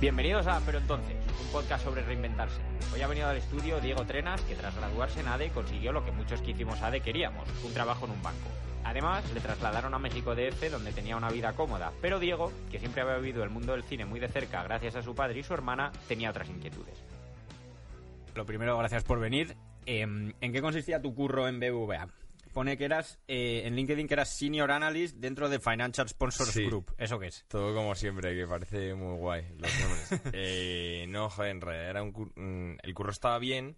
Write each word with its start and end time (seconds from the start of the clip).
Bienvenidos 0.00 0.46
a 0.46 0.58
Pero 0.64 0.78
Entonces, 0.78 1.14
un 1.44 1.52
podcast 1.52 1.84
sobre 1.84 2.00
reinventarse. 2.00 2.58
Hoy 2.94 3.02
ha 3.02 3.06
venido 3.06 3.28
al 3.28 3.36
estudio 3.36 3.82
Diego 3.82 4.06
Trenas, 4.06 4.40
que 4.40 4.54
tras 4.54 4.74
graduarse 4.74 5.20
en 5.20 5.28
ADE 5.28 5.50
consiguió 5.50 5.92
lo 5.92 6.06
que 6.06 6.10
muchos 6.10 6.40
que 6.40 6.52
hicimos 6.52 6.80
ADE 6.80 7.02
queríamos, 7.02 7.46
un 7.62 7.74
trabajo 7.74 8.06
en 8.06 8.12
un 8.12 8.22
banco. 8.22 8.48
Además, 8.82 9.30
le 9.34 9.40
trasladaron 9.40 9.92
a 9.92 9.98
México 9.98 10.34
DF, 10.34 10.70
donde 10.70 10.92
tenía 10.92 11.18
una 11.18 11.28
vida 11.28 11.52
cómoda. 11.52 11.92
Pero 12.00 12.18
Diego, 12.18 12.50
que 12.70 12.78
siempre 12.78 13.02
había 13.02 13.18
vivido 13.18 13.44
el 13.44 13.50
mundo 13.50 13.72
del 13.72 13.84
cine 13.84 14.06
muy 14.06 14.20
de 14.20 14.28
cerca 14.28 14.62
gracias 14.62 14.96
a 14.96 15.02
su 15.02 15.14
padre 15.14 15.40
y 15.40 15.42
su 15.42 15.52
hermana, 15.52 15.92
tenía 16.08 16.30
otras 16.30 16.48
inquietudes. 16.48 17.04
Lo 18.34 18.46
primero, 18.46 18.78
gracias 18.78 19.04
por 19.04 19.20
venir. 19.20 19.54
Em, 19.84 20.32
¿En 20.40 20.52
qué 20.52 20.62
consistía 20.62 21.02
tu 21.02 21.14
curro 21.14 21.46
en 21.46 21.60
BBVA? 21.60 22.08
Pone 22.52 22.76
que 22.76 22.84
eras, 22.84 23.20
eh, 23.28 23.62
en 23.64 23.76
LinkedIn, 23.76 24.08
que 24.08 24.14
eras 24.14 24.28
Senior 24.36 24.70
Analyst 24.72 25.16
dentro 25.18 25.48
de 25.48 25.60
Financial 25.60 26.08
Sponsors 26.08 26.50
Sí. 26.50 26.64
Group. 26.66 26.92
¿Eso 26.98 27.18
qué 27.20 27.28
es? 27.28 27.44
Todo 27.48 27.72
como 27.74 27.94
siempre, 27.94 28.34
que 28.34 28.46
parece 28.46 28.94
muy 28.94 29.16
guay 29.18 29.46
los 29.56 29.70
nombres. 29.80 30.10
Eh, 30.34 31.06
no, 31.08 31.30
joder, 31.30 31.50
en 31.52 31.60
realidad 31.60 31.90
era 31.90 32.02
un 32.02 32.12
cur- 32.12 32.32
mm, 32.34 32.78
el 32.82 32.94
curro 32.94 33.12
estaba 33.12 33.38
bien, 33.38 33.76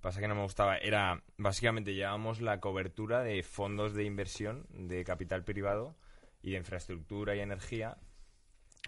pasa 0.00 0.18
que 0.20 0.26
no 0.28 0.34
me 0.34 0.42
gustaba. 0.42 0.76
Era, 0.78 1.22
básicamente, 1.36 1.94
llevábamos 1.94 2.40
la 2.40 2.58
cobertura 2.58 3.22
de 3.22 3.42
fondos 3.44 3.94
de 3.94 4.04
inversión, 4.04 4.66
de 4.70 5.04
capital 5.04 5.44
privado 5.44 5.96
y 6.42 6.52
de 6.52 6.56
infraestructura 6.58 7.36
y 7.36 7.40
energía. 7.40 7.96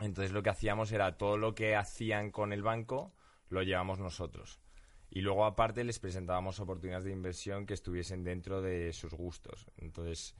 Entonces 0.00 0.32
lo 0.32 0.42
que 0.42 0.50
hacíamos 0.50 0.90
era 0.90 1.16
todo 1.18 1.36
lo 1.36 1.54
que 1.54 1.76
hacían 1.76 2.30
con 2.30 2.52
el 2.52 2.62
banco, 2.62 3.14
lo 3.50 3.62
llevamos 3.62 3.98
nosotros. 3.98 4.58
Y 5.14 5.20
luego 5.20 5.44
aparte 5.44 5.84
les 5.84 5.98
presentábamos 5.98 6.58
oportunidades 6.58 7.04
de 7.04 7.12
inversión 7.12 7.66
que 7.66 7.74
estuviesen 7.74 8.24
dentro 8.24 8.62
de 8.62 8.92
sus 8.94 9.12
gustos. 9.12 9.66
Entonces, 9.76 10.34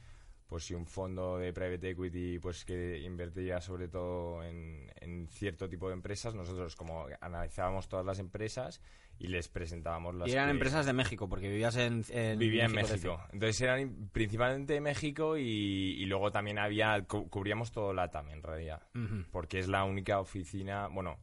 pues 0.47 0.65
si 0.65 0.73
un 0.75 0.87
fondo 0.87 1.37
de 1.37 1.53
private 1.53 1.91
equity 1.91 2.39
pues 2.39 2.65
que 2.65 2.99
invertía 3.01 3.61
sobre 3.61 3.89
todo 3.89 4.43
en, 4.43 4.91
en 5.01 5.29
cierto 5.29 5.69
tipo 5.69 5.89
de 5.89 5.95
empresas, 5.95 6.35
nosotros 6.35 6.75
como 6.75 7.07
analizábamos 7.21 7.87
todas 7.89 8.07
las 8.07 8.19
empresas 8.19 8.81
y 9.19 9.27
les 9.29 9.49
presentábamos 9.49 10.15
las 10.15 10.27
Y 10.29 10.33
eran 10.33 10.47
que- 10.47 10.53
empresas 10.53 10.87
de 10.87 10.95
México, 10.95 11.29
porque 11.29 11.49
vivías 11.49 11.77
en, 11.77 12.03
en 12.09 12.39
Vivía 12.39 12.65
en 12.65 12.73
México. 12.73 13.21
Entonces 13.31 13.61
eran 13.61 14.09
principalmente 14.11 14.73
de 14.73 14.81
México 14.81 15.37
y, 15.37 15.43
y 15.43 16.05
luego 16.07 16.33
también 16.33 16.59
había, 16.59 17.03
cu- 17.07 17.29
cubríamos 17.29 17.73
todo 17.73 17.93
LATAM 17.93 18.31
en 18.31 18.43
realidad. 18.43 18.83
Porque 19.31 19.59
es 19.59 19.69
la 19.69 19.85
única 19.85 20.19
oficina, 20.19 20.89
bueno, 20.89 21.19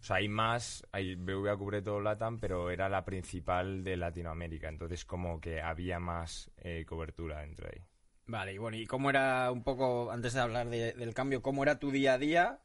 o 0.00 0.02
sea, 0.02 0.16
hay 0.16 0.28
más, 0.28 0.86
hay, 0.92 1.14
BVA 1.16 1.56
cubre 1.56 1.82
todo 1.82 2.00
LATAM, 2.00 2.38
pero 2.38 2.70
era 2.70 2.88
la 2.88 3.04
principal 3.04 3.82
de 3.84 3.96
Latinoamérica. 3.96 4.68
Entonces 4.68 5.04
como 5.04 5.40
que 5.40 5.60
había 5.60 5.98
más 5.98 6.50
eh, 6.58 6.84
cobertura 6.86 7.40
dentro 7.40 7.66
de 7.68 7.78
ahí. 7.80 7.84
Vale, 8.26 8.52
y 8.52 8.58
bueno, 8.58 8.76
¿y 8.76 8.86
cómo 8.86 9.10
era 9.10 9.50
un 9.50 9.64
poco, 9.64 10.10
antes 10.12 10.34
de 10.34 10.40
hablar 10.40 10.68
de- 10.68 10.92
del 10.92 11.14
cambio, 11.14 11.42
cómo 11.42 11.62
era 11.62 11.78
tu 11.78 11.90
día 11.90 12.14
a 12.14 12.18
día 12.18 12.60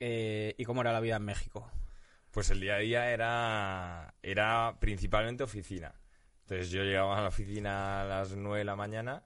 eh, 0.00 0.54
y 0.58 0.64
cómo 0.64 0.80
era 0.80 0.92
la 0.92 1.00
vida 1.00 1.16
en 1.16 1.24
México? 1.24 1.70
Pues 2.30 2.50
el 2.50 2.60
día 2.60 2.76
a 2.76 2.78
día 2.78 3.10
era, 3.12 4.14
era 4.22 4.76
principalmente 4.80 5.44
oficina. 5.44 5.94
Entonces 6.42 6.70
yo 6.70 6.82
llegaba 6.82 7.18
a 7.18 7.22
la 7.22 7.28
oficina 7.28 8.02
a 8.02 8.04
las 8.04 8.36
9 8.36 8.58
de 8.58 8.64
la 8.64 8.76
mañana 8.76 9.22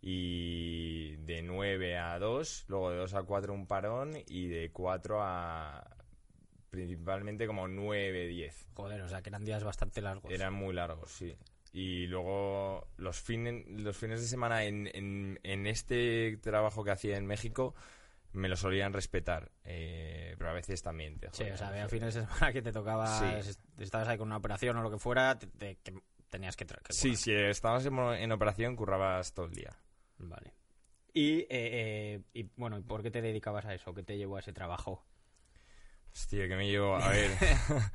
y 0.00 1.16
de 1.16 1.42
9 1.42 1.98
a 1.98 2.18
2, 2.18 2.64
luego 2.68 2.90
de 2.90 2.96
2 2.98 3.14
a 3.14 3.22
4 3.24 3.52
un 3.52 3.66
parón 3.66 4.12
y 4.26 4.48
de 4.48 4.70
4 4.72 5.22
a 5.22 5.95
principalmente 6.70 7.46
como 7.46 7.68
9, 7.68 8.26
10. 8.26 8.68
Joder, 8.74 9.00
o 9.02 9.08
sea, 9.08 9.22
que 9.22 9.30
eran 9.30 9.44
días 9.44 9.64
bastante 9.64 10.00
largos. 10.00 10.30
Eran 10.32 10.52
muy 10.54 10.74
largos, 10.74 11.10
sí. 11.10 11.36
Y 11.72 12.06
luego 12.06 12.88
los 12.96 13.20
fines, 13.20 13.66
los 13.68 13.96
fines 13.96 14.20
de 14.20 14.26
semana 14.26 14.64
en, 14.64 14.88
en, 14.94 15.38
en 15.42 15.66
este 15.66 16.38
trabajo 16.38 16.84
que 16.84 16.90
hacía 16.92 17.16
en 17.16 17.26
México 17.26 17.74
me 18.32 18.48
lo 18.48 18.56
solían 18.56 18.92
respetar, 18.92 19.50
eh, 19.64 20.34
pero 20.38 20.50
a 20.50 20.52
veces 20.54 20.82
también. 20.82 21.18
te 21.18 21.28
Sí, 21.32 21.42
joden, 21.42 21.52
o 21.54 21.56
sea, 21.56 21.68
había 21.68 21.88
fines 21.88 22.14
de 22.14 22.20
semana 22.22 22.52
que 22.52 22.62
te 22.62 22.72
tocaba, 22.72 23.42
Sí. 23.42 23.50
estabas 23.78 24.08
ahí 24.08 24.18
con 24.18 24.28
una 24.28 24.36
operación 24.36 24.76
o 24.76 24.82
lo 24.82 24.90
que 24.90 24.98
fuera, 24.98 25.38
te- 25.38 25.46
te- 25.46 25.76
que 25.76 25.94
tenías 26.28 26.56
que... 26.56 26.66
Sí, 26.90 27.16
si 27.16 27.32
estabas 27.32 27.86
en, 27.86 27.98
en 27.98 28.32
operación, 28.32 28.76
currabas 28.76 29.32
todo 29.32 29.46
el 29.46 29.52
día. 29.54 29.74
Vale. 30.18 30.52
Y, 31.14 31.40
eh, 31.40 31.46
eh, 31.50 32.20
y, 32.34 32.50
bueno, 32.56 32.76
¿y 32.78 32.82
¿por 32.82 33.02
qué 33.02 33.10
te 33.10 33.22
dedicabas 33.22 33.64
a 33.64 33.72
eso? 33.74 33.94
¿Qué 33.94 34.02
te 34.02 34.18
llevó 34.18 34.36
a 34.36 34.40
ese 34.40 34.52
trabajo? 34.52 35.02
Hostia, 36.16 36.48
que 36.48 36.56
me 36.56 36.66
llevo. 36.68 36.96
A 36.96 37.10
ver. 37.10 37.30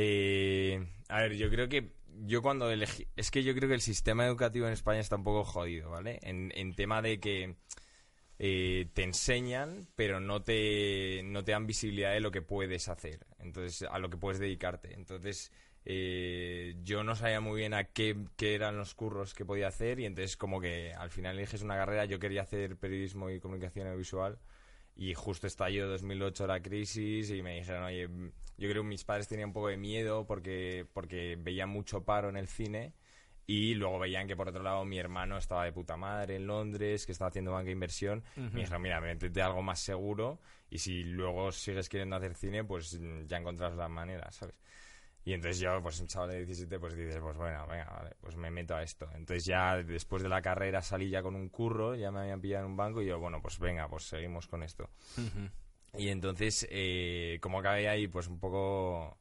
Eh, 0.00 0.86
a 1.08 1.22
ver, 1.22 1.34
yo 1.36 1.50
creo 1.50 1.68
que. 1.68 1.92
Yo 2.26 2.42
cuando 2.42 2.70
elegí. 2.70 3.08
Es 3.16 3.30
que 3.30 3.42
yo 3.44 3.54
creo 3.54 3.68
que 3.68 3.74
el 3.74 3.80
sistema 3.80 4.26
educativo 4.26 4.66
en 4.66 4.72
España 4.72 5.00
está 5.00 5.16
un 5.16 5.24
poco 5.24 5.44
jodido, 5.44 5.90
¿vale? 5.90 6.20
En, 6.22 6.52
en 6.54 6.74
tema 6.76 7.02
de 7.02 7.20
que. 7.20 7.56
eh, 8.38 8.88
te 8.94 9.04
enseñan, 9.04 9.88
pero 9.96 10.20
no 10.20 10.42
te, 10.42 11.22
no 11.24 11.44
te 11.44 11.52
dan 11.52 11.66
visibilidad 11.66 12.12
de 12.12 12.20
lo 12.20 12.30
que 12.32 12.42
puedes 12.42 12.88
hacer. 12.88 13.26
Entonces, 13.40 13.88
a 13.90 13.98
lo 14.00 14.10
que 14.10 14.18
puedes 14.18 14.40
dedicarte. 14.40 14.94
Entonces. 14.94 15.52
eh, 15.86 16.76
yo 16.84 17.04
no 17.04 17.16
sabía 17.16 17.40
muy 17.40 17.58
bien 17.60 17.74
a 17.74 17.84
qué, 17.84 18.16
qué 18.36 18.54
eran 18.56 18.76
los 18.78 18.94
curros 18.94 19.34
que 19.34 19.44
podía 19.46 19.68
hacer 19.68 20.00
y 20.00 20.06
entonces 20.06 20.36
como 20.36 20.60
que 20.60 20.94
al 20.94 21.10
final 21.10 21.38
eliges 21.38 21.62
una 21.62 21.76
carrera, 21.76 22.04
yo 22.06 22.18
quería 22.20 22.42
hacer 22.42 22.76
periodismo 22.78 23.30
y 23.30 23.40
comunicación 23.40 23.86
audiovisual 23.88 24.38
y 24.98 25.14
justo 25.14 25.46
estalló 25.46 25.88
2008 25.88 26.46
la 26.48 26.60
crisis 26.60 27.30
y 27.30 27.40
me 27.40 27.54
dijeron, 27.54 27.84
oye, 27.84 28.08
yo 28.58 28.68
creo 28.68 28.82
que 28.82 28.88
mis 28.88 29.04
padres 29.04 29.28
tenían 29.28 29.50
un 29.50 29.52
poco 29.52 29.68
de 29.68 29.76
miedo 29.76 30.26
porque, 30.26 30.86
porque 30.92 31.38
veían 31.40 31.68
mucho 31.68 32.04
paro 32.04 32.28
en 32.28 32.36
el 32.36 32.48
cine 32.48 32.92
y 33.46 33.74
luego 33.74 34.00
veían 34.00 34.26
que 34.26 34.34
por 34.34 34.48
otro 34.48 34.62
lado 34.62 34.84
mi 34.84 34.98
hermano 34.98 35.38
estaba 35.38 35.64
de 35.64 35.72
puta 35.72 35.96
madre 35.96 36.34
en 36.34 36.48
Londres, 36.48 37.06
que 37.06 37.12
estaba 37.12 37.28
haciendo 37.28 37.52
banca 37.52 37.66
de 37.66 37.72
inversión. 37.72 38.24
Me 38.34 38.60
dijeron, 38.60 38.82
mira, 38.82 39.00
métete 39.00 39.40
algo 39.40 39.62
más 39.62 39.78
seguro 39.78 40.40
y 40.68 40.78
si 40.78 41.04
luego 41.04 41.52
sigues 41.52 41.88
queriendo 41.88 42.16
hacer 42.16 42.34
cine, 42.34 42.64
pues 42.64 42.98
ya 43.26 43.36
encontrarás 43.36 43.78
la 43.78 43.88
manera, 43.88 44.32
¿sabes? 44.32 44.56
Y 45.28 45.34
entonces 45.34 45.60
yo, 45.60 45.82
pues 45.82 46.00
un 46.00 46.06
chaval 46.06 46.30
de 46.30 46.36
17, 46.38 46.78
pues 46.80 46.96
dices, 46.96 47.18
pues 47.20 47.36
bueno, 47.36 47.66
venga, 47.66 47.84
vale, 47.84 48.16
pues 48.18 48.34
me 48.36 48.50
meto 48.50 48.74
a 48.74 48.82
esto. 48.82 49.06
Entonces 49.14 49.44
ya 49.44 49.76
después 49.82 50.22
de 50.22 50.28
la 50.30 50.40
carrera 50.40 50.80
salí 50.80 51.10
ya 51.10 51.22
con 51.22 51.34
un 51.36 51.50
curro, 51.50 51.94
ya 51.94 52.10
me 52.10 52.20
habían 52.20 52.40
pillado 52.40 52.64
en 52.64 52.70
un 52.70 52.76
banco 52.78 53.02
y 53.02 53.06
yo, 53.06 53.18
bueno, 53.18 53.42
pues 53.42 53.58
venga, 53.58 53.86
pues 53.90 54.04
seguimos 54.04 54.46
con 54.46 54.62
esto. 54.62 54.88
Y 55.98 56.08
entonces, 56.08 56.66
eh, 56.70 57.38
como 57.42 57.58
acabé 57.58 57.90
ahí, 57.90 58.08
pues 58.08 58.26
un 58.28 58.38
poco... 58.40 59.18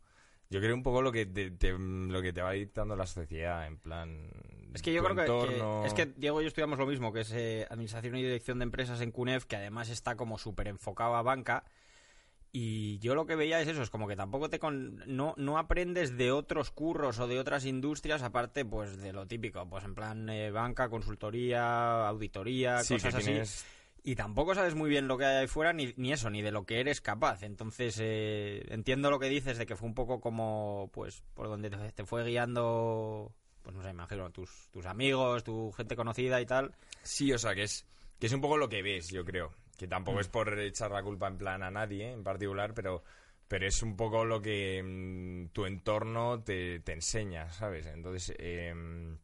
Yo 0.49 0.61
creo 0.61 0.75
un 0.75 0.83
poco 0.83 1.01
lo 1.01 1.11
que 1.11 1.25
te, 1.25 1.51
te- 1.51 1.77
lo 1.77 2.21
que 2.21 2.31
te 2.31 2.41
va 2.41 2.51
dictando 2.53 2.95
la 2.95 3.05
sociedad, 3.05 3.67
en 3.67 3.77
plan... 3.77 4.29
Es 4.73 4.81
que 4.81 4.93
yo 4.93 5.03
creo 5.03 5.13
que- 5.13 5.25
que, 5.25 5.31
entorno. 5.33 5.85
es 5.85 5.93
que 5.93 6.05
Diego 6.05 6.39
y 6.39 6.45
yo 6.45 6.47
estudiamos 6.47 6.79
lo 6.79 6.85
mismo, 6.87 7.11
que 7.11 7.19
es 7.21 7.33
eh, 7.33 7.67
Administración 7.69 8.15
y 8.15 8.23
Dirección 8.23 8.59
de 8.59 8.63
Empresas 8.63 9.01
en 9.01 9.11
CUNEF, 9.11 9.43
que 9.43 9.57
además 9.57 9.89
está 9.89 10.15
como 10.15 10.37
súper 10.37 10.69
enfocado 10.69 11.15
a 11.17 11.21
banca. 11.21 11.65
Y 12.59 12.97
yo 12.97 13.13
lo 13.13 13.27
que 13.27 13.35
veía 13.35 13.61
es 13.61 13.67
eso, 13.67 13.83
es 13.83 13.91
como 13.91 14.07
que 14.07 14.15
tampoco 14.15 14.49
te 14.49 14.57
con... 14.57 15.03
no, 15.05 15.35
no 15.37 15.59
aprendes 15.59 16.17
de 16.17 16.31
otros 16.31 16.71
curros 16.71 17.19
o 17.19 17.27
de 17.27 17.39
otras 17.39 17.65
industrias, 17.65 18.23
aparte 18.23 18.65
pues 18.65 18.97
de 18.97 19.13
lo 19.13 19.27
típico, 19.27 19.67
pues 19.69 19.83
en 19.83 19.93
plan 19.93 20.27
eh, 20.29 20.49
banca, 20.49 20.89
consultoría, 20.89 22.07
auditoría, 22.07 22.83
Sí, 22.83 22.95
cosas 22.95 23.13
así. 23.13 23.25
tienes- 23.25 23.65
Y 24.03 24.15
tampoco 24.15 24.55
sabes 24.55 24.73
muy 24.73 24.89
bien 24.89 25.07
lo 25.07 25.17
que 25.19 25.25
hay 25.25 25.35
ahí 25.41 25.47
fuera, 25.47 25.71
ni, 25.71 25.93
ni 25.97 26.11
eso, 26.13 26.29
ni 26.31 26.41
de 26.41 26.51
lo 26.51 26.65
que 26.65 26.79
eres 26.79 26.99
capaz. 27.01 27.43
Entonces, 27.43 27.99
eh, 28.01 28.65
entiendo 28.69 29.11
lo 29.11 29.19
que 29.19 29.29
dices 29.29 29.57
de 29.59 29.65
que 29.67 29.75
fue 29.75 29.87
un 29.87 29.93
poco 29.93 30.19
como, 30.19 30.89
pues, 30.93 31.21
por 31.35 31.47
donde 31.49 31.69
te, 31.69 31.77
te 31.91 32.05
fue 32.05 32.23
guiando, 32.25 33.31
pues 33.61 33.75
no 33.75 33.83
sé, 33.83 33.89
imagino, 33.89 34.31
tus, 34.31 34.69
tus 34.71 34.85
amigos, 34.87 35.43
tu 35.43 35.71
gente 35.73 35.95
conocida 35.95 36.41
y 36.41 36.45
tal. 36.47 36.73
Sí, 37.03 37.31
o 37.33 37.37
sea, 37.37 37.53
que 37.53 37.63
es, 37.63 37.85
que 38.19 38.27
es 38.27 38.33
un 38.33 38.41
poco 38.41 38.57
lo 38.57 38.67
que 38.69 38.81
ves, 38.81 39.09
yo 39.09 39.23
creo. 39.25 39.51
Que 39.77 39.87
tampoco 39.87 40.19
es 40.19 40.27
por 40.27 40.57
echar 40.59 40.91
la 40.91 41.03
culpa 41.03 41.27
en 41.27 41.37
plan 41.37 41.61
a 41.63 41.69
nadie 41.71 42.11
en 42.11 42.23
particular, 42.23 42.73
pero, 42.73 43.03
pero 43.47 43.67
es 43.67 43.83
un 43.83 43.95
poco 43.95 44.25
lo 44.25 44.41
que 44.41 44.81
mm, 44.83 45.53
tu 45.53 45.65
entorno 45.65 46.41
te, 46.41 46.79
te 46.79 46.93
enseña, 46.93 47.49
¿sabes? 47.51 47.85
Entonces, 47.85 48.35
em, 48.39 49.17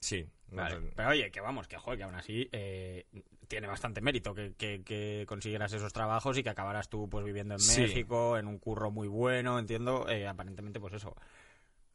sí. 0.00 0.26
Vale. 0.50 0.90
Pero 0.96 1.10
oye, 1.10 1.30
que 1.30 1.42
vamos, 1.42 1.68
que 1.68 1.76
joder, 1.76 1.98
que 1.98 2.04
aún 2.04 2.14
así 2.14 2.48
eh, 2.52 3.04
tiene 3.46 3.66
bastante 3.66 4.00
mérito 4.00 4.32
que, 4.32 4.54
que, 4.54 4.82
que 4.82 5.26
consiguieras 5.28 5.74
esos 5.74 5.92
trabajos 5.92 6.38
y 6.38 6.42
que 6.42 6.48
acabaras 6.48 6.88
tú 6.88 7.06
pues 7.10 7.22
viviendo 7.22 7.52
en 7.54 7.60
Sí. 7.60 7.82
México, 7.82 8.38
en 8.38 8.46
un 8.46 8.58
curro 8.58 8.90
muy 8.90 9.08
bueno, 9.08 9.58
entiendo, 9.58 10.08
eh, 10.08 10.26
aparentemente 10.26 10.80
pues 10.80 10.94
eso. 10.94 11.14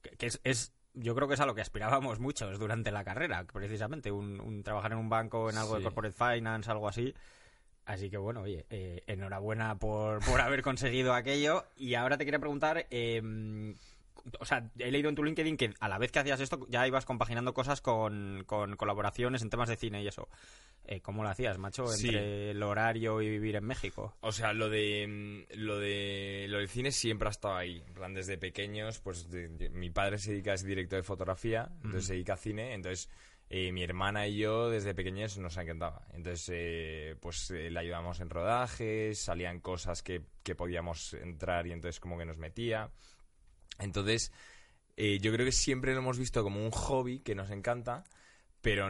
Que, 0.04 0.12
que 0.12 0.28
es, 0.28 0.40
es 0.44 0.74
yo 0.94 1.16
creo 1.16 1.28
que 1.28 1.34
es 1.34 1.40
a 1.40 1.48
lo 1.48 1.56
que 1.56 1.62
aspirábamos 1.62 2.20
muchos 2.20 2.60
durante 2.60 2.92
la 2.92 3.04
carrera, 3.04 3.46
precisamente, 3.52 4.12
un, 4.12 4.62
trabajar 4.62 4.92
en 4.92 5.00
un 5.00 5.10
banco, 5.10 5.50
en 5.50 5.58
algo 5.58 5.76
de 5.78 5.82
corporate 5.84 6.16
finance, 6.16 6.70
algo 6.70 6.88
así. 6.88 7.16
Así 7.86 8.10
que 8.10 8.18
bueno, 8.18 8.42
oye, 8.42 8.66
eh, 8.70 9.04
enhorabuena 9.08 9.78
por, 9.78 10.24
por 10.26 10.40
haber 10.42 10.62
conseguido 10.62 11.14
aquello. 11.14 11.66
Y 11.76 11.96
ahora 11.96 12.18
te 12.18 12.26
quería 12.26 12.40
preguntar, 12.40 12.88
eh, 12.90 13.22
o 14.40 14.46
sea, 14.46 14.70
he 14.80 14.92
leído 14.92 15.10
en 15.10 15.16
tu 15.16 15.24
LinkedIn 15.24 15.58
que 15.58 15.74
a 15.80 15.90
la 15.90 15.98
vez 15.98 16.12
que 16.12 16.20
hacías 16.20 16.40
esto 16.40 16.66
ya 16.70 16.88
ibas 16.88 17.06
compaginando 17.06 17.54
cosas 17.54 17.82
con, 17.82 18.46
colaboraciones 18.46 19.42
en 19.42 19.50
temas 19.50 19.70
de 19.70 19.76
cine 19.76 20.02
y 20.02 20.08
eso. 20.08 20.30
Eh, 20.86 21.02
¿Cómo 21.02 21.24
lo 21.24 21.30
hacías, 21.30 21.58
macho? 21.58 21.86
Entre 21.94 22.52
el 22.52 22.64
horario 22.64 23.22
y 23.22 23.30
vivir 23.30 23.56
en 23.56 23.66
México. 23.66 24.16
O 24.22 24.32
sea, 24.32 24.54
lo 24.54 24.70
de 24.70 25.46
lo 25.56 25.80
de 25.80 26.46
lo 26.50 26.60
del 26.60 26.70
cine 26.70 26.92
siempre 26.92 27.28
ha 27.28 27.32
estado 27.32 27.56
ahí. 27.56 27.84
En 27.88 27.94
plan, 27.94 28.14
desde 28.14 28.38
pequeños, 28.38 29.00
pues 29.00 29.28
mi 29.72 29.90
padre 29.90 30.18
se 30.18 30.32
dedica 30.32 30.52
a 30.52 30.56
ese 30.56 30.68
director 30.68 31.00
de 31.00 31.04
fotografía, 31.04 31.70
entonces 31.84 32.06
se 32.06 32.14
dedica 32.14 32.34
a 32.34 32.38
cine, 32.38 32.74
entonces 32.74 33.10
eh, 33.56 33.72
mi 33.72 33.84
hermana 33.84 34.26
y 34.26 34.38
yo 34.38 34.72
desde 34.72 34.96
pequeños 34.96 35.38
nos 35.38 35.58
encantaba. 35.58 36.08
Entonces, 36.14 36.50
eh, 36.52 37.16
pues 37.22 37.52
le 37.52 37.80
ayudamos 37.80 38.20
en 38.20 38.32
rodajes, 38.32 39.20
salían 39.20 39.60
cosas 39.60 40.02
que, 40.02 40.24
que 40.42 40.56
podíamos 40.56 41.14
entrar 41.14 41.68
y 41.68 41.72
entonces 41.72 42.00
como 42.00 42.18
que 42.18 42.26
nos 42.26 42.40
metía. 42.40 42.90
Entonces, 43.78 44.32
eh, 44.98 45.20
yo 45.20 45.32
creo 45.32 45.46
que 45.46 45.52
siempre 45.52 45.94
lo 45.94 46.00
hemos 46.00 46.18
visto 46.18 46.42
como 46.42 46.66
un 46.66 46.72
hobby 46.72 47.20
que 47.20 47.36
nos 47.36 47.52
encanta, 47.52 48.06
pero, 48.64 48.90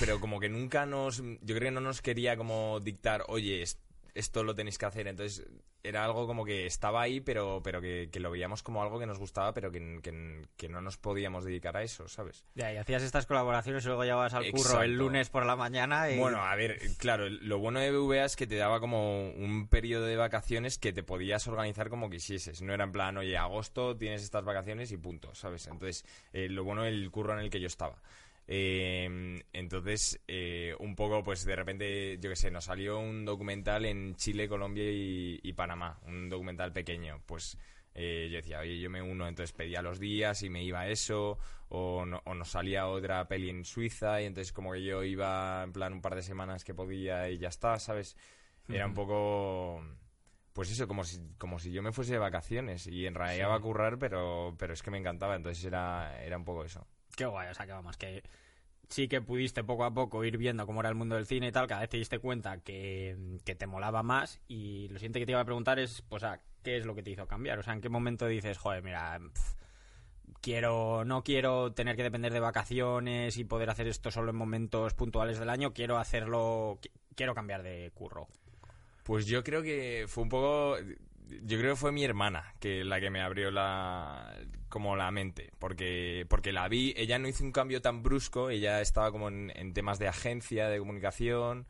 pero 0.00 0.20
como 0.20 0.40
que 0.40 0.48
nunca 0.48 0.86
nos... 0.86 1.18
Yo 1.18 1.54
creo 1.54 1.68
que 1.68 1.70
no 1.72 1.82
nos 1.82 2.00
quería 2.00 2.34
como 2.38 2.80
dictar, 2.80 3.24
oye, 3.28 3.62
esto 4.14 4.42
lo 4.42 4.54
tenéis 4.54 4.78
que 4.78 4.86
hacer. 4.86 5.06
Entonces 5.06 5.46
era 5.88 6.04
algo 6.04 6.26
como 6.26 6.44
que 6.44 6.66
estaba 6.66 7.02
ahí, 7.02 7.20
pero, 7.20 7.60
pero 7.62 7.80
que, 7.80 8.10
lo 8.18 8.30
veíamos 8.30 8.62
como 8.62 8.82
algo 8.82 8.98
que 8.98 9.06
nos 9.06 9.18
gustaba, 9.18 9.54
pero 9.54 9.70
que, 9.70 10.00
que, 10.56 10.68
no 10.68 10.80
nos 10.80 10.96
podíamos 10.96 11.44
dedicar 11.44 11.76
a 11.76 11.82
eso, 11.82 12.08
¿sabes? 12.08 12.44
Ya, 12.54 12.72
y 12.72 12.76
hacías 12.76 13.02
estas 13.02 13.26
colaboraciones 13.26 13.84
y 13.84 13.86
luego 13.86 14.04
llevabas 14.04 14.34
al 14.34 14.50
curro 14.50 14.82
el 14.82 14.96
lunes 14.96 15.30
por 15.30 15.46
la 15.46 15.56
mañana. 15.56 16.10
Y... 16.10 16.18
Bueno, 16.18 16.42
a 16.42 16.54
ver, 16.56 16.78
claro, 16.98 17.28
lo 17.28 17.58
bueno 17.58 17.80
de 17.80 17.90
BVA 17.90 18.24
es 18.24 18.36
que 18.36 18.46
te 18.46 18.56
daba 18.56 18.80
como 18.80 19.30
un 19.30 19.68
periodo 19.68 20.06
de 20.06 20.16
vacaciones 20.16 20.78
que 20.78 20.92
te 20.92 21.02
podías 21.02 21.46
organizar 21.48 21.88
como 21.88 22.10
quisieses. 22.10 22.62
No 22.62 22.74
era 22.74 22.84
en 22.84 22.92
plan, 22.92 23.16
oye, 23.16 23.36
agosto 23.36 23.96
tienes 23.96 24.22
estas 24.22 24.44
vacaciones 24.44 24.92
y 24.92 24.96
punto, 24.96 25.34
¿sabes? 25.34 25.66
Entonces, 25.66 26.04
eh, 26.32 26.48
lo 26.48 26.64
bueno 26.64 26.82
del 26.82 27.10
curro 27.10 27.32
en 27.32 27.40
el 27.40 27.50
que 27.50 27.60
yo 27.60 27.66
estaba. 27.66 28.00
Eh, 28.50 29.44
entonces, 29.52 30.20
eh, 30.26 30.74
un 30.80 30.96
poco, 30.96 31.22
pues 31.22 31.44
de 31.44 31.54
repente, 31.54 32.18
yo 32.18 32.30
qué 32.30 32.36
sé, 32.36 32.50
nos 32.50 32.64
salió 32.64 32.98
un 32.98 33.26
documental 33.26 33.84
en 33.84 34.16
Chile, 34.16 34.48
Colombia 34.48 34.84
y, 34.86 35.52
Panamá, 35.52 36.00
un 36.06 36.30
documental 36.30 36.72
pequeño. 36.72 37.20
Pues 37.26 37.58
eh, 37.94 38.28
yo 38.30 38.38
decía, 38.38 38.60
oye, 38.60 38.80
yo 38.80 38.88
me 38.88 39.02
uno, 39.02 39.28
entonces 39.28 39.52
pedía 39.52 39.82
los 39.82 39.98
días 39.98 40.42
y 40.42 40.48
me 40.48 40.64
iba 40.64 40.80
a 40.80 40.88
eso, 40.88 41.38
o, 41.68 42.06
o 42.24 42.34
nos 42.34 42.48
salía 42.48 42.88
otra 42.88 43.28
peli 43.28 43.50
en 43.50 43.66
Suiza 43.66 44.22
y 44.22 44.24
entonces 44.24 44.54
como 44.54 44.72
que 44.72 44.82
yo 44.82 45.04
iba 45.04 45.62
en 45.62 45.72
plan 45.72 45.92
un 45.92 46.00
par 46.00 46.14
de 46.14 46.22
semanas 46.22 46.64
que 46.64 46.72
podía 46.72 47.28
y 47.28 47.36
ya 47.36 47.48
está, 47.48 47.78
¿sabes? 47.78 48.16
Era 48.70 48.86
un 48.86 48.94
poco 48.94 49.82
pues 50.52 50.70
eso, 50.70 50.88
como 50.88 51.04
si, 51.04 51.20
como 51.38 51.58
si 51.58 51.70
yo 51.70 51.82
me 51.82 51.92
fuese 51.92 52.14
de 52.14 52.18
vacaciones 52.18 52.86
y 52.86 53.06
en 53.06 53.14
realidad 53.14 53.46
iba 53.46 53.54
a 53.54 53.60
currar, 53.60 53.98
pero, 53.98 54.56
pero 54.58 54.74
es 54.74 54.82
que 54.82 54.90
me 54.90 54.98
encantaba, 54.98 55.36
entonces 55.36 55.64
era, 55.64 56.20
era 56.24 56.36
un 56.36 56.44
poco 56.44 56.64
eso. 56.64 56.86
Qué 57.18 57.26
guay, 57.26 57.48
o 57.48 57.54
sea, 57.54 57.66
que 57.66 57.72
vamos, 57.72 57.96
que 57.96 58.22
sí 58.88 59.08
que 59.08 59.20
pudiste 59.20 59.64
poco 59.64 59.84
a 59.84 59.92
poco 59.92 60.24
ir 60.24 60.38
viendo 60.38 60.64
cómo 60.66 60.78
era 60.78 60.88
el 60.88 60.94
mundo 60.94 61.16
del 61.16 61.26
cine 61.26 61.48
y 61.48 61.52
tal, 61.52 61.66
cada 61.66 61.80
vez 61.80 61.90
te 61.90 61.96
diste 61.96 62.20
cuenta 62.20 62.58
que, 62.58 63.40
te 63.44 63.66
molaba 63.66 64.04
más 64.04 64.40
y 64.46 64.86
lo 64.86 65.00
siguiente 65.00 65.18
que 65.18 65.26
te 65.26 65.32
iba 65.32 65.40
a 65.40 65.44
preguntar 65.44 65.80
es, 65.80 66.02
pues, 66.08 66.22
¿qué 66.62 66.76
es 66.76 66.86
lo 66.86 66.94
que 66.94 67.02
te 67.02 67.10
hizo 67.10 67.26
cambiar? 67.26 67.58
O 67.58 67.64
sea, 67.64 67.72
¿en 67.72 67.80
qué 67.80 67.88
momento 67.88 68.28
dices, 68.28 68.56
joder, 68.56 68.84
mira, 68.84 69.18
quiero, 70.40 71.04
no 71.04 71.24
quiero 71.24 71.72
tener 71.72 71.96
que 71.96 72.04
depender 72.04 72.32
de 72.32 72.38
vacaciones 72.38 73.36
y 73.36 73.42
poder 73.42 73.68
hacer 73.70 73.88
esto 73.88 74.12
solo 74.12 74.30
en 74.30 74.36
momentos 74.36 74.94
puntuales 74.94 75.40
del 75.40 75.50
año, 75.50 75.74
quiero 75.74 75.98
hacerlo, 75.98 76.78
quiero 77.16 77.34
cambiar 77.34 77.64
de 77.64 77.90
curro? 77.94 78.28
Pues 79.02 79.26
yo 79.26 79.42
creo 79.42 79.60
que 79.64 80.04
fue 80.06 80.22
un 80.22 80.28
poco 80.28 80.76
yo 81.42 81.58
creo 81.58 81.72
que 81.72 81.80
fue 81.80 81.90
mi 81.90 82.04
hermana 82.04 82.54
que 82.60 82.84
la 82.84 83.00
que 83.00 83.10
me 83.10 83.20
abrió 83.20 83.50
la 83.50 84.32
como 84.68 84.96
la 84.96 85.10
mente 85.10 85.50
porque 85.58 86.26
porque 86.28 86.52
la 86.52 86.68
vi 86.68 86.94
ella 86.96 87.18
no 87.18 87.28
hizo 87.28 87.44
un 87.44 87.52
cambio 87.52 87.80
tan 87.80 88.02
brusco 88.02 88.50
ella 88.50 88.80
estaba 88.80 89.10
como 89.10 89.28
en, 89.28 89.72
temas 89.72 89.98
de 89.98 90.08
agencia 90.08 90.68
de 90.68 90.78
comunicación 90.78 91.66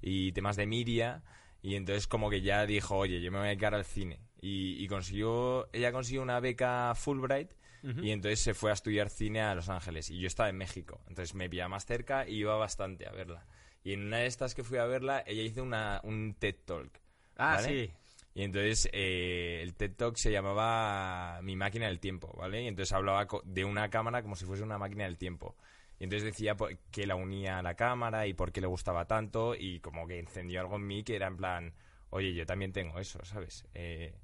y 0.00 0.32
temas 0.32 0.56
de 0.56 0.66
media 0.66 1.22
y 1.62 1.76
entonces 1.76 2.06
como 2.06 2.30
que 2.30 2.42
ya 2.42 2.66
dijo 2.66 2.96
oye 2.96 3.20
yo 3.20 3.30
me 3.30 3.38
voy 3.38 3.46
a 3.46 3.50
dedicar 3.50 3.74
al 3.74 3.84
cine 3.84 4.20
y, 4.44 4.86
consiguió 4.88 5.68
ella 5.72 5.92
consiguió 5.92 6.20
una 6.22 6.40
beca 6.40 6.94
Fulbright 6.96 7.52
y 8.00 8.10
entonces 8.10 8.40
se 8.40 8.54
fue 8.54 8.70
a 8.70 8.74
estudiar 8.74 9.08
cine 9.10 9.40
a 9.40 9.56
Los 9.56 9.68
Ángeles 9.68 10.08
y 10.10 10.18
yo 10.18 10.26
estaba 10.26 10.48
en 10.48 10.56
México 10.56 11.00
entonces 11.08 11.34
me 11.34 11.48
pillaba 11.48 11.70
más 11.70 11.86
cerca 11.86 12.28
y 12.28 12.36
iba 12.36 12.56
bastante 12.56 13.08
a 13.08 13.12
verla. 13.12 13.44
Y 13.84 13.94
en 13.94 14.06
una 14.06 14.18
de 14.18 14.26
estas 14.26 14.54
que 14.54 14.62
fui 14.62 14.78
a 14.78 14.84
verla 14.84 15.24
ella 15.26 15.42
hizo 15.42 15.62
una 15.62 16.00
un 16.04 16.34
TED 16.38 16.56
Talk 16.64 17.00
ah 17.36 17.58
sí 17.60 17.90
y 18.34 18.44
entonces 18.44 18.88
eh, 18.92 19.60
el 19.62 19.74
TED 19.74 19.92
Talk 19.94 20.16
se 20.16 20.32
llamaba 20.32 21.40
Mi 21.42 21.54
máquina 21.54 21.86
del 21.86 22.00
tiempo, 22.00 22.34
¿vale? 22.38 22.62
Y 22.62 22.68
entonces 22.68 22.92
hablaba 22.92 23.26
de 23.44 23.64
una 23.64 23.90
cámara 23.90 24.22
como 24.22 24.36
si 24.36 24.46
fuese 24.46 24.62
una 24.62 24.78
máquina 24.78 25.04
del 25.04 25.18
tiempo. 25.18 25.56
Y 25.98 26.04
entonces 26.04 26.24
decía 26.24 26.56
que 26.90 27.06
la 27.06 27.14
unía 27.14 27.58
a 27.58 27.62
la 27.62 27.74
cámara 27.74 28.26
y 28.26 28.34
por 28.34 28.50
qué 28.50 28.60
le 28.60 28.66
gustaba 28.66 29.06
tanto 29.06 29.54
y 29.54 29.80
como 29.80 30.06
que 30.06 30.18
encendió 30.18 30.60
algo 30.60 30.76
en 30.76 30.86
mí 30.86 31.04
que 31.04 31.14
era 31.14 31.26
en 31.26 31.36
plan, 31.36 31.74
oye, 32.10 32.32
yo 32.34 32.46
también 32.46 32.72
tengo 32.72 32.98
eso, 32.98 33.22
¿sabes? 33.24 33.66
Eh, 33.74 34.14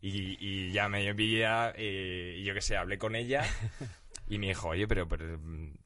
y, 0.00 0.72
ya 0.72 0.88
me 0.88 1.06
envidia 1.06 1.72
eh, 1.76 2.36
y 2.38 2.44
yo 2.44 2.54
qué 2.54 2.60
sé, 2.60 2.76
hablé 2.76 2.98
con 2.98 3.14
ella 3.14 3.44
y 4.28 4.38
me 4.38 4.48
dijo, 4.48 4.68
oye, 4.68 4.88
pero, 4.88 5.08
pero 5.08 5.38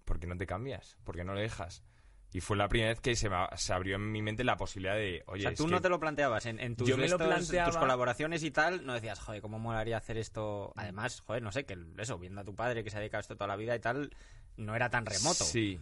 ¿por 0.04 0.18
qué 0.18 0.26
no 0.26 0.36
te 0.36 0.46
cambias? 0.46 0.96
¿Por 1.04 1.14
qué 1.14 1.24
no 1.24 1.34
lo 1.34 1.40
dejas? 1.40 1.84
Y 2.32 2.40
fue 2.40 2.56
la 2.56 2.68
primera 2.68 2.90
vez 2.90 3.00
que 3.00 3.16
se, 3.16 3.30
se 3.56 3.72
abrió 3.72 3.96
en 3.96 4.10
mi 4.12 4.20
mente 4.20 4.44
la 4.44 4.56
posibilidad 4.56 4.94
de, 4.94 5.22
oye, 5.26 5.46
o 5.46 5.48
sea, 5.48 5.54
tú 5.54 5.68
no 5.68 5.80
te 5.80 5.88
lo 5.88 5.98
planteabas 5.98 6.46
en, 6.46 6.76
tus, 6.76 6.90
tus 6.90 7.76
colaboraciones 7.76 8.42
y 8.42 8.50
tal, 8.50 8.84
no 8.84 8.94
decías, 8.94 9.18
joder, 9.20 9.40
¿cómo 9.40 9.58
molaría 9.58 9.96
hacer 9.96 10.18
esto? 10.18 10.72
Además, 10.76 11.20
joder, 11.20 11.42
no 11.42 11.52
sé, 11.52 11.64
que 11.64 11.78
eso, 11.98 12.18
viendo 12.18 12.40
a 12.40 12.44
tu 12.44 12.54
padre 12.54 12.84
que 12.84 12.90
se 12.90 12.96
ha 12.96 13.00
dedicado 13.00 13.20
a 13.20 13.22
esto 13.22 13.36
toda 13.36 13.48
la 13.48 13.56
vida 13.56 13.74
y 13.74 13.80
tal, 13.80 14.10
no 14.56 14.74
era 14.74 14.90
tan 14.90 15.06
remoto. 15.06 15.44
Sí. 15.44 15.80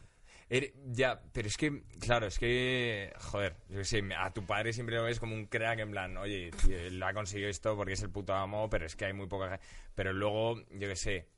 ya, 0.93 1.21
pero 1.33 1.49
es 1.49 1.57
que, 1.57 1.83
claro, 1.99 2.27
es 2.27 2.39
que, 2.39 3.13
joder, 3.19 3.57
yo 3.69 3.85
sé, 3.85 4.03
a 4.17 4.33
tu 4.33 4.45
padre 4.45 4.73
siempre 4.73 4.97
lo 4.97 5.05
ves 5.05 5.19
como 5.19 5.35
un 5.35 5.47
crack 5.47 5.81
en 5.81 5.91
plan, 5.91 6.17
oye, 6.19 6.51
él 6.69 7.03
ha 7.03 7.15
conseguido 7.15 7.49
esto 7.49 7.77
porque 7.77 7.95
es 7.95 8.03
el 8.03 8.11
puto 8.11 8.35
amo, 8.35 8.69
pero 8.69 8.87
es 8.87 8.95
que 8.97 9.07
hay 9.07 9.13
muy 9.13 9.27
poca 9.27 9.59
Pero 9.95 10.13
luego, 10.13 10.61
yo 10.71 10.89
qué 10.89 10.97
sé, 10.97 11.29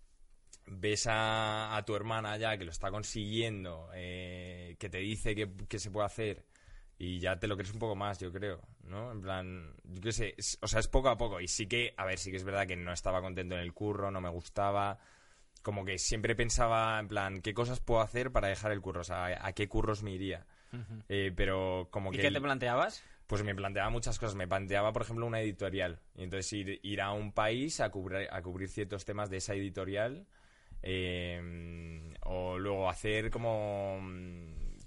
ves 0.67 1.07
a, 1.09 1.83
tu 1.87 1.95
hermana 1.95 2.37
ya 2.37 2.57
que 2.59 2.65
lo 2.65 2.71
está 2.71 2.91
consiguiendo, 2.91 3.89
eh, 3.95 4.77
que 4.79 4.89
te 4.89 4.99
dice 4.99 5.35
que, 5.35 5.79
se 5.79 5.91
puede 5.91 6.07
hacer 6.07 6.45
y 6.99 7.19
ya 7.19 7.39
te 7.39 7.47
lo 7.47 7.57
crees 7.57 7.73
un 7.73 7.79
poco 7.79 7.95
más, 7.95 8.19
yo 8.19 8.33
creo, 8.33 8.61
¿no? 8.85 9.13
En 9.13 9.21
plan, 9.21 9.75
yo 9.85 10.01
qué 10.01 10.13
sé, 10.13 10.35
o 10.61 10.67
sea, 10.67 10.81
es 10.81 10.89
poco 10.89 11.09
a 11.09 11.17
poco 11.17 11.41
y 11.41 11.49
sí 11.49 11.67
que, 11.67 11.95
a 11.97 12.05
ver, 12.05 12.19
sí 12.19 12.31
que 12.31 12.37
es 12.37 12.45
verdad 12.45 12.67
que 12.67 12.77
no 12.77 12.93
estaba 12.93 13.21
contento 13.21 13.55
en 13.55 13.61
el 13.61 13.73
curro, 13.75 14.11
no 14.11 14.21
me 14.21 14.31
gustaba, 14.31 14.99
como 15.63 15.85
que 15.85 15.99
siempre 15.99 16.35
pensaba, 16.35 16.99
en 16.99 17.09
plan, 17.09 17.41
¿qué 17.43 17.53
cosas 17.53 17.81
puedo 17.81 18.01
hacer 18.01 18.33
para 18.33 18.49
dejar 18.49 18.73
el 18.73 18.81
curro? 18.81 19.01
O 19.01 19.05
sea, 19.05 19.45
¿a, 19.45 19.53
qué 19.53 19.69
curros 19.69 20.03
me 20.03 20.13
iría? 20.13 20.47
Eh, 21.09 21.33
pero 21.35 21.89
como 21.91 22.11
que... 22.11 22.19
¿Y 22.19 22.21
qué 22.21 22.31
te 22.31 22.41
planteabas? 22.41 23.03
Pues 23.27 23.43
me 23.43 23.53
planteaba 23.55 23.91
muchas 23.91 24.19
cosas. 24.21 24.37
Me 24.37 24.47
planteaba, 24.47 24.93
por 24.93 25.03
ejemplo, 25.03 25.27
una 25.27 25.41
editorial. 25.41 25.99
Y 26.15 26.23
entonces 26.23 26.53
ir, 26.53 26.81
ir 26.85 27.01
a 27.01 27.11
un 27.13 27.33
país 27.33 27.81
a 27.81 27.91
cubrir, 27.91 28.29
a 28.31 28.43
cubrir 28.43 28.69
ciertos 28.69 29.05
temas 29.05 29.29
de 29.29 29.39
esa 29.39 29.55
editorial 29.55 30.27
eh, 30.83 32.15
o 32.23 32.59
luego 32.59 32.89
hacer 32.89 33.31
como 33.31 34.01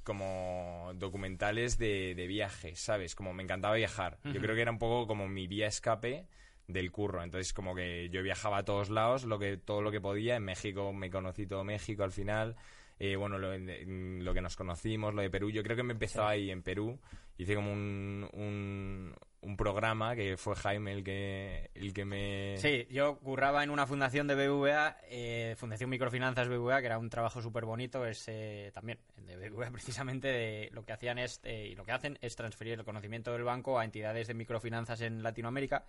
como 0.03 0.91
documentales 0.95 1.77
de, 1.77 2.15
de 2.15 2.25
viajes, 2.25 2.79
¿sabes? 2.79 3.13
Como 3.13 3.31
me 3.33 3.43
encantaba 3.43 3.75
viajar. 3.75 4.17
Yo 4.23 4.41
creo 4.41 4.55
que 4.55 4.61
era 4.61 4.71
un 4.71 4.79
poco 4.79 5.05
como 5.05 5.27
mi 5.27 5.45
vía 5.45 5.67
escape 5.67 6.25
del 6.67 6.91
curro. 6.91 7.23
Entonces, 7.23 7.53
como 7.53 7.75
que 7.75 8.09
yo 8.09 8.23
viajaba 8.23 8.57
a 8.57 8.65
todos 8.65 8.89
lados, 8.89 9.25
lo 9.25 9.37
que, 9.37 9.57
todo 9.57 9.81
lo 9.81 9.91
que 9.91 10.01
podía. 10.01 10.35
En 10.35 10.45
México 10.45 10.93
me 10.93 11.09
conocí 11.09 11.45
todo 11.45 11.63
México 11.63 12.03
al 12.03 12.11
final. 12.11 12.55
Eh, 12.97 13.15
bueno, 13.15 13.37
lo, 13.37 13.55
lo, 13.57 14.33
que 14.33 14.41
nos 14.41 14.55
conocimos, 14.55 15.13
lo 15.13 15.21
de 15.21 15.29
Perú. 15.29 15.51
Yo 15.51 15.63
creo 15.63 15.75
que 15.75 15.83
me 15.83 15.93
empezó 15.93 16.25
ahí 16.25 16.49
en 16.49 16.63
Perú. 16.63 16.99
Hice 17.37 17.55
como 17.55 17.71
un, 17.71 18.27
un 18.33 19.13
programa 19.59 20.15
que 20.15 20.37
fue 20.37 20.55
Jaime 20.55 20.93
el 20.93 21.03
que, 21.03 21.69
el 21.73 21.93
que 21.93 22.05
me... 22.05 22.57
Sí, 22.57 22.87
yo 22.89 23.17
curraba 23.19 23.63
en 23.63 23.69
una 23.69 23.85
fundación 23.85 24.27
de 24.27 24.35
BVA, 24.35 24.97
eh, 25.09 25.55
Fundación 25.57 25.89
Microfinanzas 25.89 26.47
BVA, 26.47 26.79
que 26.79 26.85
era 26.87 26.97
un 26.97 27.09
trabajo 27.09 27.41
súper 27.41 27.65
bonito, 27.65 28.05
es 28.05 28.25
eh, 28.27 28.71
también 28.73 28.99
de 29.17 29.49
BVA 29.49 29.69
precisamente, 29.71 30.69
lo 30.71 30.83
que 30.83 30.93
hacían 30.93 31.19
es, 31.19 31.39
eh, 31.43 31.69
y 31.71 31.75
lo 31.75 31.85
que 31.85 31.91
hacen 31.91 32.17
es 32.21 32.35
transferir 32.35 32.79
el 32.79 32.85
conocimiento 32.85 33.31
del 33.33 33.43
banco 33.43 33.79
a 33.79 33.85
entidades 33.85 34.27
de 34.27 34.33
microfinanzas 34.33 35.01
en 35.01 35.23
Latinoamérica. 35.23 35.85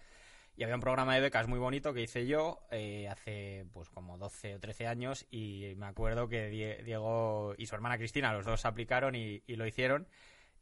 Y 0.57 0.65
había 0.65 0.75
un 0.75 0.81
programa 0.81 1.15
de 1.15 1.21
becas 1.21 1.47
muy 1.47 1.61
bonito 1.61 1.95
que 1.95 2.03
hice 2.03 2.27
yo 2.27 2.61
hace 3.09 3.65
pues 3.73 3.89
como 3.89 4.19
12 4.19 4.57
o 4.57 4.61
13 4.61 4.89
años 4.89 5.25
y 5.31 5.75
me 5.77 5.87
acuerdo 5.87 6.29
que 6.29 6.51
Diego 6.85 7.55
y 7.57 7.67
su 7.67 7.77
hermana 7.77 7.97
Cristina, 7.97 8.33
los 8.33 8.45
dos 8.45 8.67
aplicaron 8.67 9.15
y 9.15 9.41
lo 9.47 9.65
hicieron. 9.65 10.09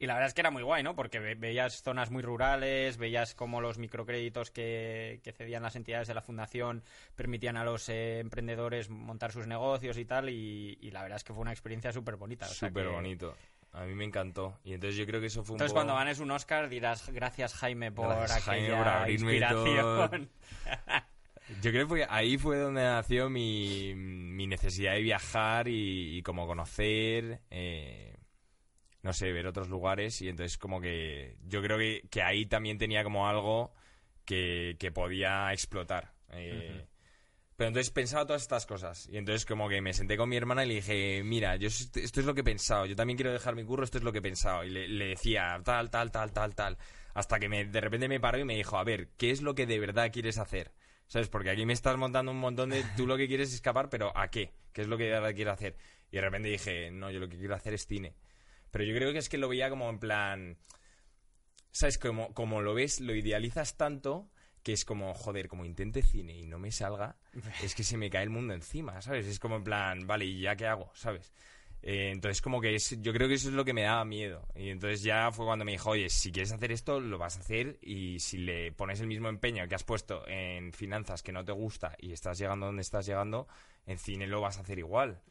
Y 0.00 0.06
la 0.06 0.14
verdad 0.14 0.28
es 0.28 0.34
que 0.34 0.42
era 0.42 0.52
muy 0.52 0.62
guay, 0.62 0.84
¿no? 0.84 0.94
Porque 0.94 1.18
veías 1.18 1.82
zonas 1.82 2.10
muy 2.10 2.22
rurales, 2.22 2.98
veías 2.98 3.34
cómo 3.34 3.60
los 3.60 3.78
microcréditos 3.78 4.52
que, 4.52 5.20
cedían 5.36 5.64
las 5.64 5.74
entidades 5.74 6.06
de 6.06 6.14
la 6.14 6.22
fundación 6.22 6.84
permitían 7.16 7.56
a 7.56 7.64
los 7.64 7.88
eh, 7.88 8.20
emprendedores 8.20 8.90
montar 8.90 9.32
sus 9.32 9.48
negocios 9.48 9.98
y 9.98 10.04
tal. 10.04 10.30
Y, 10.30 10.90
la 10.92 11.02
verdad 11.02 11.16
es 11.16 11.24
que 11.24 11.32
fue 11.32 11.42
una 11.42 11.50
experiencia 11.50 11.92
súper 11.92 12.16
bonita. 12.16 12.46
Súper 12.46 12.88
bonito. 12.88 13.34
A 13.72 13.84
mí 13.84 13.94
me 13.94 14.04
encantó. 14.04 14.58
Y 14.64 14.72
entonces 14.72 14.96
yo 14.96 15.04
creo 15.04 15.20
que 15.20 15.26
eso 15.26 15.42
fue 15.42 15.54
un 15.54 15.56
Entonces 15.56 15.74
cuando 15.74 15.94
ganes 15.94 16.20
un 16.20 16.30
Oscar 16.30 16.68
dirás 16.68 17.10
gracias 17.10 17.54
Jaime 17.54 17.90
por 17.92 18.12
aquella 18.12 19.10
inspiración. 19.10 20.30
Yo 21.62 21.70
creo 21.70 21.88
que 21.88 22.06
ahí 22.08 22.36
fue 22.36 22.58
donde 22.58 22.82
nació 22.82 23.30
mi, 23.30 23.94
necesidad 23.94 24.92
de 24.92 25.00
viajar 25.00 25.66
y, 25.66 26.22
como 26.22 26.46
conocer, 26.46 27.40
eh, 27.50 28.17
no 29.02 29.12
sé, 29.12 29.32
ver 29.32 29.46
otros 29.46 29.68
lugares 29.68 30.20
y 30.22 30.28
entonces 30.28 30.58
como 30.58 30.80
que 30.80 31.36
yo 31.46 31.62
creo 31.62 31.78
que, 31.78 32.22
ahí 32.22 32.46
también 32.46 32.78
tenía 32.78 33.04
como 33.04 33.28
algo 33.28 33.72
que, 34.24 34.76
podía 34.94 35.52
explotar. 35.52 36.12
Eh, 36.30 36.86
pero 37.58 37.68
entonces 37.68 37.90
pensaba 37.90 38.24
todas 38.24 38.42
estas 38.42 38.66
cosas 38.66 39.08
y 39.10 39.16
entonces 39.16 39.44
como 39.44 39.68
que 39.68 39.80
me 39.80 39.92
senté 39.92 40.16
con 40.16 40.28
mi 40.28 40.36
hermana 40.36 40.64
y 40.64 40.68
le 40.68 40.74
dije, 40.74 41.22
mira, 41.24 41.56
yo 41.56 41.66
esto 41.66 41.98
es 41.98 42.24
lo 42.24 42.32
que 42.32 42.42
he 42.42 42.44
pensado, 42.44 42.86
yo 42.86 42.94
también 42.94 43.16
quiero 43.16 43.32
dejar 43.32 43.56
mi 43.56 43.64
curro, 43.64 43.82
esto 43.82 43.98
es 43.98 44.04
lo 44.04 44.12
que 44.12 44.18
he 44.18 44.22
pensado. 44.22 44.62
Y 44.62 44.70
le, 44.70 45.08
decía 45.08 45.60
tal, 45.64 45.90
tal, 45.90 46.12
tal, 46.12 46.32
tal, 46.32 46.54
tal, 46.54 46.78
hasta 47.14 47.40
que 47.40 47.48
me, 47.48 47.64
de 47.64 47.80
repente 47.80 48.06
me 48.06 48.20
paró 48.20 48.38
y 48.38 48.44
me 48.44 48.54
dijo, 48.54 48.78
a 48.78 48.84
ver, 48.84 49.08
¿qué 49.16 49.32
es 49.32 49.42
lo 49.42 49.56
que 49.56 49.66
de 49.66 49.80
verdad 49.80 50.12
quieres 50.12 50.38
hacer? 50.38 50.72
¿Sabes? 51.08 51.28
Porque 51.28 51.50
aquí 51.50 51.66
me 51.66 51.72
estás 51.72 51.96
montando 51.96 52.30
un 52.30 52.38
montón 52.38 52.70
de... 52.70 52.84
Tú 52.96 53.08
lo 53.08 53.16
que 53.16 53.26
quieres 53.26 53.48
es 53.48 53.54
escapar, 53.56 53.88
pero 53.88 54.16
¿a 54.16 54.28
qué? 54.28 54.52
¿Qué 54.72 54.82
es 54.82 54.86
lo 54.86 54.96
que 54.96 55.04
de 55.04 55.10
verdad 55.10 55.34
quieres 55.34 55.54
hacer? 55.54 55.76
Y 56.12 56.16
de 56.16 56.22
repente 56.22 56.48
dije, 56.50 56.92
no, 56.92 57.10
yo 57.10 57.18
lo 57.18 57.28
que 57.28 57.38
quiero 57.38 57.56
hacer 57.56 57.74
es 57.74 57.86
cine. 57.86 58.14
Pero 58.70 58.84
yo 58.84 58.94
creo 58.94 59.12
que 59.12 59.18
es 59.18 59.28
que 59.28 59.38
lo 59.38 59.48
veía 59.48 59.70
como 59.70 59.88
en 59.90 59.98
plan... 59.98 60.58
¿Sabes? 61.70 61.98
Como, 61.98 62.32
como 62.34 62.60
lo 62.60 62.74
ves, 62.74 63.00
lo 63.00 63.14
idealizas 63.14 63.76
tanto 63.76 64.30
que 64.62 64.72
es 64.72 64.84
como, 64.84 65.14
joder, 65.14 65.48
como 65.48 65.64
intente 65.64 66.02
cine 66.02 66.36
y 66.36 66.46
no 66.46 66.58
me 66.58 66.70
salga, 66.70 67.16
es 67.62 67.74
que 67.74 67.84
se 67.84 67.96
me 67.96 68.10
cae 68.10 68.24
el 68.24 68.30
mundo 68.30 68.54
encima, 68.54 69.00
¿sabes? 69.00 69.26
Es 69.26 69.38
como 69.38 69.56
en 69.56 69.64
plan, 69.64 70.06
vale, 70.06 70.24
¿y 70.24 70.40
ya 70.40 70.56
qué 70.56 70.66
hago? 70.66 70.90
¿Sabes? 70.94 71.32
Eh, 71.80 72.10
entonces 72.10 72.42
como 72.42 72.60
que 72.60 72.74
es, 72.74 73.00
yo 73.00 73.12
creo 73.12 73.28
que 73.28 73.34
eso 73.34 73.48
es 73.48 73.54
lo 73.54 73.64
que 73.64 73.72
me 73.72 73.82
daba 73.82 74.04
miedo. 74.04 74.46
Y 74.54 74.70
entonces 74.70 75.02
ya 75.02 75.30
fue 75.30 75.46
cuando 75.46 75.64
me 75.64 75.72
dijo, 75.72 75.90
oye, 75.90 76.10
si 76.10 76.32
quieres 76.32 76.52
hacer 76.52 76.72
esto, 76.72 77.00
lo 77.00 77.18
vas 77.18 77.36
a 77.36 77.40
hacer 77.40 77.78
y 77.80 78.18
si 78.18 78.38
le 78.38 78.72
pones 78.72 79.00
el 79.00 79.06
mismo 79.06 79.28
empeño 79.28 79.66
que 79.68 79.74
has 79.74 79.84
puesto 79.84 80.26
en 80.26 80.72
finanzas 80.72 81.22
que 81.22 81.32
no 81.32 81.44
te 81.44 81.52
gusta 81.52 81.94
y 81.98 82.12
estás 82.12 82.38
llegando 82.38 82.66
donde 82.66 82.82
estás 82.82 83.06
llegando, 83.06 83.46
en 83.86 83.98
cine 83.98 84.26
lo 84.26 84.40
vas 84.40 84.58
a 84.58 84.62
hacer 84.62 84.78
igual. 84.78 85.22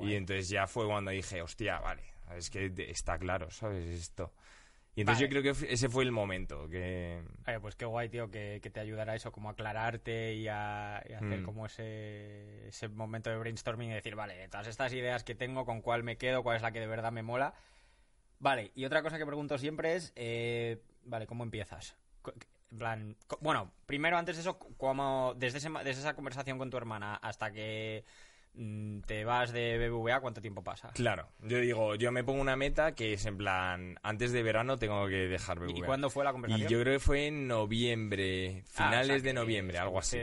Y 0.00 0.14
entonces 0.14 0.48
ya 0.48 0.66
fue 0.66 0.84
cuando 0.86 1.12
dije, 1.12 1.40
hostia, 1.42 1.78
vale, 1.78 2.02
es 2.34 2.50
que 2.50 2.72
está 2.88 3.18
claro, 3.18 3.50
¿sabes? 3.50 3.86
Esto. 3.86 4.32
Y 4.96 5.02
entonces 5.02 5.20
yo 5.20 5.28
creo 5.28 5.42
que 5.42 5.72
ese 5.72 5.90
fue 5.90 6.04
el 6.04 6.10
momento. 6.10 6.70
que 6.70 7.22
Pues 7.60 7.76
qué 7.76 7.84
guay, 7.84 8.08
tío, 8.08 8.30
que, 8.30 8.60
te 8.60 8.80
ayudara 8.80 9.14
eso, 9.14 9.30
como 9.30 9.50
aclararte 9.50 10.32
y 10.32 10.48
a, 10.48 10.96
hacer 10.96 11.40
mm. 11.40 11.44
como 11.44 11.66
ese, 11.66 12.68
ese 12.68 12.88
momento 12.88 13.28
de 13.28 13.36
brainstorming 13.36 13.90
y 13.90 13.94
decir, 13.94 14.14
vale, 14.14 14.36
de 14.36 14.48
todas 14.48 14.66
estas 14.66 14.94
ideas 14.94 15.22
que 15.22 15.34
tengo, 15.34 15.66
¿con 15.66 15.82
cuál 15.82 16.02
me 16.02 16.16
quedo? 16.16 16.42
¿Cuál 16.42 16.56
es 16.56 16.62
la 16.62 16.72
que 16.72 16.80
de 16.80 16.86
verdad 16.86 17.12
me 17.12 17.22
mola? 17.22 17.52
Vale, 18.38 18.72
y 18.74 18.86
otra 18.86 19.02
cosa 19.02 19.18
que 19.18 19.26
pregunto 19.26 19.58
siempre 19.58 19.96
es, 19.96 20.14
eh, 20.16 20.82
vale, 21.04 21.26
¿cómo 21.26 21.44
empiezas? 21.44 21.94
En 22.70 22.78
plan, 22.78 23.16
bueno, 23.40 23.72
primero 23.84 24.16
antes 24.16 24.36
de 24.36 24.40
eso, 24.40 24.58
¿cómo, 24.58 25.34
desde, 25.36 25.58
desde 25.84 26.00
esa 26.00 26.14
conversación 26.14 26.56
con 26.56 26.70
tu 26.70 26.78
hermana 26.78 27.16
hasta 27.16 27.52
que 27.52 28.04
te 29.06 29.24
vas 29.24 29.52
de 29.52 29.88
BBVA, 29.88 30.20
¿cuánto 30.20 30.40
tiempo 30.40 30.64
pasa? 30.64 30.90
Claro, 30.94 31.28
yo 31.42 31.58
digo, 31.58 31.94
yo 31.94 32.10
me 32.10 32.24
pongo 32.24 32.40
una 32.40 32.56
meta 32.56 32.94
que 32.94 33.12
es 33.12 33.26
en 33.26 33.36
plan, 33.36 33.98
antes 34.02 34.32
de 34.32 34.42
verano 34.42 34.78
tengo 34.78 35.06
que 35.08 35.28
dejar 35.28 35.58
BBVA. 35.58 35.78
¿Y 35.78 35.82
cuándo 35.82 36.08
fue 36.08 36.24
la 36.24 36.32
conversación? 36.32 36.68
Y 36.68 36.72
yo 36.72 36.80
creo 36.80 36.94
que 36.94 37.00
fue 37.00 37.26
en 37.26 37.46
noviembre, 37.46 38.64
ah, 38.76 38.84
finales 38.84 39.22
de 39.22 39.32
noviembre, 39.32 39.78
algo 39.78 39.98
así. 39.98 40.18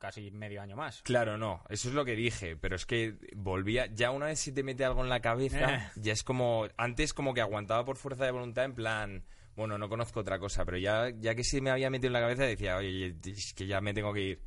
Casi 0.00 0.32
medio 0.32 0.60
año 0.60 0.74
más. 0.74 1.02
Claro, 1.02 1.38
no, 1.38 1.62
eso 1.68 1.88
es 1.88 1.94
lo 1.94 2.04
que 2.04 2.16
dije, 2.16 2.56
pero 2.56 2.74
es 2.74 2.84
que 2.84 3.14
volvía, 3.36 3.86
ya 3.86 4.10
una 4.10 4.26
vez 4.26 4.40
si 4.40 4.50
te 4.50 4.64
mete 4.64 4.84
algo 4.84 5.02
en 5.04 5.08
la 5.08 5.20
cabeza, 5.20 5.74
eh. 5.74 5.90
ya 5.96 6.12
es 6.12 6.24
como, 6.24 6.66
antes 6.76 7.14
como 7.14 7.32
que 7.32 7.40
aguantaba 7.40 7.84
por 7.84 7.96
fuerza 7.96 8.24
de 8.24 8.32
voluntad 8.32 8.64
en 8.64 8.74
plan, 8.74 9.24
bueno, 9.54 9.78
no 9.78 9.88
conozco 9.88 10.20
otra 10.20 10.38
cosa, 10.38 10.64
pero 10.64 10.78
ya, 10.78 11.10
ya 11.10 11.34
que 11.34 11.44
se 11.44 11.60
me 11.60 11.70
había 11.70 11.90
metido 11.90 12.08
en 12.08 12.14
la 12.14 12.20
cabeza 12.20 12.44
decía, 12.44 12.76
oye, 12.76 13.14
es 13.24 13.54
que 13.54 13.66
ya 13.66 13.80
me 13.80 13.94
tengo 13.94 14.12
que 14.12 14.20
ir. 14.20 14.42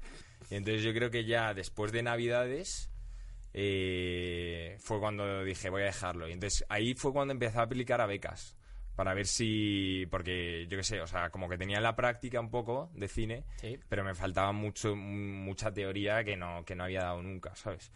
Y 0.50 0.56
entonces 0.56 0.84
yo 0.84 0.94
creo 0.94 1.12
que 1.12 1.24
ya 1.24 1.54
después 1.54 1.92
de 1.92 2.04
Navidades 2.04 2.91
eh, 3.54 4.78
fue 4.80 5.00
cuando 5.00 5.44
dije 5.44 5.70
voy 5.70 5.84
a 5.84 5.86
dejarlo. 5.86 6.28
Y 6.28 6.34
entonces 6.34 6.66
ahí 6.70 6.94
fue 6.94 7.14
cuando 7.14 7.34
empecé 7.34 7.60
a 7.60 7.64
aplicar 7.64 8.02
a 8.02 8.06
becas. 8.06 8.58
Para 8.96 9.14
ver 9.14 9.26
si. 9.26 10.06
Porque 10.12 10.68
yo 10.68 10.78
qué 10.78 10.84
sé, 10.84 11.02
o 11.02 11.08
sea, 11.08 11.30
como 11.30 11.48
que 11.48 11.58
tenía 11.58 11.80
la 11.80 11.96
práctica 11.96 12.40
un 12.40 12.52
poco 12.52 12.92
de 12.94 13.08
cine, 13.08 13.46
pero 13.88 14.04
me 14.04 14.14
faltaba 14.14 14.52
mucho, 14.52 14.96
mucha 14.96 15.74
teoría 15.74 16.24
que 16.24 16.36
no, 16.36 16.66
que 16.66 16.76
no 16.76 16.84
había 16.84 17.04
dado 17.04 17.22
nunca, 17.22 17.56
¿sabes? 17.56 17.92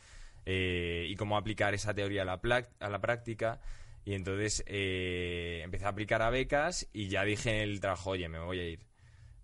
Eh, 0.45 1.05
y 1.09 1.15
cómo 1.15 1.37
aplicar 1.37 1.73
esa 1.73 1.93
teoría 1.93 2.21
a 2.21 2.25
la, 2.25 2.39
a 2.79 2.89
la 2.89 2.99
práctica. 2.99 3.59
Y 4.05 4.13
entonces 4.13 4.63
eh, 4.67 5.61
empecé 5.63 5.85
a 5.85 5.89
aplicar 5.89 6.21
a 6.21 6.29
becas 6.29 6.87
y 6.93 7.07
ya 7.09 7.23
dije 7.23 7.49
en 7.49 7.69
el 7.69 7.79
trabajo, 7.79 8.11
oye, 8.11 8.29
me 8.29 8.39
voy 8.39 8.59
a 8.59 8.67
ir. 8.67 8.79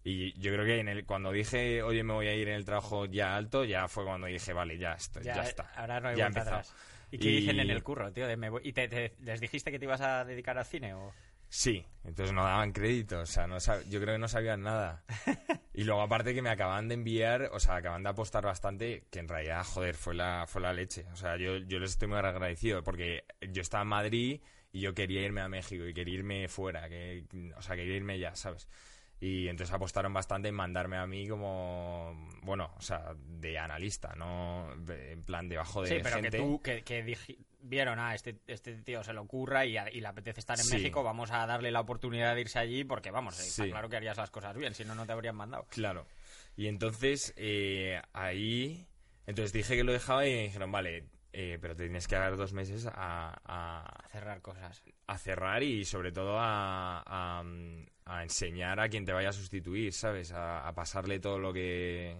Y 0.04 0.34
yo 0.40 0.52
creo 0.54 0.66
que 0.66 0.80
en 0.80 0.88
el, 0.88 1.06
cuando 1.06 1.32
dije, 1.32 1.84
oye, 1.84 2.04
me 2.04 2.14
voy 2.14 2.28
a 2.28 2.34
ir 2.34 2.48
en 2.48 2.56
el 2.56 2.66
trabajo 2.66 3.06
ya 3.06 3.36
alto, 3.36 3.66
ya 3.66 3.88
fue 3.88 4.04
cuando 4.04 4.28
dije, 4.28 4.52
vale, 4.54 4.78
ya, 4.78 4.94
estoy, 4.94 5.24
ya, 5.24 5.44
está. 5.44 5.72
Ahora 5.76 6.00
no 6.00 6.10
hay 6.10 6.18
ya 6.18 6.28
atrás. 6.28 6.74
¿Y 7.12 7.18
qué 7.18 7.28
dicen 7.28 7.60
en 7.60 7.70
el 7.70 7.84
curro, 7.84 8.12
tío? 8.12 8.26
¿Y 8.64 8.74
te, 8.74 9.14
les 9.20 9.42
dijiste 9.42 9.72
que 9.72 9.78
te 9.78 9.86
ibas 9.86 10.02
a 10.02 10.24
dedicar 10.26 10.58
al 10.58 10.66
cine? 10.66 10.94
O? 10.94 11.14
Sí, 11.50 11.86
entonces 12.06 12.34
no 12.34 12.46
daban 12.46 12.72
crédito, 12.72 13.20
o 13.20 13.26
sea, 13.26 13.46
no 13.46 13.58
yo 13.60 14.00
creo 14.00 14.16
que 14.16 14.20
no 14.20 14.28
sabían 14.28 14.64
nada. 14.64 15.04
Y 15.74 15.86
luego 15.86 16.02
aparte 16.02 16.34
que 16.34 16.42
me 16.42 16.50
acaban 16.50 16.90
de 16.90 16.96
enviar, 16.96 17.50
o 17.54 17.60
sea, 17.60 17.76
acaban 17.76 18.04
de 18.04 18.10
apostar 18.10 18.44
bastante, 18.44 19.06
que 19.10 19.20
en 19.20 19.30
realidad, 19.30 19.64
joder, 19.64 19.96
fue 19.96 20.14
la, 20.14 20.46
fue 20.46 20.62
la 20.62 20.74
leche. 20.74 21.06
O 21.14 21.16
sea, 21.16 21.38
yo, 21.38 21.58
yo 21.60 21.80
les 21.80 21.92
estoy 21.92 22.10
muy 22.10 22.18
agradecido 22.18 22.84
porque 22.84 23.24
yo 23.40 23.62
estaba 23.62 23.84
en 23.84 23.88
Madrid 23.88 24.42
y 24.74 24.82
yo 24.82 24.94
quería 24.94 25.22
irme 25.22 25.40
a 25.40 25.48
México 25.48 25.86
y 25.86 25.94
quería 25.94 26.16
irme 26.16 26.50
fuera, 26.50 26.90
que, 26.90 27.24
o 27.56 27.62
sea, 27.62 27.78
quería 27.78 27.96
irme 27.96 28.20
ya, 28.20 28.36
¿sabes? 28.36 28.68
Y 29.22 29.48
entonces 29.48 29.72
apostaron 29.72 30.12
bastante 30.12 30.50
en 30.50 30.56
mandarme 30.56 30.98
a 30.98 31.06
mí 31.06 31.28
como, 31.28 32.28
bueno, 32.42 32.74
o 32.76 32.82
sea, 32.82 33.14
de 33.16 33.56
analista, 33.60 34.16
no 34.16 34.74
en 34.74 35.22
plan 35.22 35.48
debajo 35.48 35.84
de 35.84 35.90
Sí, 35.90 35.96
pero 36.02 36.20
que 36.24 36.32
tú, 36.32 36.60
que, 36.64 37.18
vieron, 37.62 38.00
ah, 38.00 38.16
este, 38.16 38.40
este 38.48 38.74
tío 38.82 39.04
se 39.04 39.14
le 39.14 39.20
ocurra 39.20 39.64
y, 39.64 39.74
le 39.74 40.08
apetece 40.08 40.40
estar 40.40 40.60
en 40.60 40.68
México, 40.70 41.04
vamos 41.04 41.30
a 41.30 41.46
darle 41.46 41.70
la 41.70 41.82
oportunidad 41.82 42.34
de 42.34 42.42
irse 42.42 42.58
allí 42.58 42.84
porque, 42.84 43.12
vamos, 43.12 43.40
está 43.40 43.68
claro 43.68 43.90
que 43.90 43.98
harías 43.98 44.18
las 44.18 44.32
cosas 44.32 44.58
bien, 44.58 44.74
si 44.74 44.86
no, 44.86 44.96
no 44.96 45.06
te 45.06 45.12
habrían 45.12 45.36
mandado. 45.36 45.68
Claro. 45.70 46.08
Y 46.58 46.66
entonces, 46.66 47.32
eh, 47.38 48.02
ahí, 48.14 48.88
entonces 49.28 49.54
dije 49.54 49.76
que 49.76 49.84
lo 49.84 49.94
dejaba 49.94 50.26
y 50.26 50.34
me 50.34 50.44
dijeron, 50.46 50.72
vale, 50.72 51.06
eh, 51.32 51.60
pero 51.62 51.76
te 51.76 51.84
tienes 51.84 52.08
que 52.08 52.16
dar 52.16 52.36
dos 52.36 52.54
meses 52.54 52.88
a, 52.88 53.40
a, 53.46 54.08
cerrar 54.10 54.42
cosas. 54.42 54.82
A 55.06 55.18
cerrar 55.20 55.62
y 55.62 55.86
sobre 55.86 56.12
todo 56.12 56.38
a, 56.40 57.04
a 57.06 57.44
enseñar 58.20 58.80
a 58.80 58.90
quien 58.90 59.06
te 59.06 59.14
vaya 59.14 59.30
a 59.30 59.34
sustituir, 59.34 59.94
¿sabes? 59.94 60.32
A, 60.34 60.72
pasarle 60.76 61.20
todo 61.20 61.40
lo 61.40 61.54
que. 61.54 62.16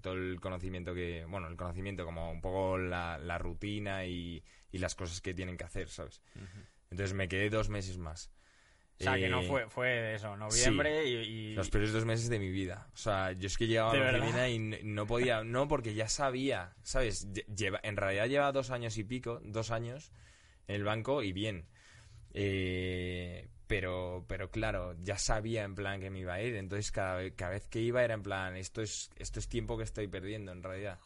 todo 0.00 0.14
el 0.14 0.40
conocimiento 0.40 0.94
que. 0.94 1.24
Bueno, 1.28 1.48
el 1.48 1.56
conocimiento, 1.56 2.04
como 2.04 2.30
un 2.30 2.40
poco 2.40 2.78
la, 2.78 3.18
la 3.18 3.38
rutina 3.38 4.06
y, 4.06 4.42
y, 4.70 4.78
las 4.78 4.94
cosas 4.94 5.20
que 5.20 5.34
tienen 5.34 5.56
que 5.56 5.64
hacer, 5.64 5.88
¿sabes? 5.88 6.22
Entonces 6.90 7.14
me 7.14 7.28
quedé 7.28 7.50
dos 7.50 7.68
meses 7.68 7.98
más. 7.98 8.30
O 9.00 9.02
sea, 9.02 9.16
que 9.16 9.28
no 9.28 9.40
eh, 9.40 9.46
fue, 9.48 9.68
fue 9.68 10.14
eso, 10.14 10.36
noviembre 10.36 11.04
y, 11.04 11.54
Los 11.54 11.68
peores 11.68 11.92
dos 11.92 12.04
meses 12.04 12.28
de 12.28 12.38
mi 12.38 12.50
vida. 12.50 12.88
O 12.94 12.96
sea, 12.96 13.32
yo 13.32 13.48
es 13.48 13.58
que 13.58 13.66
llegaba 13.66 13.90
a 13.90 13.96
la 13.96 14.18
oficina 14.18 14.48
y 14.48 14.58
no 14.58 15.06
podía... 15.06 15.42
No, 15.42 15.66
porque 15.66 15.94
ya 15.94 16.08
sabía, 16.08 16.74
¿sabes? 16.82 17.26
Lleva, 17.32 17.80
en 17.82 17.96
realidad 17.96 18.28
lleva 18.28 18.52
dos 18.52 18.70
años 18.70 18.96
y 18.96 19.02
pico, 19.02 19.40
dos 19.42 19.72
años 19.72 20.12
en 20.68 20.76
el 20.76 20.84
banco 20.84 21.24
y 21.24 21.32
bien. 21.32 21.66
Eh, 22.34 23.48
pero, 23.66 24.24
pero 24.28 24.50
claro, 24.50 24.94
ya 25.02 25.18
sabía 25.18 25.64
en 25.64 25.74
plan 25.74 26.00
que 26.00 26.10
me 26.10 26.20
iba 26.20 26.34
a 26.34 26.42
ir, 26.42 26.54
entonces 26.56 26.90
cada, 26.92 27.30
cada 27.30 27.52
vez 27.52 27.66
que 27.68 27.80
iba 27.80 28.04
era 28.04 28.14
en 28.14 28.22
plan, 28.22 28.56
esto 28.56 28.82
es, 28.82 29.10
esto 29.16 29.40
es 29.40 29.48
tiempo 29.48 29.76
que 29.76 29.84
estoy 29.84 30.08
perdiendo 30.08 30.52
en 30.52 30.62
realidad. 30.62 30.98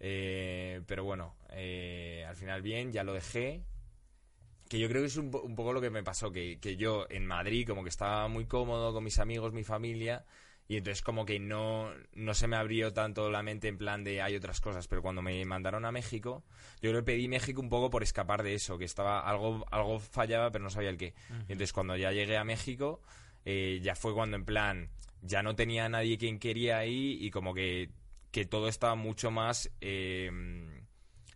Eh, 0.00 0.82
pero 0.86 1.04
bueno, 1.04 1.34
eh, 1.50 2.24
al 2.28 2.36
final 2.36 2.60
bien, 2.62 2.92
ya 2.92 3.04
lo 3.04 3.14
dejé. 3.14 3.62
Que 4.68 4.78
yo 4.78 4.88
creo 4.88 5.02
que 5.02 5.06
es 5.06 5.16
un, 5.16 5.30
un 5.34 5.54
poco 5.54 5.72
lo 5.72 5.80
que 5.80 5.90
me 5.90 6.02
pasó, 6.02 6.32
que, 6.32 6.58
que 6.58 6.76
yo 6.76 7.06
en 7.10 7.26
Madrid 7.26 7.66
como 7.66 7.82
que 7.82 7.90
estaba 7.90 8.28
muy 8.28 8.46
cómodo 8.46 8.92
con 8.92 9.04
mis 9.04 9.18
amigos, 9.18 9.52
mi 9.52 9.62
familia, 9.62 10.24
y 10.74 10.78
entonces 10.78 11.02
como 11.02 11.24
que 11.24 11.38
no, 11.38 11.90
no 12.14 12.34
se 12.34 12.48
me 12.48 12.56
abrió 12.56 12.92
tanto 12.92 13.30
la 13.30 13.42
mente 13.42 13.68
en 13.68 13.78
plan 13.78 14.02
de 14.02 14.20
hay 14.20 14.34
otras 14.34 14.60
cosas, 14.60 14.88
pero 14.88 15.02
cuando 15.02 15.22
me 15.22 15.44
mandaron 15.44 15.84
a 15.84 15.92
México, 15.92 16.42
yo 16.82 16.92
que 16.92 17.02
pedí 17.04 17.28
México 17.28 17.60
un 17.60 17.68
poco 17.68 17.90
por 17.90 18.02
escapar 18.02 18.42
de 18.42 18.54
eso, 18.54 18.76
que 18.76 18.84
estaba 18.84 19.20
algo, 19.20 19.64
algo 19.70 20.00
fallaba 20.00 20.50
pero 20.50 20.64
no 20.64 20.70
sabía 20.70 20.90
el 20.90 20.96
qué. 20.96 21.14
Y 21.48 21.52
entonces 21.52 21.72
cuando 21.72 21.96
ya 21.96 22.10
llegué 22.10 22.36
a 22.36 22.44
México, 22.44 23.00
eh, 23.44 23.78
ya 23.82 23.94
fue 23.94 24.14
cuando 24.14 24.36
en 24.36 24.44
plan, 24.44 24.90
ya 25.22 25.42
no 25.44 25.54
tenía 25.54 25.88
nadie 25.88 26.18
quien 26.18 26.38
quería 26.40 26.78
ahí 26.78 27.18
y 27.20 27.30
como 27.30 27.54
que, 27.54 27.90
que 28.32 28.44
todo 28.44 28.68
estaba 28.68 28.96
mucho 28.96 29.30
más... 29.30 29.70
Eh, 29.80 30.30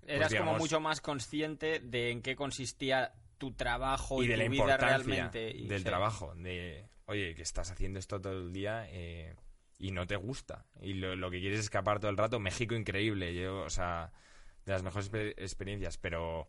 Eras 0.06 0.30
pues 0.30 0.40
como 0.40 0.56
mucho 0.56 0.80
más 0.80 1.00
consciente 1.00 1.80
de 1.80 2.10
en 2.10 2.22
qué 2.22 2.34
consistía 2.34 3.12
tu 3.36 3.52
trabajo 3.52 4.22
y, 4.22 4.26
y, 4.26 4.28
de 4.28 4.34
tu 4.34 4.38
la 4.42 4.48
vida 4.48 4.62
importancia 4.62 4.96
realmente. 5.06 5.50
y- 5.50 5.66
del 5.68 5.78
sí. 5.80 5.84
trabajo. 5.84 6.34
De, 6.34 6.86
oye, 7.08 7.34
que 7.34 7.42
estás 7.42 7.70
haciendo 7.70 7.98
esto 7.98 8.20
todo 8.20 8.34
el 8.34 8.52
día 8.52 8.86
eh, 8.90 9.34
y 9.78 9.90
no 9.90 10.06
te 10.06 10.16
gusta. 10.16 10.66
Y 10.80 10.94
lo, 10.94 11.30
que 11.30 11.40
quieres 11.40 11.58
es 11.58 11.64
escapar 11.66 11.98
todo 11.98 12.10
el 12.10 12.16
rato. 12.16 12.38
México, 12.38 12.74
increíble. 12.74 13.34
Yo, 13.34 13.62
o 13.62 13.70
sea, 13.70 14.12
de 14.64 14.72
las 14.72 14.82
mejores 14.82 15.10
exper- 15.10 15.34
experiencias. 15.38 15.96
Pero, 15.96 16.48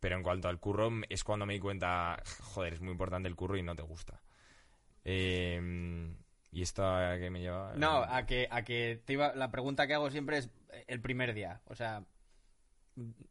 pero 0.00 0.16
en 0.16 0.22
cuanto 0.22 0.48
al 0.48 0.60
curro, 0.60 0.90
es 1.08 1.24
cuando 1.24 1.46
me 1.46 1.54
di 1.54 1.60
cuenta, 1.60 2.22
joder, 2.40 2.74
es 2.74 2.80
muy 2.80 2.92
importante 2.92 3.28
el 3.28 3.34
curro 3.34 3.56
y 3.56 3.62
no 3.62 3.74
te 3.74 3.82
gusta. 3.82 4.22
Eh, 5.04 6.14
¿Y 6.52 6.62
esto 6.62 6.86
a 6.86 7.18
qué 7.18 7.30
me 7.30 7.40
lleva? 7.40 7.72
No, 7.74 8.04
a 8.04 8.26
que, 8.26 8.46
a 8.50 8.62
que 8.62 9.02
te 9.04 9.14
iba, 9.14 9.34
la 9.34 9.50
pregunta 9.50 9.86
que 9.86 9.94
hago 9.94 10.10
siempre 10.10 10.38
es 10.38 10.50
el 10.86 11.00
primer 11.00 11.34
día. 11.34 11.62
O 11.64 11.74
sea, 11.74 12.04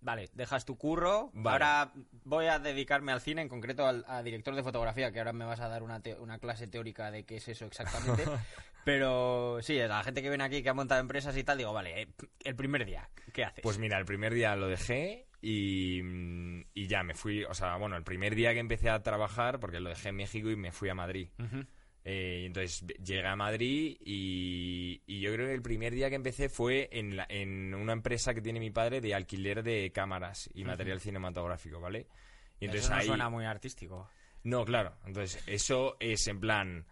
vale, 0.01 0.29
dejas 0.33 0.65
tu 0.65 0.77
curro. 0.77 1.29
Vale. 1.33 1.53
Ahora 1.65 1.91
voy 2.25 2.45
a 2.47 2.59
dedicarme 2.59 3.11
al 3.11 3.21
cine, 3.21 3.41
en 3.41 3.49
concreto 3.49 3.87
al 3.87 4.03
a 4.07 4.21
director 4.23 4.55
de 4.55 4.63
fotografía, 4.63 5.11
que 5.11 5.19
ahora 5.19 5.33
me 5.33 5.45
vas 5.45 5.59
a 5.59 5.67
dar 5.69 5.83
una, 5.83 6.01
te- 6.01 6.15
una 6.19 6.39
clase 6.39 6.67
teórica 6.67 7.11
de 7.11 7.23
qué 7.25 7.37
es 7.37 7.47
eso 7.47 7.65
exactamente. 7.65 8.23
Pero 8.85 9.59
sí, 9.61 9.77
la 9.77 10.03
gente 10.03 10.21
que 10.21 10.27
viene 10.29 10.43
aquí, 10.43 10.61
que 10.61 10.69
ha 10.69 10.73
montado 10.73 10.99
empresas 10.99 11.35
y 11.37 11.43
tal, 11.45 11.57
digo, 11.57 11.71
vale, 11.71 12.01
eh, 12.01 12.07
el 12.43 12.55
primer 12.55 12.85
día, 12.85 13.09
¿qué 13.31 13.45
haces? 13.45 13.61
Pues 13.63 13.77
mira, 13.79 13.97
el 13.97 14.03
primer 14.05 14.33
día 14.33 14.55
lo 14.57 14.67
dejé 14.67 15.25
y, 15.41 16.01
y 16.73 16.87
ya 16.87 17.01
me 17.03 17.13
fui, 17.13 17.45
o 17.45 17.53
sea, 17.53 17.77
bueno, 17.77 17.95
el 17.95 18.03
primer 18.03 18.35
día 18.35 18.51
que 18.53 18.59
empecé 18.59 18.89
a 18.89 19.01
trabajar, 19.01 19.59
porque 19.61 19.79
lo 19.79 19.89
dejé 19.89 20.09
en 20.09 20.17
México 20.17 20.49
y 20.49 20.57
me 20.57 20.73
fui 20.73 20.89
a 20.89 20.95
Madrid. 20.95 21.29
Eh, 22.05 22.41
y 22.43 22.45
entonces 22.47 22.85
llegué 23.03 23.25
a 23.25 23.35
Madrid 23.37 23.95
y, 24.01 25.01
y 25.07 25.21
yo 25.21 25.31
creo 25.33 25.47
que 25.47 25.53
el 25.53 25.61
primer 25.61 25.93
día 25.93 26.09
que 26.09 26.15
empecé 26.15 26.49
fue 26.49 26.89
en, 26.91 27.15
la- 27.15 27.25
en 27.29 27.73
una 27.73 27.93
empresa 27.93 28.33
que 28.33 28.41
tiene 28.41 28.59
mi 28.59 28.71
padre 28.71 28.99
de 28.99 29.13
alquiler 29.15 29.63
de 29.63 29.89
cámaras 29.93 30.49
y 30.53 30.65
material 30.65 30.99
cinematográfico, 30.99 31.79
¿vale? 31.79 32.07
Y 32.59 32.65
entonces 32.65 32.85
eso 32.85 32.93
no 32.93 32.99
ahí... 32.99 33.07
suena 33.07 33.29
muy 33.29 33.45
artístico. 33.45 34.09
No, 34.43 34.65
claro. 34.65 34.93
Entonces, 35.05 35.41
eso 35.47 35.95
es 36.01 36.27
en 36.27 36.39
plan. 36.41 36.85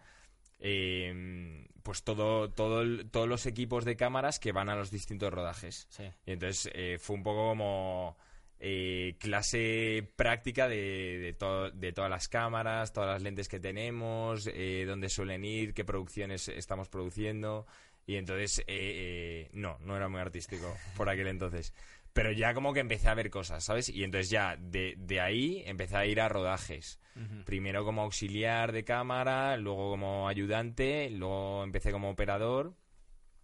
eh, 0.64 1.66
pues 1.82 2.04
todo, 2.04 2.50
todo 2.50 2.82
el- 2.82 3.10
todos 3.10 3.28
los 3.28 3.46
equipos 3.46 3.84
de 3.84 3.96
cámaras 3.96 4.38
que 4.38 4.52
van 4.52 4.68
a 4.68 4.76
los 4.76 4.90
distintos 4.90 5.32
rodajes. 5.32 5.86
Sí. 5.90 6.04
Y 6.24 6.32
entonces 6.32 6.70
eh, 6.74 6.98
fue 7.00 7.16
un 7.16 7.22
poco 7.22 7.48
como 7.48 8.16
eh, 8.64 9.16
clase 9.18 10.08
práctica 10.14 10.68
de, 10.68 11.18
de, 11.18 11.32
to- 11.32 11.72
de 11.72 11.92
todas 11.92 12.08
las 12.08 12.28
cámaras, 12.28 12.92
todas 12.92 13.10
las 13.10 13.22
lentes 13.22 13.48
que 13.48 13.58
tenemos, 13.58 14.48
eh, 14.54 14.84
dónde 14.86 15.08
suelen 15.08 15.44
ir, 15.44 15.74
qué 15.74 15.84
producciones 15.84 16.46
estamos 16.48 16.88
produciendo. 16.88 17.66
Y 18.06 18.16
entonces, 18.16 18.60
eh, 18.60 18.64
eh, 18.68 19.50
no, 19.52 19.78
no 19.80 19.96
era 19.96 20.08
muy 20.08 20.20
artístico 20.20 20.72
por 20.96 21.08
aquel 21.08 21.26
entonces. 21.26 21.74
Pero 22.12 22.30
ya 22.30 22.52
como 22.54 22.72
que 22.72 22.80
empecé 22.80 23.08
a 23.08 23.14
ver 23.14 23.30
cosas, 23.30 23.64
¿sabes? 23.64 23.88
Y 23.88 24.04
entonces 24.04 24.30
ya 24.30 24.56
de, 24.56 24.94
de 24.96 25.20
ahí 25.20 25.62
empecé 25.66 25.96
a 25.96 26.06
ir 26.06 26.20
a 26.20 26.28
rodajes. 26.28 27.00
Primero 27.44 27.84
como 27.84 28.02
auxiliar 28.02 28.70
de 28.72 28.84
cámara, 28.84 29.56
luego 29.56 29.90
como 29.90 30.28
ayudante, 30.28 31.10
luego 31.10 31.64
empecé 31.64 31.90
como 31.90 32.10
operador. 32.10 32.74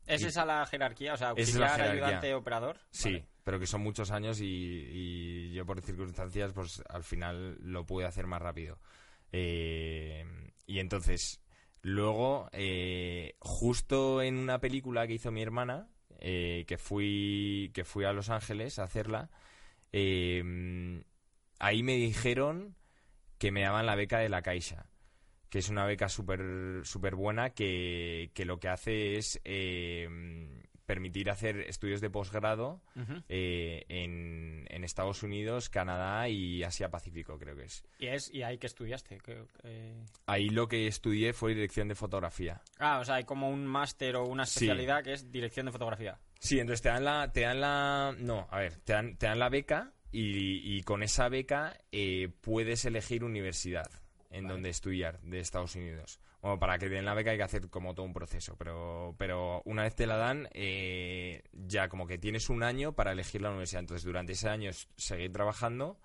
¿Es 0.09 0.23
esa 0.23 0.45
la 0.45 0.65
jerarquía? 0.67 1.15
O 1.15 1.17
sea, 1.17 1.31
auxiliar, 1.31 1.81
ayudante, 1.81 2.35
operador. 2.35 2.79
Sí, 2.91 3.13
Vale. 3.13 3.27
pero 3.45 3.61
que 3.61 3.67
son 3.67 3.83
muchos 3.83 4.11
años 4.11 4.41
y, 4.41 4.45
y 4.47 5.53
yo 5.53 5.67
por 5.67 5.81
circunstancias, 5.83 6.53
pues 6.53 6.83
al 6.89 7.05
final 7.05 7.59
lo 7.61 7.85
pude 7.85 8.07
hacer 8.07 8.27
más 8.27 8.41
rápido. 8.41 8.79
Eh, 9.33 10.25
y 10.67 10.79
entonces, 10.79 11.41
luego, 11.83 12.49
eh, 12.53 13.37
justo 13.41 14.23
en 14.23 14.37
una 14.37 14.61
película 14.61 15.07
que 15.07 15.15
hizo 15.15 15.31
mi 15.31 15.43
hermana, 15.43 15.89
eh, 16.21 16.65
que 16.67 16.79
fui 16.79 17.71
que 17.75 17.85
fui 17.85 18.05
a 18.05 18.13
Los 18.13 18.31
Ángeles 18.31 18.79
a 18.79 18.85
hacerla, 18.85 19.31
eh, 19.93 21.05
ahí 21.59 21.83
me 21.83 21.95
dijeron 21.95 22.77
que 23.39 23.53
me 23.53 23.63
daban 23.63 23.87
la 23.87 23.95
beca 23.95 24.19
de 24.19 24.29
la 24.29 24.43
Caixa 24.43 24.88
que 25.51 25.59
es 25.61 25.69
una 25.69 25.87
beca 25.87 26.09
súper 26.09 26.41
súper 26.85 27.15
buena 27.15 27.51
que, 27.51 28.31
que 28.35 28.45
lo 28.45 28.59
que 28.61 28.69
hace 28.69 29.17
es 29.17 29.41
eh, 29.45 30.09
permitir 30.87 31.29
hacer 31.31 31.61
estudios 31.61 32.01
de 32.01 32.09
posgrado 32.09 32.81
eh, 33.29 33.85
en, 33.89 34.65
en 34.71 34.85
Estados 34.85 35.23
Unidos, 35.23 35.69
Canadá 35.69 36.29
y 36.31 36.63
Asia 36.65 36.89
Pacífico, 36.91 37.39
creo 37.39 37.55
que 37.57 37.65
es. 37.65 37.85
¿Y, 37.99 38.07
es, 38.07 38.33
¿Y 38.33 38.43
ahí 38.43 38.57
que 38.57 38.67
estudiaste? 38.69 39.19
¿Qué- 39.19 39.45
eh? 39.65 40.03
Ahí 40.27 40.49
lo 40.49 40.67
que 40.67 40.87
estudié 40.87 41.35
fue 41.35 41.53
dirección 41.55 41.89
de 41.89 41.95
fotografía. 41.95 42.63
Ah, 42.79 43.01
o 43.01 43.05
sea, 43.05 43.17
hay 43.17 43.25
como 43.25 43.51
un 43.51 43.67
máster 43.67 44.17
o 44.17 44.25
una 44.25 44.47
Sí. 44.47 44.65
especialidad 44.65 45.05
que 45.05 45.13
es 45.13 45.31
dirección 45.31 45.67
de 45.67 45.73
fotografía. 45.73 46.19
Sí, 46.41 46.59
entonces 46.59 46.81
te 46.83 46.89
dan 46.89 47.05
la, 47.05 47.31
te 47.33 47.41
dan 47.43 47.61
la, 47.61 48.15
no, 48.19 48.47
a 48.51 48.59
ver, 48.59 48.77
te 48.79 48.95
dan, 48.95 49.17
te 49.19 49.27
dan 49.27 49.39
la 49.41 49.51
beca 49.51 49.93
y, 50.11 50.77
y 50.77 50.83
con 50.85 51.03
esa 51.03 51.29
beca 51.29 51.77
eh, 51.93 52.31
puedes 52.41 52.87
elegir 52.87 53.25
universidad 53.25 53.91
en 54.31 54.45
Vale. 54.45 54.55
donde 54.55 54.69
estudiar 54.71 55.21
de 55.23 55.41
Estados 55.41 55.75
Unidos. 55.77 56.21
Bueno, 56.43 56.59
para 56.59 56.79
que 56.79 56.89
te 56.89 56.95
den 56.95 57.05
la 57.05 57.15
beca 57.15 57.31
hay 57.33 57.37
que 57.37 57.43
hacer 57.43 57.69
como 57.71 57.95
todo 57.95 58.07
un 58.07 58.13
proceso, 58.13 58.57
pero, 58.57 59.15
pero 59.19 59.63
una 59.65 59.83
vez 59.83 59.95
te 59.97 60.07
la 60.07 60.17
dan, 60.17 60.49
eh, 60.53 61.43
ya 61.53 61.89
como 61.89 62.07
que 62.07 62.19
tienes 62.19 62.49
un 62.49 62.63
año 62.63 62.93
para 62.93 63.13
elegir 63.13 63.41
la 63.43 63.49
universidad. 63.51 63.81
Entonces 63.81 64.05
durante 64.05 64.33
ese 64.33 64.49
año 64.49 64.71
seguí 64.97 65.29
trabajando 65.31 65.99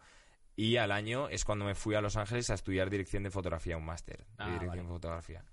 y 0.56 0.78
al 0.78 0.92
año 0.92 1.30
es 1.30 1.46
cuando 1.46 1.66
me 1.66 1.76
fui 1.76 1.96
a 1.96 2.02
Los 2.02 2.16
Ángeles 2.18 2.50
a 2.50 2.54
estudiar 2.56 2.90
dirección 2.90 3.24
de 3.24 3.30
fotografía, 3.32 3.78
un 3.78 3.86
máster 3.86 4.20
de 4.20 4.26
Ah, 4.38 4.46
dirección 4.48 4.70
vale. 4.70 4.82
de 4.84 4.88
fotografía. 4.88 5.44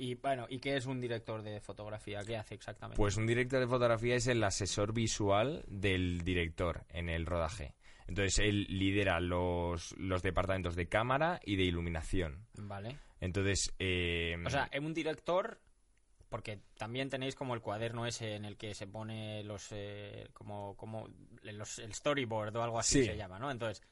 Y 0.00 0.14
bueno, 0.14 0.46
¿y 0.48 0.60
qué 0.60 0.76
es 0.76 0.86
un 0.86 1.00
director 1.00 1.42
de 1.42 1.60
fotografía? 1.60 2.20
¿Qué 2.24 2.36
hace 2.36 2.54
exactamente? 2.54 2.96
Pues 2.96 3.16
un 3.16 3.26
director 3.26 3.58
de 3.58 3.66
fotografía 3.66 4.14
es 4.14 4.28
el 4.28 4.44
asesor 4.44 4.92
visual 4.92 5.64
del 5.66 6.22
director 6.22 6.84
en 6.90 7.08
el 7.08 7.26
rodaje. 7.26 7.74
Entonces 8.08 8.38
él 8.40 8.66
lidera 8.68 9.20
los, 9.20 9.94
los 9.98 10.22
departamentos 10.22 10.74
de 10.74 10.88
cámara 10.88 11.38
y 11.44 11.56
de 11.56 11.64
iluminación. 11.64 12.46
Vale. 12.54 12.96
Entonces, 13.20 13.74
eh, 13.78 14.36
O 14.44 14.50
sea, 14.50 14.68
en 14.72 14.84
un 14.86 14.94
director, 14.94 15.60
porque 16.28 16.60
también 16.76 17.10
tenéis 17.10 17.34
como 17.34 17.54
el 17.54 17.60
cuaderno 17.60 18.06
ese 18.06 18.34
en 18.34 18.44
el 18.44 18.56
que 18.56 18.74
se 18.74 18.86
pone 18.86 19.44
los, 19.44 19.68
eh, 19.72 20.28
como, 20.32 20.74
como 20.76 21.08
los, 21.42 21.78
el 21.78 21.92
storyboard 21.94 22.56
o 22.56 22.62
algo 22.62 22.78
así 22.78 23.00
Sí. 23.02 23.06
se 23.06 23.16
llama, 23.16 23.38
¿no? 23.38 23.50
Entonces, 23.50 23.82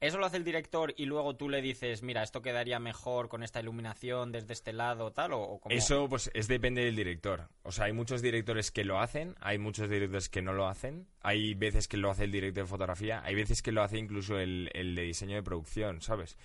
eso 0.00 0.18
lo 0.18 0.26
hace 0.26 0.36
el 0.36 0.44
director 0.44 0.94
y 0.96 1.06
luego 1.06 1.36
tú 1.36 1.48
le 1.48 1.60
dices, 1.60 2.02
mira, 2.02 2.22
esto 2.22 2.42
quedaría 2.42 2.78
mejor 2.78 3.28
con 3.28 3.42
esta 3.42 3.60
iluminación 3.60 4.32
desde 4.32 4.52
este 4.52 4.72
lado, 4.72 5.12
tal, 5.12 5.32
o, 5.32 5.40
o 5.40 5.60
eso 5.68 6.08
pues 6.08 6.30
es 6.34 6.48
depende 6.48 6.84
del 6.84 6.96
director. 6.96 7.48
O 7.62 7.72
sea, 7.72 7.86
hay 7.86 7.92
muchos 7.92 8.22
directores 8.22 8.70
que 8.70 8.84
lo 8.84 9.00
hacen, 9.00 9.34
hay 9.40 9.58
muchos 9.58 9.88
directores 9.90 10.28
que 10.28 10.42
no 10.42 10.52
lo 10.52 10.68
hacen. 10.68 11.06
Hay 11.20 11.54
veces 11.54 11.88
que 11.88 11.96
lo 11.96 12.10
hace 12.10 12.24
el 12.24 12.32
director 12.32 12.64
de 12.64 12.68
fotografía, 12.68 13.22
hay 13.24 13.34
veces 13.34 13.62
que 13.62 13.72
lo 13.72 13.82
hace 13.82 13.98
incluso 13.98 14.38
el, 14.38 14.70
el 14.72 14.94
de 14.94 15.02
diseño 15.02 15.36
de 15.36 15.42
producción, 15.42 16.00
¿sabes? 16.00 16.36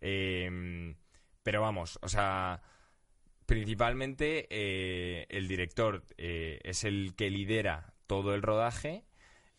Eh, 0.00 0.94
pero 1.42 1.60
vamos, 1.60 1.98
o 2.02 2.08
sea, 2.08 2.62
principalmente 3.46 4.46
eh, 4.50 5.26
el 5.28 5.48
director 5.48 6.04
eh, 6.16 6.60
es 6.62 6.84
el 6.84 7.14
que 7.16 7.30
lidera 7.30 7.94
todo 8.06 8.34
el 8.34 8.42
rodaje. 8.42 9.04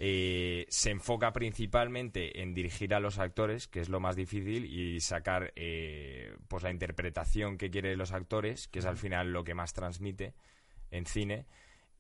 Eh, 0.05 0.65
se 0.67 0.91
enfoca 0.91 1.31
principalmente 1.31 2.41
en 2.41 2.53
dirigir 2.53 2.93
a 2.93 2.99
los 2.99 3.19
actores, 3.19 3.69
que 3.69 3.79
es 3.79 3.87
lo 3.87 4.01
más 4.01 4.17
difícil, 4.17 4.65
y 4.65 4.99
sacar 4.99 5.53
eh, 5.55 6.35
pues 6.49 6.61
la 6.61 6.71
interpretación 6.71 7.57
que 7.57 7.71
quieren 7.71 7.97
los 7.97 8.11
actores, 8.11 8.67
que 8.67 8.79
es 8.79 8.85
al 8.85 8.97
final 8.97 9.31
lo 9.31 9.45
que 9.45 9.53
más 9.53 9.71
transmite 9.71 10.33
en 10.91 11.05
cine. 11.05 11.45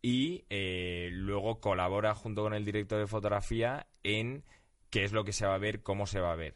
Y 0.01 0.43
eh, 0.49 1.11
luego 1.13 1.61
colabora 1.61 2.13
junto 2.13 2.43
con 2.43 2.53
el 2.53 2.65
director 2.65 2.99
de 2.99 3.07
fotografía 3.07 3.87
en 4.03 4.43
qué 4.89 5.05
es 5.05 5.13
lo 5.13 5.23
que 5.23 5.31
se 5.31 5.45
va 5.45 5.55
a 5.55 5.59
ver, 5.59 5.81
cómo 5.81 6.05
se 6.05 6.19
va 6.19 6.33
a 6.33 6.35
ver. 6.35 6.55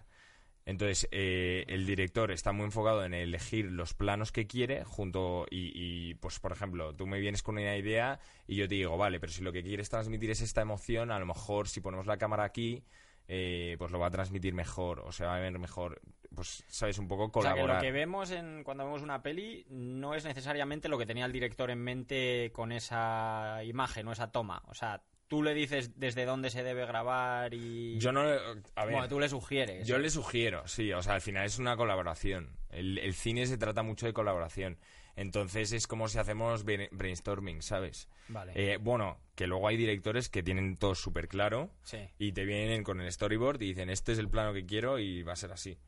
Entonces, 0.67 1.08
eh, 1.12 1.63
el 1.69 1.86
director 1.86 2.30
está 2.30 2.51
muy 2.51 2.65
enfocado 2.65 3.06
en 3.06 3.13
elegir 3.13 3.71
los 3.71 3.93
planos 3.93 4.34
que 4.34 4.47
quiere, 4.47 4.84
junto 4.84 5.45
y, 5.49 5.71
y, 5.73 6.15
pues, 6.15 6.41
por 6.41 6.51
ejemplo, 6.51 6.93
tú 6.93 7.08
me 7.08 7.21
vienes 7.21 7.41
con 7.41 7.56
una 7.56 7.77
idea 7.77 8.19
y 8.47 8.58
yo 8.58 8.67
te 8.67 8.75
digo, 8.75 8.97
vale, 8.97 9.21
pero 9.21 9.32
si 9.32 9.41
lo 9.41 9.53
que 9.53 9.63
quieres 9.63 9.89
transmitir 9.89 10.30
es 10.30 10.41
esta 10.41 10.60
emoción, 10.60 11.10
a 11.12 11.19
lo 11.19 11.25
mejor 11.25 11.69
si 11.69 11.80
ponemos 11.80 12.06
la 12.06 12.17
cámara 12.17 12.43
aquí, 12.43 12.84
eh, 13.30 13.77
pues 13.80 13.93
lo 13.93 13.99
va 13.99 14.08
a 14.08 14.12
transmitir 14.12 14.53
mejor 14.53 14.99
o 14.99 15.13
se 15.13 15.23
va 15.23 15.38
a 15.38 15.39
ver 15.39 15.58
mejor. 15.58 16.01
Pues, 16.36 16.65
sabes, 16.67 16.97
un 16.97 17.08
poco 17.08 17.32
O 17.34 17.41
sea, 17.41 17.53
que 17.53 17.62
colaborar. 17.62 17.77
lo 17.77 17.82
que 17.82 17.91
vemos 17.93 18.32
en, 18.32 18.65
cuando 18.65 18.84
vemos 18.84 19.01
una 19.01 19.23
peli 19.23 19.65
no 19.69 20.15
es 20.15 20.25
necesariamente 20.25 20.89
lo 20.89 20.97
que 20.97 21.06
tenía 21.06 21.25
el 21.25 21.32
director 21.32 21.71
en 21.71 21.80
mente 21.80 22.51
con 22.53 22.73
esa 22.73 23.63
imagen 23.63 24.06
o 24.10 24.12
esa 24.12 24.34
toma. 24.34 24.63
O 24.67 24.73
sea, 24.73 25.01
tú 25.28 25.44
le 25.44 25.54
dices 25.54 26.00
desde 26.00 26.26
dónde 26.26 26.50
se 26.50 26.63
debe 26.63 26.86
grabar 26.86 27.54
y... 27.54 27.98
Yo 28.00 28.12
no, 28.12 28.22
a 28.22 28.86
ver, 28.86 28.94
Bueno, 28.94 29.08
tú 29.10 29.20
le 29.20 29.30
sugieres. 29.30 29.86
Yo 29.88 29.98
le 29.98 30.10
sugiero, 30.10 30.68
sí, 30.68 30.92
o 30.94 31.02
sea, 31.02 31.13
al 31.16 31.22
final 31.22 31.46
es 31.46 31.60
una 31.60 31.76
colaboración. 31.76 32.58
El, 32.70 32.98
el 33.00 33.13
cine 33.13 33.46
se 33.46 33.58
trata 33.58 33.84
mucho 33.84 34.06
de 34.06 34.13
colaboración. 34.13 34.78
Entonces 35.16 35.72
es 35.72 35.88
como 35.88 36.08
si 36.08 36.20
hacemos 36.20 36.63
brain- 36.63 36.90
brainstorming, 36.92 37.62
¿sabes? 37.63 38.08
Vale. 38.28 38.52
Eh, 38.56 38.78
bueno, 38.78 39.20
que 39.36 39.48
luego 39.48 39.68
hay 39.68 39.76
directores 39.76 40.30
que 40.30 40.44
tienen 40.44 40.78
todo 40.78 40.94
súper 40.94 41.28
claro 41.28 41.72
Sí. 41.84 41.98
y 42.20 42.34
te 42.34 42.46
vienen 42.46 42.84
con 42.84 43.02
el 43.02 43.12
storyboard 43.12 43.62
y 43.63 43.70
dicen, 43.70 43.90
este 43.90 44.12
es 44.12 44.20
el 44.20 44.30
plano 44.30 44.54
que 44.54 44.66
quiero 44.68 45.00
y 45.00 45.24
va 45.24 45.34
a 45.34 45.38
ser 45.38 45.52
así. 45.52 45.80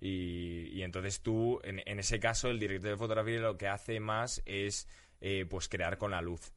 Y, 0.00 0.68
y 0.72 0.82
entonces 0.82 1.20
tú, 1.22 1.60
en, 1.64 1.82
en 1.84 1.98
ese 1.98 2.18
caso, 2.20 2.48
el 2.48 2.58
director 2.58 2.90
de 2.92 2.96
fotografía 2.96 3.40
lo 3.40 3.58
que 3.58 3.68
hace 3.68 4.00
más 4.00 4.42
es 4.46 4.88
eh, 5.20 5.44
pues 5.50 5.68
crear 5.68 5.98
con 5.98 6.12
la 6.12 6.22
luz. 6.22 6.52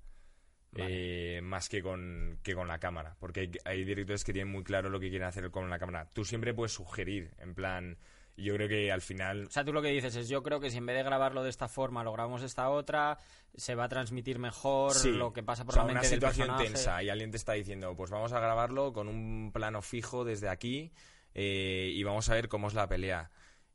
Eh, 0.76 1.40
más 1.44 1.68
que 1.70 1.82
con, 1.82 2.40
que 2.44 2.54
con 2.54 2.68
la 2.68 2.80
cámara. 2.80 3.16
Porque 3.20 3.42
hay, 3.42 3.52
hay 3.66 3.84
directores 3.84 4.24
que 4.24 4.34
tienen 4.34 4.52
muy 4.52 4.64
claro 4.64 4.90
lo 4.90 5.00
que 5.00 5.10
quieren 5.10 5.28
hacer 5.28 5.50
con 5.52 5.70
la 5.70 5.80
cámara. 5.80 6.08
Tú 6.14 6.24
siempre 6.26 6.54
puedes 6.54 6.72
sugerir, 6.74 7.34
en 7.40 7.54
plan, 7.54 7.98
yo 8.38 8.56
creo 8.56 8.68
que 8.70 8.92
al 8.92 9.02
final... 9.02 9.46
O 9.48 9.52
sea, 9.52 9.64
tú 9.66 9.74
lo 9.74 9.82
que 9.82 9.90
dices 9.90 10.16
es, 10.16 10.30
yo 10.30 10.42
creo 10.42 10.60
que 10.60 10.70
si 10.70 10.78
en 10.78 10.86
vez 10.86 10.96
de 10.96 11.04
grabarlo 11.04 11.44
de 11.44 11.50
esta 11.50 11.68
forma 11.68 12.04
lo 12.04 12.14
grabamos 12.14 12.42
de 12.42 12.48
esta 12.48 12.70
otra, 12.70 13.18
se 13.54 13.76
va 13.76 13.84
a 13.84 13.90
transmitir 13.90 14.40
mejor 14.40 14.94
Sí. 14.94 15.12
lo 15.12 15.34
que 15.34 15.44
pasa 15.44 15.66
por 15.66 15.74
O 15.74 15.76
sea, 15.76 15.84
la 15.84 15.88
mente 15.88 16.00
una 16.00 16.10
del 16.10 16.20
situación 16.20 16.48
personaje. 16.48 16.66
tensa 16.74 17.04
y 17.04 17.10
alguien 17.10 17.32
te 17.32 17.38
está 17.38 17.54
diciendo, 17.54 17.96
pues 17.96 18.10
vamos 18.10 18.32
a 18.34 18.40
grabarlo 18.40 18.94
con 18.94 19.08
un 19.10 19.52
plano 19.54 19.82
fijo 19.82 20.24
desde 20.24 20.48
aquí 20.50 20.92
eh, 21.34 21.92
y 21.94 22.02
vamos 22.04 22.30
a 22.30 22.34
ver 22.36 22.48
cómo 22.48 22.70
es 22.70 22.74
la 22.74 22.88
pelea. 22.88 23.30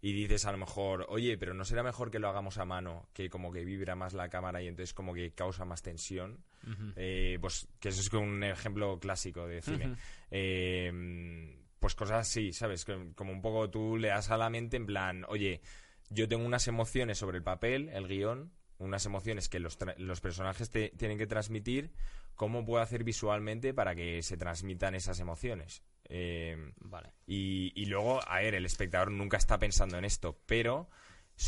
Y 0.09 0.12
dices 0.12 0.45
a 0.47 0.53
lo 0.53 0.59
mejor, 0.59 1.07
oye, 1.09 1.37
pero 1.37 1.53
¿no 1.55 1.64
será 1.64 1.83
mejor 1.83 2.11
que 2.12 2.19
lo 2.21 2.29
hagamos 2.29 2.59
a 2.59 2.64
mano? 2.64 3.09
Que 3.12 3.29
como 3.29 3.51
que 3.51 3.64
vibra 3.64 3.97
más 3.97 4.12
la 4.14 4.29
cámara 4.29 4.62
y 4.62 4.69
entonces 4.69 4.95
como 4.95 5.12
que 5.14 5.33
causa 5.33 5.64
más 5.64 5.83
tensión. 5.83 6.45
Eh, 6.97 7.38
pues 7.40 7.66
que 7.81 7.88
eso 7.88 8.01
es 8.01 8.09
como 8.11 8.23
un 8.25 8.45
ejemplo 8.45 9.01
clásico 9.01 9.47
de 9.49 9.62
cine. 9.62 9.97
Eh, 10.31 11.57
pues 11.81 11.95
cosas 11.95 12.21
así, 12.29 12.53
¿sabes? 12.53 12.85
Que- 12.85 13.12
Como 13.14 13.33
un 13.33 13.42
poco 13.42 13.69
tú 13.71 13.97
le 13.97 14.09
das 14.09 14.31
a 14.31 14.37
la 14.37 14.49
mente 14.51 14.77
en 14.77 14.87
plan, 14.87 15.25
oye, 15.29 15.61
yo 16.11 16.29
tengo 16.29 16.45
unas 16.45 16.69
emociones 16.69 17.19
sobre 17.19 17.38
el 17.38 17.42
papel, 17.42 17.88
el 17.88 18.07
guion, 18.07 18.53
unas 18.79 19.07
emociones 19.07 19.49
que 19.49 19.59
los, 19.61 19.79
tra- 19.79 19.97
los 19.99 20.21
personajes 20.21 20.71
te- 20.71 20.90
tienen 20.97 21.19
que 21.19 21.27
transmitir, 21.27 21.90
¿cómo 22.35 22.64
puedo 22.64 22.83
hacer 22.83 23.03
visualmente 23.05 23.75
para 23.75 23.95
que 23.95 24.23
se 24.23 24.37
transmitan 24.37 24.95
esas 24.95 25.19
emociones? 25.21 25.83
Eh, 26.09 26.57
Vale. 26.81 27.12
y, 27.27 27.73
y 27.75 27.87
luego, 27.87 28.21
a 28.29 28.38
ver, 28.40 28.55
el 28.55 28.64
espectador 28.66 29.11
nunca 29.11 29.37
está 29.37 29.59
pensando 29.59 29.99
en 29.99 30.05
esto, 30.05 30.38
pero 30.47 30.88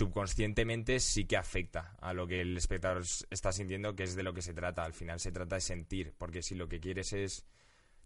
subconscientemente 0.02 1.00
sí 1.00 1.24
que 1.26 1.36
afecta 1.36 1.96
a 2.00 2.12
lo 2.12 2.26
que 2.26 2.40
el 2.40 2.56
espectador 2.56 3.02
está 3.30 3.52
sintiendo, 3.52 3.94
que 3.96 4.04
es 4.04 4.14
de 4.16 4.22
lo 4.22 4.32
que 4.34 4.42
se 4.42 4.54
trata. 4.54 4.84
Al 4.84 4.92
final 4.94 5.20
se 5.20 5.32
trata 5.32 5.56
de 5.56 5.60
sentir, 5.60 6.14
porque 6.16 6.42
si 6.42 6.54
lo 6.54 6.68
que 6.68 6.80
quieres 6.80 7.12
es 7.12 7.46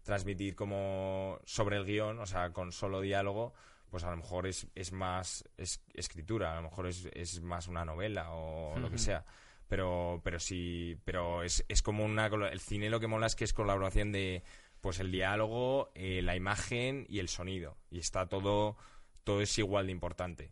transmitir 0.03 0.55
como 0.55 1.39
sobre 1.45 1.77
el 1.77 1.85
guion, 1.85 2.19
o 2.19 2.25
sea, 2.25 2.51
con 2.51 2.71
solo 2.71 2.99
diálogo, 3.01 3.53
pues 3.89 4.03
a 4.03 4.09
lo 4.11 4.17
mejor 4.17 4.47
es, 4.47 4.67
es 4.75 4.91
más 4.91 5.43
es- 5.57 5.83
escritura, 5.93 6.51
a 6.53 6.55
lo 6.55 6.63
mejor 6.63 6.87
es, 6.87 7.07
es 7.13 7.41
más 7.41 7.67
una 7.67 7.85
novela 7.85 8.31
o 8.31 8.77
lo 8.79 8.89
que 8.89 8.97
sea. 8.97 9.23
Pero, 9.67 10.21
pero 10.23 10.39
sí, 10.39 10.97
pero 11.05 11.41
es, 11.43 11.63
es 11.67 11.81
como 11.81 12.03
una... 12.03 12.25
El 12.27 12.59
cine 12.59 12.89
lo 12.89 12.99
que 12.99 13.07
mola 13.07 13.27
es 13.27 13.35
que 13.35 13.43
es 13.45 13.53
colaboración 13.53 14.11
de 14.11 14.43
pues 14.83 14.99
el 14.99 15.13
diálogo, 15.13 15.93
eh, 15.95 16.21
la 16.21 16.35
imagen 16.35 17.05
y 17.07 17.19
el 17.19 17.29
sonido. 17.29 17.77
Y 17.89 17.99
está 17.99 18.27
todo, 18.27 18.75
todo 19.23 19.39
es 19.39 19.57
igual 19.57 19.85
de 19.85 19.93
importante. 19.93 20.51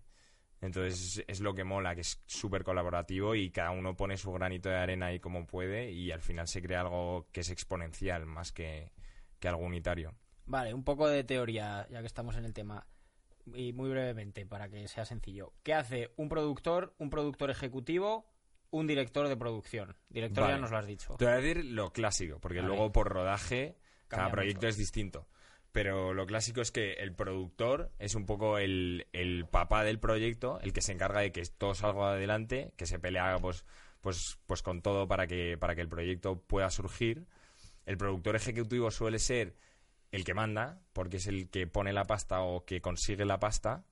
Entonces 0.61 1.21
es, 1.27 1.41
lo 1.41 1.53
que 1.53 1.65
mola, 1.65 1.95
que 1.95 2.01
es 2.01 2.23
súper 2.27 2.63
colaborativo 2.63 3.35
y 3.35 3.51
cada 3.51 3.71
uno 3.71 3.97
pone 3.97 4.15
su 4.15 4.31
granito 4.31 4.69
de 4.69 4.77
arena 4.77 5.07
ahí 5.07 5.19
como 5.19 5.45
puede 5.45 5.91
y 5.91 6.13
al 6.13 6.21
final 6.21 6.47
se 6.47 6.61
crea 6.61 6.79
algo 6.79 7.27
que 7.33 7.41
es 7.41 7.49
exponencial 7.49 8.25
más 8.25 8.53
que, 8.53 8.93
que 9.37 9.49
algo 9.49 9.65
unitario. 9.65 10.15
Vale, 10.45 10.73
un 10.73 10.85
poco 10.85 11.09
de 11.09 11.25
teoría, 11.25 11.85
ya 11.89 11.99
que 11.99 12.07
estamos 12.07 12.37
en 12.37 12.45
el 12.45 12.53
tema. 12.53 12.87
Y 13.53 13.73
muy 13.73 13.89
brevemente, 13.89 14.45
para 14.45 14.69
que 14.69 14.87
sea 14.87 15.03
sencillo. 15.03 15.51
¿Qué 15.61 15.73
hace 15.73 16.13
un 16.15 16.29
productor, 16.29 16.95
un 16.99 17.09
productor 17.09 17.49
ejecutivo, 17.49 18.31
un 18.69 18.87
director 18.87 19.27
de 19.27 19.35
producción? 19.35 19.97
Director 20.07 20.43
Vale. 20.43 20.55
ya 20.55 20.61
nos 20.61 20.71
lo 20.71 20.77
has 20.77 20.87
dicho. 20.87 21.17
Te 21.17 21.25
voy 21.25 21.33
a 21.33 21.37
decir 21.37 21.65
lo 21.65 21.91
clásico, 21.91 22.39
porque 22.39 22.61
luego 22.61 22.93
por 22.93 23.09
rodaje 23.09 23.75
cada 24.11 24.29
proyecto 24.29 24.67
mucho. 24.67 24.67
es 24.67 24.77
distinto. 24.77 25.27
Pero 25.71 26.13
lo 26.13 26.25
clásico 26.25 26.61
es 26.61 26.71
que 26.71 26.93
el 26.93 27.13
productor 27.13 27.91
es 27.99 28.15
un 28.15 28.25
poco 28.25 28.57
el, 28.57 29.07
el 29.13 29.45
papá 29.47 29.83
del 29.83 29.99
proyecto, 29.99 30.59
el 30.61 30.73
que 30.73 30.81
se 30.81 30.91
encarga 30.91 31.21
de 31.21 31.31
que 31.31 31.43
todo 31.57 31.75
salga 31.75 32.11
adelante, 32.11 32.73
que 32.77 32.85
se 32.85 32.99
pelea 32.99 33.39
pues, 33.39 33.65
pues, 34.01 34.37
pues 34.47 34.61
con 34.63 34.81
todo 34.81 35.07
para 35.07 35.27
que, 35.27 35.57
para 35.57 35.75
que 35.75 35.81
el 35.81 35.89
proyecto 35.89 36.41
pueda 36.41 36.69
surgir. 36.69 37.25
El 37.85 37.97
productor 37.97 38.35
ejecutivo 38.35 38.91
suele 38.91 39.19
ser 39.19 39.55
el 40.11 40.25
que 40.25 40.33
manda, 40.33 40.81
porque 40.93 41.17
es 41.17 41.27
el 41.27 41.49
que 41.49 41.67
pone 41.67 41.93
la 41.93 42.05
pasta 42.05 42.41
o 42.41 42.65
que 42.65 42.81
consigue 42.81 43.25
la 43.25 43.39
pasta. 43.39 43.85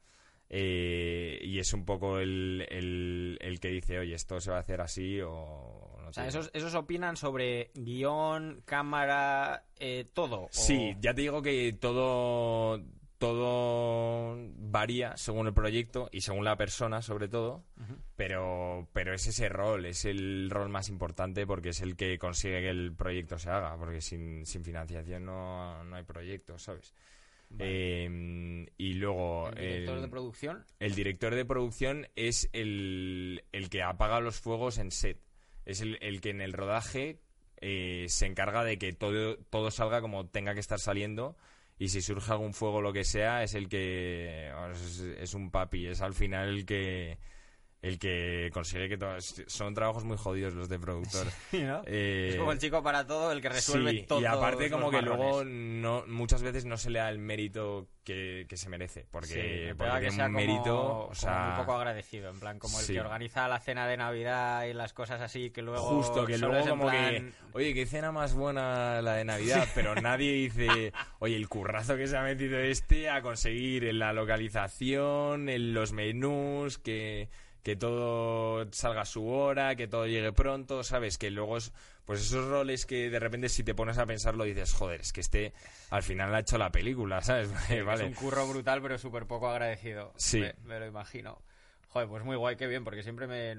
eh, 0.49 1.39
y 1.43 1.59
es 1.59 1.73
un 1.73 1.85
poco 1.85 2.19
el, 2.19 2.65
el, 2.69 3.37
el 3.41 3.59
que 3.59 3.69
dice, 3.69 3.99
oye, 3.99 4.15
esto 4.15 4.41
se 4.41 4.51
va 4.51 4.57
a 4.57 4.61
hacer 4.61 4.81
así 4.81 5.19
o 5.23 5.98
no 6.09 6.11
O 6.11 6.13
sea, 6.13 6.23
tiene- 6.23 6.39
esos, 6.39 6.51
esos 6.53 6.75
opinan 6.75 7.15
sobre 7.17 7.71
guion, 7.75 8.61
cámara, 8.65 9.65
eh, 9.77 10.05
todo. 10.13 10.43
o- 10.43 10.49
Sí, 10.51 10.95
ya 10.99 11.13
te 11.13 11.21
digo 11.21 11.41
que 11.41 11.73
todo, 11.79 12.81
todo 13.17 14.35
varía 14.57 15.15
según 15.17 15.47
el 15.47 15.53
proyecto 15.53 16.09
y 16.11 16.21
según 16.21 16.45
la 16.45 16.55
persona, 16.57 17.01
sobre 17.01 17.27
todo. 17.27 17.63
pero, 18.15 18.87
pero 18.93 19.13
es 19.13 19.25
ese 19.27 19.47
rol, 19.49 19.85
es 19.85 20.03
el 20.05 20.49
rol 20.49 20.69
más 20.69 20.89
importante 20.89 21.45
porque 21.47 21.69
es 21.69 21.81
el 21.81 21.95
que 21.95 22.17
consigue 22.19 22.61
que 22.61 22.69
el 22.69 22.93
proyecto 22.93 23.37
se 23.39 23.49
haga. 23.49 23.77
Porque 23.77 24.01
sin, 24.01 24.45
sin 24.45 24.63
financiación 24.63 25.25
no, 25.25 25.83
no 25.85 25.95
hay 25.95 26.03
proyecto, 26.03 26.57
¿sabes? 26.59 26.93
Eh, 27.57 28.67
y 28.77 28.93
luego. 28.93 29.49
¿El 29.49 29.55
director 29.55 29.95
el- 29.95 30.01
de 30.03 30.07
producción? 30.07 30.65
el 30.79 30.95
director 30.95 31.35
de 31.35 31.45
producción 31.45 32.07
es 32.15 32.49
el, 32.53 33.43
el 33.51 33.69
que 33.69 33.81
apaga 33.83 34.19
los 34.19 34.39
fuegos 34.39 34.77
en 34.77 34.91
set. 34.91 35.19
Es 35.69 35.81
el, 35.81 36.21
que 36.21 36.29
en 36.31 36.41
el 36.41 36.53
rodaje 36.53 37.19
eh, 37.57 38.05
se 38.09 38.25
encarga 38.25 38.63
de 38.63 38.77
que 38.77 38.93
todo, 38.93 39.37
todo 39.49 39.71
salga 39.71 40.01
como 40.01 40.27
tenga 40.27 40.53
que 40.53 40.59
estar 40.59 40.79
saliendo. 40.79 41.37
Y 41.77 41.89
si 41.89 42.01
surge 42.01 42.31
algún 42.31 42.53
fuego 42.53 42.77
o 42.77 42.81
lo 42.81 42.91
que 42.91 43.03
sea, 43.03 43.43
es 43.43 43.53
el 43.53 43.69
que. 43.69 44.51
Es, 44.71 44.99
es 44.99 45.33
un 45.33 45.51
papi, 45.51 45.87
es 45.87 46.01
al 46.01 46.13
final 46.13 46.49
el 46.49 46.65
que. 46.65 47.19
El 47.81 47.97
que 47.97 48.49
consigue 48.53 48.89
que 48.89 48.97
todo. 48.97 49.15
Son 49.21 49.73
trabajos 49.73 50.03
muy 50.03 50.17
jodidos 50.17 50.53
los 50.53 50.67
de 50.67 50.79
productor. 50.79 51.27
Eh, 51.85 52.29
Es 52.31 52.35
como 52.35 52.51
el 52.51 52.59
chico 52.59 52.83
para 52.83 53.07
todo, 53.07 53.31
el 53.31 53.41
que 53.41 53.47
resuelve 53.49 53.91
sí, 53.91 54.05
todo. 54.07 54.19
Y 54.21 54.25
aparte, 54.25 54.69
como 54.69 54.91
que 54.91 55.01
luego 55.01 55.43
no, 55.45 56.03
muchas 56.07 56.41
veces 56.43 56.65
no 56.65 56.75
se 56.77 56.89
le 56.89 56.99
da 56.99 57.09
el 57.09 57.19
mérito 57.19 57.87
que, 58.03 58.45
que 58.49 58.57
se 58.57 58.67
merece. 58.69 59.05
Porque, 59.09 59.73
porque 59.77 59.99
que 60.01 60.11
sea 60.11 60.25
un 60.25 60.33
mérito. 60.33 60.63
como, 60.63 60.79
o 60.81 61.01
como 61.03 61.15
sea, 61.15 61.53
muy 61.55 61.59
poco 61.63 61.77
agradecido, 61.77 62.29
en 62.29 62.39
plan, 62.41 62.59
como 62.59 62.79
el 62.79 62.85
sí. 62.85 62.93
que 62.93 62.99
organiza 63.01 63.47
la 63.47 63.59
cena 63.59 63.87
de 63.87 63.95
Navidad 63.95 64.65
y 64.65 64.73
las 64.73 64.91
cosas 64.91 65.21
así, 65.21 65.49
que 65.51 65.61
luego. 65.61 65.81
Justo, 65.81 66.25
que 66.25 66.37
luego 66.37 66.67
como 66.67 66.83
plan- 66.89 67.31
que, 67.31 67.33
oye, 67.53 67.73
qué 67.73 67.85
cena 67.85 68.11
más 68.11 68.33
buena 68.33 69.01
la 69.01 69.13
de 69.13 69.23
Navidad, 69.23 69.65
pero 69.73 69.95
nadie 69.95 70.31
dice, 70.49 70.91
oye, 71.19 71.37
el 71.37 71.47
currazo 71.47 71.95
que 71.95 72.07
se 72.07 72.17
ha 72.17 72.23
metido 72.23 72.57
este 72.59 73.09
a 73.09 73.21
conseguir 73.21 73.85
en 73.85 73.99
la 73.99 74.11
localización, 74.11 75.47
en 75.49 75.73
los 75.73 75.93
menús, 75.93 76.77
que, 76.77 77.29
que 77.69 77.75
todo 77.75 78.67
salga 78.71 79.01
a 79.01 79.05
su 79.05 79.27
hora, 79.27 79.75
que 79.75 79.87
todo 79.87 80.07
llegue 80.07 80.31
pronto, 80.33 80.83
¿sabes? 80.83 81.17
Que 81.19 81.29
luego 81.29 81.57
es, 81.57 81.71
pues 82.05 82.21
esos 82.21 82.47
roles 82.49 82.85
que 82.87 83.09
de 83.11 83.19
repente 83.19 83.47
si 83.47 83.63
te 83.63 83.75
pones 83.75 83.97
a 83.99 84.05
pensarlo 84.07 84.43
dices, 84.43 84.73
joder, 84.73 85.01
es 85.01 85.13
que 85.13 85.21
este 85.21 85.53
al 85.91 86.01
final 86.01 86.33
ha 86.33 86.39
hecho 86.39 86.57
la 86.57 86.71
película, 86.71 87.21
¿sabes? 87.21 87.51
vale. 87.85 88.03
Es 88.05 88.09
un 88.09 88.15
curro 88.15 88.47
brutal, 88.47 88.81
pero 88.81 88.97
súper 88.97 89.27
poco 89.27 89.49
agradecido. 89.49 90.13
Sí. 90.17 90.39
Me, 90.39 90.55
me 90.63 90.79
lo 90.79 90.87
imagino. 90.87 91.41
Joder, 91.89 92.07
pues 92.07 92.23
muy 92.23 92.35
guay, 92.35 92.55
qué 92.55 92.67
bien, 92.67 92.83
porque 92.83 93.03
siempre 93.03 93.27
me. 93.27 93.55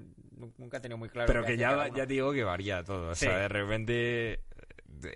Nunca 0.58 0.76
he 0.78 0.80
tenido 0.80 0.98
muy 0.98 1.08
claro. 1.08 1.26
Pero 1.26 1.44
que 1.44 1.56
ya, 1.56 1.88
ya 1.94 2.06
digo 2.06 2.32
que 2.32 2.44
varía 2.44 2.82
todo. 2.84 3.10
O 3.10 3.14
Sí. 3.14 3.26
sea, 3.26 3.38
de 3.38 3.48
repente 3.48 4.32
eh, 4.34 4.40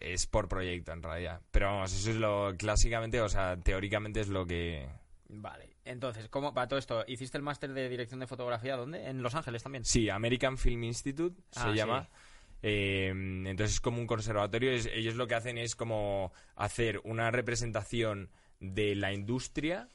es 0.01 0.27
por 0.27 0.49
proyecto 0.49 0.93
en 0.93 1.03
realidad. 1.03 1.41
Pero 1.51 1.67
vamos, 1.67 1.93
eso 1.93 2.11
es 2.11 2.17
lo 2.17 2.55
clásicamente, 2.57 3.21
o 3.21 3.29
sea, 3.29 3.57
teóricamente 3.57 4.21
es 4.21 4.29
lo 4.29 4.45
que... 4.47 4.89
Vale, 5.29 5.74
entonces, 5.85 6.29
¿cómo 6.29 6.53
para 6.55 6.68
todo 6.68 6.79
esto? 6.79 7.05
¿Hiciste 7.07 7.37
el 7.38 7.42
máster 7.42 7.73
de 7.73 7.88
dirección 7.88 8.20
de 8.20 8.27
fotografía 8.27 8.77
dónde? 8.77 9.07
¿En 9.09 9.23
Los 9.23 9.35
Ángeles 9.35 9.62
también? 9.62 9.85
Sí, 9.85 10.09
American 10.11 10.57
Film 10.59 10.85
Institute 10.85 11.40
Ah, 11.57 11.64
se 11.64 11.70
sí. 11.70 11.77
llama. 11.77 12.09
Eh, 12.62 13.09
entonces 13.11 13.75
es 13.75 13.81
como 13.81 13.99
un 13.99 14.07
conservatorio. 14.07 14.70
es- 14.73 14.87
ellos 14.87 15.16
lo 15.16 15.27
que 15.27 15.35
hacen 15.35 15.59
es 15.59 15.77
como 15.77 16.33
hacer 16.57 17.01
una 17.05 17.31
representación 17.31 18.31
de 18.61 18.94
la 18.94 19.12
industria 19.12 19.88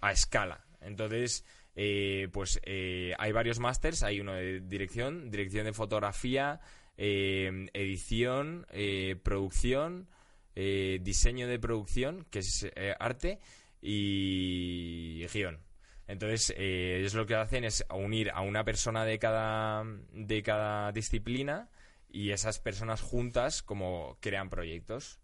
a 0.00 0.12
escala. 0.12 0.64
Entonces, 0.80 1.44
eh, 1.74 2.28
pues 2.32 2.60
eh, 2.64 3.14
hay 3.18 3.32
varios 3.32 3.58
másters. 3.58 4.02
Hay 4.04 4.20
uno 4.20 4.34
de 4.34 4.60
dirección, 4.60 5.30
dirección 5.30 5.64
de 5.64 5.72
fotografía, 5.72 6.60
eh, 6.96 7.66
edición, 7.72 8.66
eh, 8.70 9.16
producción, 9.20 10.06
eh, 10.54 11.00
diseño 11.02 11.48
de 11.48 11.58
producción, 11.58 12.24
que 12.30 12.38
es 12.40 12.64
eh, 12.76 12.94
arte, 13.00 13.40
y 13.84 15.26
guion. 15.32 15.60
Entonces, 16.06 16.52
eh, 16.56 16.98
ellos 17.00 17.14
lo 17.14 17.24
que 17.26 17.34
hacen 17.34 17.64
es 17.64 17.84
unir 17.94 18.30
a 18.30 18.42
una 18.42 18.64
persona 18.64 19.04
de 19.04 19.18
cada, 19.18 19.84
de 20.12 20.42
cada 20.42 20.92
disciplina 20.92 21.68
y 22.10 22.30
esas 22.30 22.58
personas 22.58 23.00
juntas 23.00 23.62
como 23.62 24.18
crean 24.20 24.50
proyectos. 24.50 25.18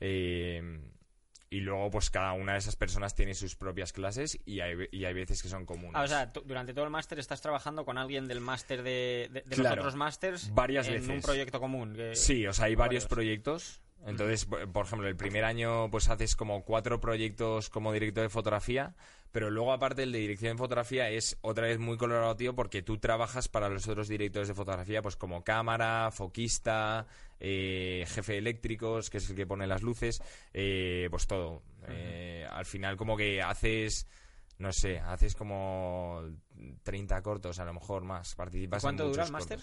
Eh, 0.00 0.80
y 1.50 1.60
luego, 1.60 1.88
pues 1.90 2.10
cada 2.10 2.32
una 2.32 2.54
de 2.54 2.58
esas 2.58 2.74
personas 2.74 3.14
tiene 3.14 3.34
sus 3.34 3.54
propias 3.54 3.92
clases 3.92 4.36
y 4.44 4.58
hay, 4.60 4.88
y 4.90 5.04
hay 5.04 5.14
veces 5.14 5.40
que 5.42 5.48
son 5.48 5.66
comunes. 5.66 5.92
Ah, 5.94 6.02
o 6.02 6.08
sea, 6.08 6.26
durante 6.44 6.74
todo 6.74 6.84
el 6.86 6.90
máster 6.90 7.18
estás 7.20 7.40
trabajando 7.40 7.84
con 7.84 7.96
alguien 7.96 8.26
del 8.26 8.40
máster 8.40 8.82
de, 8.82 9.28
de, 9.30 9.42
de 9.42 9.56
los 9.58 9.70
otros 9.70 9.94
másters 9.94 10.52
Varias 10.52 10.88
en 10.88 10.94
veces. 10.94 11.08
un 11.10 11.20
proyecto 11.20 11.60
común. 11.60 11.94
que- 11.94 12.16
Sí, 12.16 12.44
o 12.46 12.52
sea, 12.52 12.64
hay 12.64 12.74
varios. 12.74 13.06
proyectos 13.06 13.82
Entonces, 14.06 14.46
por 14.46 14.86
ejemplo, 14.86 15.08
el 15.08 15.16
primer 15.16 15.44
año 15.44 15.90
pues 15.90 16.08
haces 16.08 16.36
como 16.36 16.64
cuatro 16.64 17.00
proyectos 17.00 17.70
como 17.70 17.92
director 17.92 18.22
de 18.22 18.28
fotografía, 18.28 18.94
pero 19.32 19.50
luego 19.50 19.72
aparte 19.72 20.02
el 20.02 20.12
de 20.12 20.18
dirección 20.18 20.52
de 20.52 20.58
fotografía 20.58 21.08
es 21.08 21.38
otra 21.40 21.66
vez 21.66 21.78
muy 21.78 21.96
colaborativo 21.96 22.54
porque 22.54 22.82
tú 22.82 22.98
trabajas 22.98 23.48
para 23.48 23.68
los 23.68 23.88
otros 23.88 24.08
directores 24.08 24.48
de 24.48 24.54
fotografía 24.54 25.00
pues 25.00 25.16
como 25.16 25.42
cámara, 25.42 26.10
foquista, 26.12 27.06
eh, 27.40 28.04
jefe 28.06 28.32
de 28.32 28.38
eléctricos, 28.38 29.10
que 29.10 29.18
es 29.18 29.30
el 29.30 29.36
que 29.36 29.46
pone 29.46 29.66
las 29.66 29.82
luces, 29.82 30.22
eh, 30.52 31.08
pues 31.10 31.26
todo. 31.26 31.62
Eh, 31.88 32.46
al 32.50 32.66
final 32.66 32.96
como 32.96 33.16
que 33.16 33.42
haces... 33.42 34.06
No 34.56 34.72
sé, 34.72 35.00
haces 35.00 35.34
como 35.34 36.22
30 36.84 37.20
cortos, 37.22 37.58
a 37.58 37.64
lo 37.64 37.74
mejor 37.74 38.04
más. 38.04 38.36
Participas 38.36 38.84
en 38.84 38.86
¿Cuánto 38.86 39.08
dura 39.08 39.24
el 39.24 39.32
máster? 39.32 39.58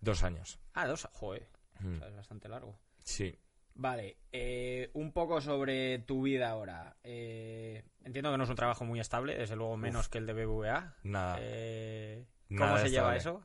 Dos 0.00 0.22
años. 0.22 0.60
Ah, 0.74 0.86
dos. 0.86 1.08
Joder. 1.10 1.48
Mm. 1.80 1.96
O 1.96 1.98
sea, 1.98 2.08
es 2.08 2.14
bastante 2.14 2.48
largo. 2.48 2.78
Sí. 3.02 3.36
Vale, 3.74 4.18
eh, 4.32 4.90
un 4.94 5.12
poco 5.12 5.40
sobre 5.40 5.98
tu 6.00 6.22
vida 6.22 6.50
ahora. 6.50 6.96
Eh, 7.02 7.84
entiendo 8.04 8.30
que 8.30 8.38
no 8.38 8.44
es 8.44 8.50
un 8.50 8.56
trabajo 8.56 8.84
muy 8.84 9.00
estable, 9.00 9.36
desde 9.36 9.56
luego 9.56 9.76
menos 9.76 10.08
que 10.08 10.18
el 10.18 10.26
de 10.26 10.32
BBVA. 10.34 10.96
Nada. 11.04 11.38
Eh, 11.40 12.26
¿Cómo 12.48 12.66
Nada 12.66 12.82
se 12.82 12.90
lleva 12.90 13.16
eso? 13.16 13.44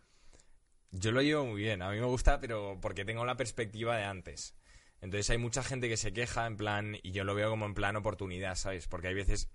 Yo 0.91 1.11
lo 1.11 1.21
llevo 1.21 1.45
muy 1.45 1.61
bien, 1.61 1.81
a 1.81 1.89
mí 1.89 1.99
me 1.99 2.05
gusta, 2.05 2.39
pero 2.39 2.79
porque 2.81 3.05
tengo 3.05 3.25
la 3.25 3.37
perspectiva 3.37 3.97
de 3.97 4.03
antes. 4.03 4.55
Entonces 5.01 5.29
hay 5.29 5.37
mucha 5.37 5.63
gente 5.63 5.89
que 5.89 5.97
se 5.97 6.13
queja 6.13 6.45
en 6.47 6.57
plan, 6.57 6.97
y 7.03 7.11
yo 7.11 7.23
lo 7.23 7.35
veo 7.35 7.49
como 7.49 7.65
en 7.65 7.73
plan 7.73 7.95
oportunidad, 7.95 8.55
¿sabes? 8.55 8.87
Porque 8.87 9.07
hay 9.07 9.13
veces, 9.13 9.49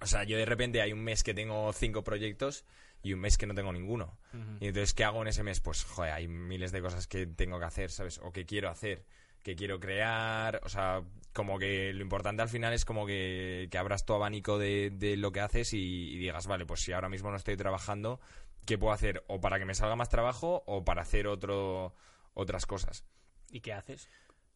o 0.00 0.06
sea, 0.06 0.24
yo 0.24 0.36
de 0.36 0.46
repente 0.46 0.80
hay 0.80 0.92
un 0.92 1.02
mes 1.02 1.22
que 1.22 1.34
tengo 1.34 1.72
cinco 1.72 2.04
proyectos 2.04 2.64
y 3.02 3.12
un 3.12 3.20
mes 3.20 3.38
que 3.38 3.46
no 3.46 3.54
tengo 3.54 3.72
ninguno. 3.72 4.18
Y 4.60 4.68
entonces, 4.68 4.94
¿qué 4.94 5.04
hago 5.04 5.22
en 5.22 5.28
ese 5.28 5.42
mes? 5.42 5.60
Pues, 5.60 5.84
joder, 5.84 6.12
hay 6.12 6.28
miles 6.28 6.72
de 6.72 6.80
cosas 6.80 7.06
que 7.06 7.26
tengo 7.26 7.58
que 7.58 7.64
hacer, 7.64 7.90
¿sabes? 7.90 8.18
O 8.18 8.32
que 8.32 8.44
quiero 8.44 8.68
hacer, 8.68 9.04
que 9.42 9.56
quiero 9.56 9.80
crear, 9.80 10.60
o 10.64 10.68
sea, 10.68 11.02
como 11.32 11.58
que 11.58 11.92
lo 11.92 12.02
importante 12.02 12.42
al 12.42 12.48
final 12.48 12.72
es 12.72 12.84
como 12.84 13.06
que, 13.06 13.68
que 13.70 13.78
abras 13.78 14.04
tu 14.04 14.12
abanico 14.14 14.58
de, 14.58 14.90
de 14.90 15.16
lo 15.16 15.30
que 15.32 15.40
haces 15.40 15.72
y, 15.72 16.10
y 16.12 16.18
digas, 16.18 16.46
vale, 16.46 16.66
pues 16.66 16.80
si 16.80 16.92
ahora 16.92 17.08
mismo 17.08 17.30
no 17.30 17.36
estoy 17.36 17.56
trabajando, 17.56 18.20
¿qué 18.66 18.76
puedo 18.78 18.92
hacer? 18.92 19.24
O 19.28 19.40
para 19.40 19.58
que 19.58 19.64
me 19.64 19.74
salga 19.74 19.96
más 19.96 20.08
trabajo 20.08 20.62
o 20.66 20.84
para 20.84 21.02
hacer 21.02 21.26
otro, 21.28 21.94
otras 22.34 22.66
cosas. 22.66 23.04
¿Y 23.50 23.60
qué 23.60 23.72
haces? 23.72 24.08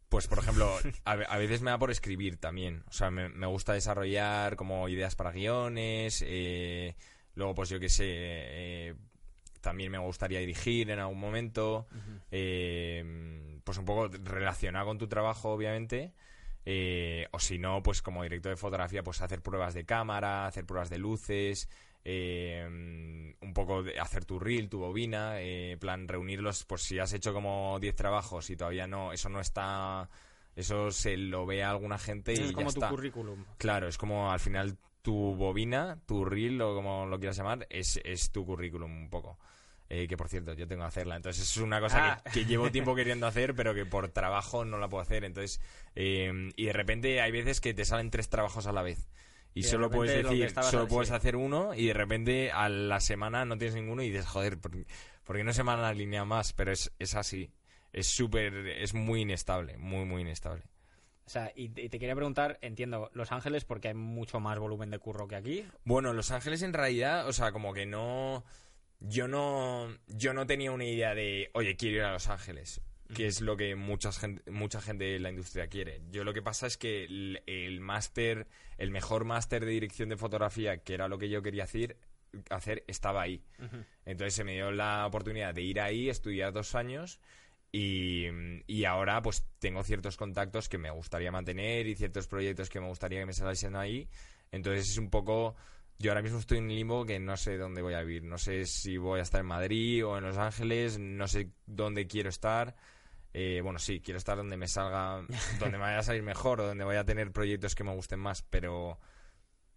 Pues, 0.08 0.26
por 0.26 0.38
ejemplo, 0.40 0.68
a, 1.04 1.16
ve- 1.16 1.26
a 1.28 1.38
veces 1.38 1.62
me 1.62 1.70
da 1.70 1.78
por 1.78 1.90
escribir 1.90 2.36
también. 2.36 2.82
O 2.88 2.92
sea, 2.92 3.10
me, 3.10 3.28
me 3.30 3.46
gusta 3.46 3.72
desarrollar 3.72 4.56
como 4.56 4.88
ideas 4.88 5.14
para 5.16 5.30
guiones. 5.32 6.22
eh, 6.26 6.96
luego, 7.34 7.54
pues 7.54 7.70
yo 7.70 7.80
qué 7.80 7.88
sé, 7.88 8.04
eh, 8.08 8.94
también 9.62 9.90
me 9.90 9.98
gustaría 9.98 10.40
dirigir 10.40 10.90
en 10.90 10.98
algún 10.98 11.18
momento. 11.18 11.86
eh, 12.30 13.58
pues 13.64 13.78
un 13.78 13.84
poco 13.84 14.08
relacionado 14.24 14.86
con 14.86 14.98
tu 14.98 15.06
trabajo, 15.08 15.50
obviamente. 15.52 16.12
eh, 16.64 17.26
o 17.32 17.38
si 17.40 17.58
no, 17.58 17.82
pues 17.82 18.02
como 18.02 18.22
director 18.22 18.50
de 18.50 18.56
fotografía, 18.56 19.02
pues 19.02 19.20
hacer 19.22 19.40
pruebas 19.42 19.74
de 19.74 19.84
cámara, 19.84 20.46
hacer 20.46 20.64
pruebas 20.66 20.90
de 20.90 20.98
luces. 20.98 21.68
eh, 22.04 22.64
un 23.40 23.54
poco 23.54 23.82
de 23.84 23.98
hacer 24.00 24.24
tu 24.24 24.38
reel, 24.40 24.68
tu 24.68 24.78
bobina, 24.80 25.40
eh, 25.40 25.72
en 25.72 25.78
plan 25.78 26.08
reunirlos, 26.08 26.64
pues 26.64 26.82
si 26.82 26.98
has 26.98 27.12
hecho 27.12 27.32
como 27.32 27.78
10 27.80 27.94
trabajos 27.94 28.50
y 28.50 28.56
todavía 28.56 28.86
no, 28.88 29.12
eso 29.12 29.28
no 29.28 29.40
está, 29.40 30.08
eso 30.56 30.90
se 30.90 31.16
lo 31.16 31.46
ve 31.46 31.62
a 31.62 31.70
alguna 31.70 31.98
gente 31.98 32.32
y 32.32 32.36
es 32.38 32.48
ya 32.48 32.54
como 32.54 32.72
tu 32.72 32.80
está. 32.80 32.88
currículum. 32.90 33.44
Claro, 33.58 33.86
es 33.88 33.98
como 33.98 34.32
al 34.32 34.40
final 34.40 34.76
tu 35.02 35.34
bobina, 35.34 35.98
tu 36.06 36.24
reel 36.24 36.60
o 36.62 36.74
como 36.74 37.06
lo 37.06 37.18
quieras 37.18 37.36
llamar, 37.36 37.66
es, 37.70 38.00
es 38.04 38.30
tu 38.30 38.46
currículum 38.46 38.90
un 38.90 39.10
poco. 39.10 39.38
Eh, 39.88 40.08
que 40.08 40.16
por 40.16 40.28
cierto, 40.28 40.54
yo 40.54 40.66
tengo 40.66 40.82
que 40.84 40.88
hacerla. 40.88 41.16
Entonces 41.16 41.42
es 41.42 41.56
una 41.58 41.78
cosa 41.80 42.14
Ah. 42.14 42.22
que, 42.24 42.30
que 42.40 42.44
llevo 42.46 42.70
tiempo 42.72 42.94
queriendo 42.94 43.26
hacer, 43.26 43.54
pero 43.54 43.74
que 43.74 43.84
por 43.84 44.08
trabajo 44.08 44.64
no 44.64 44.78
la 44.78 44.88
puedo 44.88 45.02
hacer. 45.02 45.24
Entonces, 45.24 45.60
eh, 45.94 46.50
y 46.56 46.64
de 46.64 46.72
repente 46.72 47.20
hay 47.20 47.30
veces 47.30 47.60
que 47.60 47.74
te 47.74 47.84
salen 47.84 48.10
tres 48.10 48.30
trabajos 48.30 48.66
a 48.66 48.72
la 48.72 48.80
vez. 48.82 49.10
Y, 49.54 49.64
solo 49.64 49.90
puedes 49.90 50.24
decir, 50.24 50.50
solo 50.62 50.88
puedes 50.88 51.10
sí. 51.10 51.14
hacer 51.14 51.36
uno 51.36 51.74
y 51.74 51.88
de 51.88 51.92
repente 51.92 52.50
a 52.50 52.70
la 52.70 53.00
semana 53.00 53.44
no 53.44 53.58
tienes 53.58 53.74
ninguno 53.74 54.02
y 54.02 54.08
dices, 54.08 54.24
joder, 54.26 54.58
¿por, 54.58 54.72
por 55.24 55.36
qué 55.36 55.44
no 55.44 55.52
se 55.52 55.62
me 55.62 55.72
han 55.72 55.80
alineado 55.80 56.24
más? 56.24 56.54
Pero 56.54 56.72
es, 56.72 56.90
es 56.98 57.14
así. 57.14 57.50
Es 57.92 58.06
súper, 58.06 58.54
es 58.68 58.94
muy 58.94 59.20
inestable, 59.20 59.76
muy, 59.76 60.06
muy 60.06 60.22
inestable. 60.22 60.62
O 61.26 61.30
sea, 61.30 61.52
y, 61.54 61.68
te 61.68 61.98
quería 61.98 62.14
preguntar, 62.14 62.58
entiendo, 62.62 63.10
Los 63.14 63.32
Ángeles 63.32 63.64
porque 63.64 63.88
hay 63.88 63.94
mucho 63.94 64.40
más 64.40 64.58
volumen 64.58 64.90
de 64.90 64.98
curro 64.98 65.28
que 65.28 65.36
aquí. 65.36 65.66
Bueno, 65.84 66.12
Los 66.12 66.30
Ángeles 66.30 66.62
en 66.62 66.72
realidad, 66.72 67.28
o 67.28 67.32
sea, 67.32 67.52
como 67.52 67.72
que 67.72 67.86
no. 67.86 68.44
Yo 69.00 69.28
no. 69.28 69.88
Yo 70.08 70.34
no 70.34 70.46
tenía 70.46 70.72
una 70.72 70.84
idea 70.84 71.14
de, 71.14 71.50
oye, 71.54 71.76
quiero 71.76 71.96
ir 71.98 72.02
a 72.02 72.12
Los 72.12 72.28
Ángeles. 72.28 72.80
Que 73.14 73.26
es 73.26 73.42
lo 73.42 73.58
que 73.58 73.74
mucha 73.74 74.10
gente, 74.10 74.50
mucha 74.50 74.80
gente 74.80 75.04
de 75.04 75.20
la 75.20 75.28
industria 75.28 75.66
quiere. 75.66 76.00
Yo 76.10 76.24
lo 76.24 76.32
que 76.32 76.40
pasa 76.40 76.66
es 76.66 76.78
que 76.78 77.04
el, 77.04 77.42
el 77.44 77.80
máster, 77.80 78.46
el 78.78 78.90
mejor 78.90 79.26
máster 79.26 79.66
de 79.66 79.70
dirección 79.70 80.08
de 80.08 80.16
fotografía, 80.16 80.78
que 80.78 80.94
era 80.94 81.08
lo 81.08 81.18
que 81.18 81.28
yo 81.28 81.42
quería 81.42 81.64
hacer, 81.64 81.98
hacer 82.48 82.84
estaba 82.86 83.20
ahí. 83.20 83.44
Entonces 84.06 84.34
se 84.34 84.44
me 84.44 84.54
dio 84.54 84.70
la 84.70 85.06
oportunidad 85.06 85.54
de 85.54 85.60
ir 85.60 85.80
ahí, 85.80 86.08
estudiar 86.08 86.54
dos 86.54 86.74
años 86.74 87.20
y, 87.72 88.26
y 88.66 88.84
ahora 88.84 89.22
pues 89.22 89.44
tengo 89.58 89.82
ciertos 89.82 90.18
contactos 90.18 90.68
que 90.68 90.76
me 90.76 90.90
gustaría 90.90 91.32
mantener 91.32 91.86
y 91.86 91.96
ciertos 91.96 92.28
proyectos 92.28 92.68
que 92.68 92.80
me 92.80 92.88
gustaría 92.88 93.20
que 93.20 93.26
me 93.26 93.32
saliesen 93.32 93.76
ahí. 93.76 94.08
Entonces 94.50 94.90
es 94.90 94.98
un 94.98 95.10
poco... 95.10 95.56
Yo 95.98 96.10
ahora 96.10 96.22
mismo 96.22 96.38
estoy 96.38 96.58
en 96.58 96.68
limbo 96.68 97.06
que 97.06 97.18
no 97.20 97.36
sé 97.36 97.56
dónde 97.56 97.80
voy 97.80 97.94
a 97.94 98.02
vivir. 98.02 98.24
No 98.24 98.36
sé 98.36 98.66
si 98.66 98.96
voy 98.98 99.20
a 99.20 99.22
estar 99.22 99.40
en 99.40 99.46
Madrid 99.46 100.04
o 100.04 100.18
en 100.18 100.24
Los 100.24 100.36
Ángeles. 100.36 100.98
No 100.98 101.28
sé 101.28 101.50
dónde 101.64 102.06
quiero 102.06 102.28
estar. 102.28 102.74
Eh, 103.34 103.60
bueno, 103.62 103.78
sí, 103.78 104.00
quiero 104.00 104.18
estar 104.18 104.36
donde 104.36 104.56
me 104.56 104.68
salga, 104.68 105.24
donde 105.58 105.78
me 105.78 105.84
vaya 105.84 106.00
a 106.00 106.02
salir 106.02 106.22
mejor 106.22 106.60
o 106.60 106.66
donde 106.66 106.84
vaya 106.84 107.00
a 107.00 107.04
tener 107.04 107.32
proyectos 107.32 107.74
que 107.74 107.84
me 107.84 107.94
gusten 107.94 108.20
más, 108.20 108.42
pero, 108.42 108.98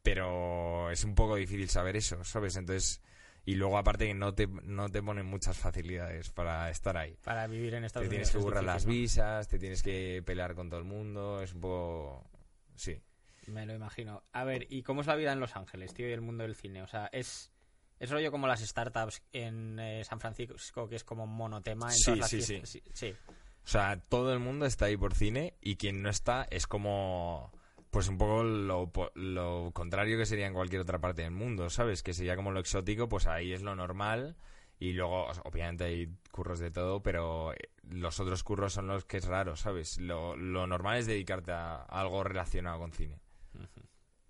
pero 0.02 0.92
es 0.92 1.04
un 1.06 1.16
poco 1.16 1.36
difícil 1.36 1.70
saber 1.70 1.96
eso, 1.96 2.24
¿sabes? 2.24 2.58
Entonces, 2.58 3.02
y 3.46 3.56
luego 3.56 3.78
aparte 3.78 4.08
que 4.08 4.14
no 4.14 4.34
te, 4.34 4.48
no 4.48 4.90
te 4.90 5.02
ponen 5.04 5.26
muchas 5.26 5.58
facilidades 5.58 6.32
para 6.32 6.70
estar 6.70 6.98
ahí. 6.98 7.16
Para 7.24 7.48
vivir 7.48 7.76
en 7.76 7.84
Estados 7.86 8.10
Te 8.10 8.16
Unidos. 8.16 8.32
tienes 8.32 8.44
que 8.44 8.46
burlar 8.46 8.64
las 8.64 8.86
visas, 8.86 9.48
te 9.48 9.60
tienes 9.60 9.84
que 9.84 10.24
pelear 10.26 10.56
con 10.56 10.70
todo 10.70 10.80
el 10.80 10.86
mundo, 10.86 11.42
es 11.42 11.54
un 11.54 11.62
poco... 11.62 12.30
Sí. 12.76 13.00
Me 13.48 13.66
lo 13.66 13.76
imagino. 13.76 14.24
A 14.34 14.44
ver, 14.44 14.66
¿y 14.70 14.82
cómo 14.82 15.02
es 15.02 15.08
la 15.08 15.16
vida 15.16 15.32
en 15.32 15.40
Los 15.40 15.56
Ángeles, 15.56 15.94
tío, 15.94 16.10
y 16.10 16.12
el 16.14 16.22
mundo 16.22 16.44
del 16.44 16.56
cine? 16.56 16.82
O 16.82 16.88
sea, 16.88 17.08
es... 17.12 17.52
Es 17.98 18.10
rollo 18.10 18.30
como 18.30 18.46
las 18.48 18.60
startups 18.60 19.22
en 19.32 19.80
eh, 19.80 20.04
San 20.04 20.20
Francisco, 20.20 20.90
que 20.90 20.98
es 20.98 21.04
como 21.06 21.26
monotema 21.28 21.86
en 21.88 21.94
Sí, 21.94 22.04
todas 22.06 22.20
las 22.20 22.30
sí, 22.30 22.42
fiestas. 22.42 22.70
Sí, 22.70 22.84
sí. 22.92 23.16
O 23.64 23.68
sea, 23.68 24.02
todo 24.10 24.34
el 24.34 24.40
mundo 24.40 24.66
está 24.66 24.86
ahí 24.86 24.98
por 24.98 25.14
cine 25.14 25.54
y 25.62 25.78
quien 25.78 26.02
no 26.02 26.10
está 26.10 26.46
es 26.50 26.68
como... 26.68 27.54
Pues 27.96 28.10
un 28.10 28.18
poco 28.18 28.44
lo, 28.44 28.92
lo 29.14 29.72
contrario 29.72 30.18
que 30.18 30.26
sería 30.26 30.48
en 30.48 30.54
cualquier 30.54 30.82
otra 30.82 31.00
parte 31.00 31.22
del 31.22 31.32
mundo, 31.32 31.70
¿sabes? 31.70 32.04
Que 32.04 32.14
sería 32.14 32.36
como 32.36 32.52
lo 32.52 32.60
exótico, 32.60 33.08
pues 33.08 33.26
ahí 33.26 33.54
es 33.54 33.62
lo 33.62 33.74
normal. 33.74 34.36
Y 34.78 34.92
luego, 34.92 35.28
obviamente 35.46 35.86
hay 35.86 36.14
curros 36.30 36.60
de 36.60 36.72
todo, 36.72 37.02
pero 37.02 37.54
eh, 37.54 37.70
los 37.84 38.20
otros 38.20 38.44
curros 38.44 38.74
son 38.74 38.88
los 38.88 39.06
que 39.06 39.16
es 39.16 39.26
raro, 39.26 39.56
¿sabes? 39.56 39.98
Lo, 39.98 40.36
lo 40.36 40.68
normal 40.68 40.98
es 40.98 41.06
dedicarte 41.06 41.54
a 41.54 41.84
algo 41.84 42.22
relacionado 42.26 42.80
con 42.80 42.92
cine. 42.92 43.22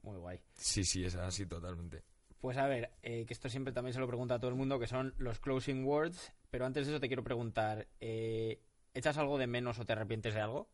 Muy 0.04 0.18
guay. 0.20 0.40
Sí, 0.54 0.84
sí, 0.84 1.04
es 1.04 1.16
así 1.16 1.48
totalmente. 1.48 2.04
Pues 2.40 2.60
a 2.60 2.68
ver, 2.68 2.92
eh, 3.02 3.26
que 3.26 3.34
esto 3.34 3.50
siempre 3.50 3.74
también 3.74 3.94
se 3.96 4.00
lo 4.00 4.06
pregunta 4.06 4.36
a 4.36 4.40
todo 4.40 4.52
el 4.52 4.58
mundo, 4.58 4.78
que 4.78 4.86
son 4.86 5.16
los 5.18 5.40
closing 5.40 5.86
words. 5.86 6.32
Pero 6.52 6.68
antes 6.68 6.86
de 6.86 6.94
eso 6.94 7.00
te 7.00 7.08
quiero 7.08 7.24
preguntar, 7.24 7.88
eh, 8.00 8.62
¿echas 8.94 9.18
algo 9.18 9.40
de 9.40 9.48
menos 9.48 9.80
o 9.80 9.86
te 9.86 9.94
arrepientes 9.94 10.36
de 10.36 10.42
algo? 10.42 10.70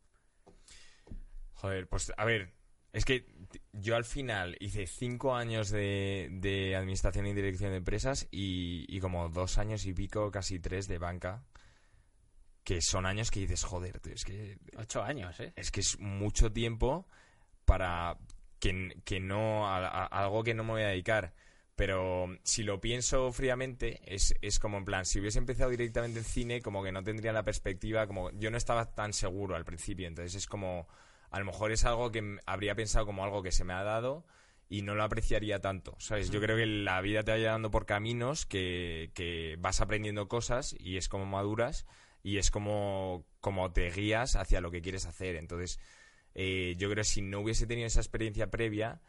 Joder, 1.54 1.88
pues 1.88 2.12
a 2.17 2.25
ver, 2.25 2.51
es 2.93 3.06
que 3.06 3.25
yo 3.73 3.95
al 3.95 4.06
final 4.06 4.58
hice 4.60 4.86
cinco 4.88 5.36
años 5.36 5.69
de, 5.69 6.27
de 6.32 6.75
administración 6.75 7.25
y 7.27 7.34
dirección 7.34 7.71
de 7.71 7.77
empresas 7.77 8.27
y, 8.32 8.86
y 8.88 8.99
como 8.99 9.30
dos 9.30 9.58
años 9.58 9.86
y 9.86 9.93
pico, 9.93 10.30
casi 10.32 10.60
tres 10.60 10.88
de 10.88 10.97
banca, 10.97 11.43
que 12.63 12.82
son 12.82 13.06
años 13.06 13.32
que 13.32 13.39
dices, 13.39 13.63
joder, 13.63 13.99
tío, 13.99 14.13
es 14.13 14.23
que 14.23 14.58
Ocho 14.77 15.01
años, 15.04 15.39
¿eh? 15.39 15.51
es 15.56 15.71
que 15.71 15.80
es 15.80 15.99
mucho 15.99 16.51
tiempo 16.51 17.08
para 17.65 18.17
que, 18.60 18.93
que 19.04 19.19
no 19.19 19.67
a, 19.67 19.88
a- 19.88 20.06
algo 20.06 20.43
que 20.43 20.54
no 20.54 20.63
me 20.63 20.71
voy 20.71 20.82
a 20.84 20.88
dedicar. 20.88 21.34
Pero 21.75 22.27
si 22.43 22.62
lo 22.63 22.80
pienso 22.80 23.32
fríamente, 23.32 24.01
es, 24.06 24.36
es 24.41 24.60
como 24.60 24.77
en 24.77 24.86
plan, 24.86 25.06
si 25.06 25.19
hubiese 25.19 25.39
empezado 25.39 25.71
directamente 25.71 26.19
en 26.19 26.25
cine, 26.25 26.62
como 26.62 26.84
que 26.84 26.91
no 26.91 27.01
tendría 27.04 27.34
la 27.34 27.43
perspectiva, 27.43 28.06
como 28.06 28.30
yo 28.32 28.51
no 28.51 28.58
estaba 28.58 28.93
tan 28.93 29.13
seguro 29.13 29.56
al 29.56 29.65
principio, 29.65 30.08
entonces 30.08 30.36
es 30.36 30.45
como, 30.45 30.88
a 31.32 31.39
lo 31.39 31.46
mejor 31.46 31.72
es 31.72 31.86
algo 31.86 32.12
que 32.12 32.38
habría 32.46 32.76
pensado 32.76 33.06
como 33.06 33.24
algo 33.24 33.41
que 33.41 33.52
se 33.52 33.63
me 33.63 33.74
ha 33.74 33.84
dado 33.84 34.26
y 34.70 34.84
no 34.84 34.96
lo 34.96 35.04
apreciaría 35.04 35.60
tanto, 35.60 35.96
¿sabes? 35.98 36.30
Yo 36.30 36.39
creo 36.39 36.56
que 36.56 36.65
la 36.65 37.02
vida 37.02 37.24
te 37.24 37.32
va 37.32 37.38
llevando 37.38 37.72
por 37.72 37.86
caminos 37.86 38.46
que, 38.46 39.12
que 39.13 39.58
vas 39.60 39.82
aprendiendo 39.82 40.28
cosas 40.28 40.76
y 40.80 40.98
es 40.98 41.10
como 41.10 41.26
maduras 41.26 41.86
y 42.24 42.38
es 42.38 42.52
como, 42.52 43.26
como 43.39 43.72
te 43.72 43.89
guías 43.89 44.36
hacia 44.36 44.62
lo 44.62 44.72
que 44.72 44.82
quieres 44.82 45.06
hacer. 45.06 45.36
Entonces, 45.36 45.80
eh, 46.36 46.76
yo 46.78 46.89
creo 46.89 47.02
que 47.02 47.10
si 47.10 47.22
no 47.22 47.39
hubiese 47.39 47.67
tenido 47.67 47.88
esa 47.88 48.00
experiencia 48.00 48.50
previa, 48.50 49.02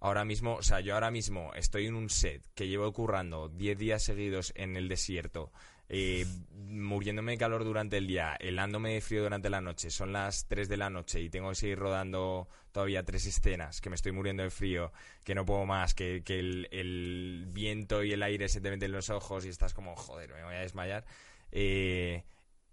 ahora 0.00 0.24
mismo, 0.24 0.54
o 0.56 0.62
sea, 0.62 0.80
yo 0.80 0.94
ahora 0.94 1.10
mismo 1.10 1.52
estoy 1.54 1.86
en 1.86 1.94
un 1.94 2.10
set 2.10 2.44
que 2.54 2.68
llevo 2.68 2.92
currando 2.92 3.48
10 3.48 3.78
días 3.78 4.02
seguidos 4.02 4.52
en 4.56 4.76
el 4.76 4.88
desierto, 4.88 5.52
eh, 5.88 6.26
muriéndome 6.52 7.32
de 7.32 7.38
calor 7.38 7.64
durante 7.64 7.96
el 7.96 8.06
día, 8.06 8.36
helándome 8.38 8.94
de 8.94 9.00
frío 9.00 9.22
durante 9.22 9.48
la 9.48 9.60
noche, 9.60 9.90
son 9.90 10.12
las 10.12 10.46
3 10.46 10.68
de 10.68 10.76
la 10.76 10.90
noche 10.90 11.20
y 11.20 11.30
tengo 11.30 11.48
que 11.50 11.54
seguir 11.54 11.78
rodando 11.78 12.48
todavía 12.72 13.02
tres 13.02 13.26
escenas, 13.26 13.80
que 13.80 13.88
me 13.88 13.96
estoy 13.96 14.12
muriendo 14.12 14.42
de 14.42 14.50
frío, 14.50 14.92
que 15.24 15.34
no 15.34 15.44
puedo 15.44 15.64
más, 15.64 15.94
que, 15.94 16.22
que 16.24 16.38
el, 16.38 16.68
el 16.70 17.46
viento 17.48 18.04
y 18.04 18.12
el 18.12 18.22
aire 18.22 18.48
se 18.48 18.60
te 18.60 18.70
meten 18.70 18.86
en 18.86 18.92
los 18.92 19.10
ojos 19.10 19.46
y 19.46 19.48
estás 19.48 19.74
como, 19.74 19.96
joder, 19.96 20.34
me 20.34 20.44
voy 20.44 20.54
a 20.54 20.60
desmayar. 20.60 21.04
Eh, 21.50 22.24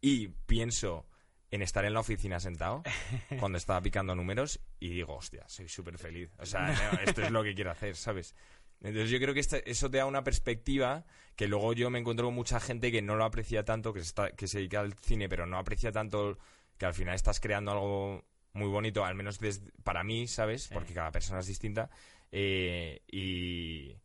y 0.02 0.28
pienso 0.46 1.08
en 1.52 1.62
estar 1.62 1.86
en 1.86 1.94
la 1.94 2.02
oficina 2.02 2.40
sentado 2.40 2.84
cuando 3.40 3.58
estaba 3.58 3.82
picando 3.82 4.14
números 4.14 4.60
y 4.80 4.90
digo, 4.90 5.16
hostia, 5.16 5.44
soy 5.48 5.70
súper 5.70 5.98
feliz. 5.98 6.30
O 6.38 6.46
sea, 6.46 6.68
no, 6.68 7.00
esto 7.00 7.22
es 7.22 7.32
lo 7.32 7.44
que 7.44 7.56
quiero 7.56 7.72
hacer, 7.72 7.96
¿sabes? 7.96 8.36
Entonces 8.82 9.10
yo 9.10 9.20
creo 9.20 9.34
que 9.34 9.40
este- 9.40 9.70
eso 9.70 9.90
te 9.90 9.98
da 9.98 10.06
una 10.06 10.24
perspectiva 10.24 11.06
que 11.36 11.48
luego 11.48 11.74
yo 11.74 11.90
me 11.90 12.00
encuentro 12.00 12.26
con 12.28 12.36
mucha 12.36 12.60
gente 12.60 12.92
que 12.92 13.02
no 13.02 13.16
lo 13.16 13.26
aprecia 13.26 13.66
tanto, 13.66 13.94
que 13.94 14.00
se, 14.02 14.06
está- 14.08 14.32
que 14.32 14.48
se 14.48 14.60
dedica 14.60 14.80
al 14.82 14.94
cine, 14.94 15.28
pero 15.28 15.46
no 15.46 15.58
aprecia 15.58 15.92
tanto 15.92 16.38
que 16.78 16.86
al 16.86 16.94
final 16.94 17.16
estás 17.16 17.40
creando 17.40 17.72
algo 17.72 18.24
muy 18.54 18.68
bonito, 18.68 19.04
al 19.04 19.16
menos 19.16 19.40
des- 19.40 19.62
para 19.84 20.04
mí, 20.04 20.28
¿sabes? 20.28 20.70
Porque 20.74 20.94
cada 20.94 21.12
persona 21.12 21.40
es 21.40 21.48
distinta. 21.48 21.90
eh, 22.32 23.02
y, 23.12 23.96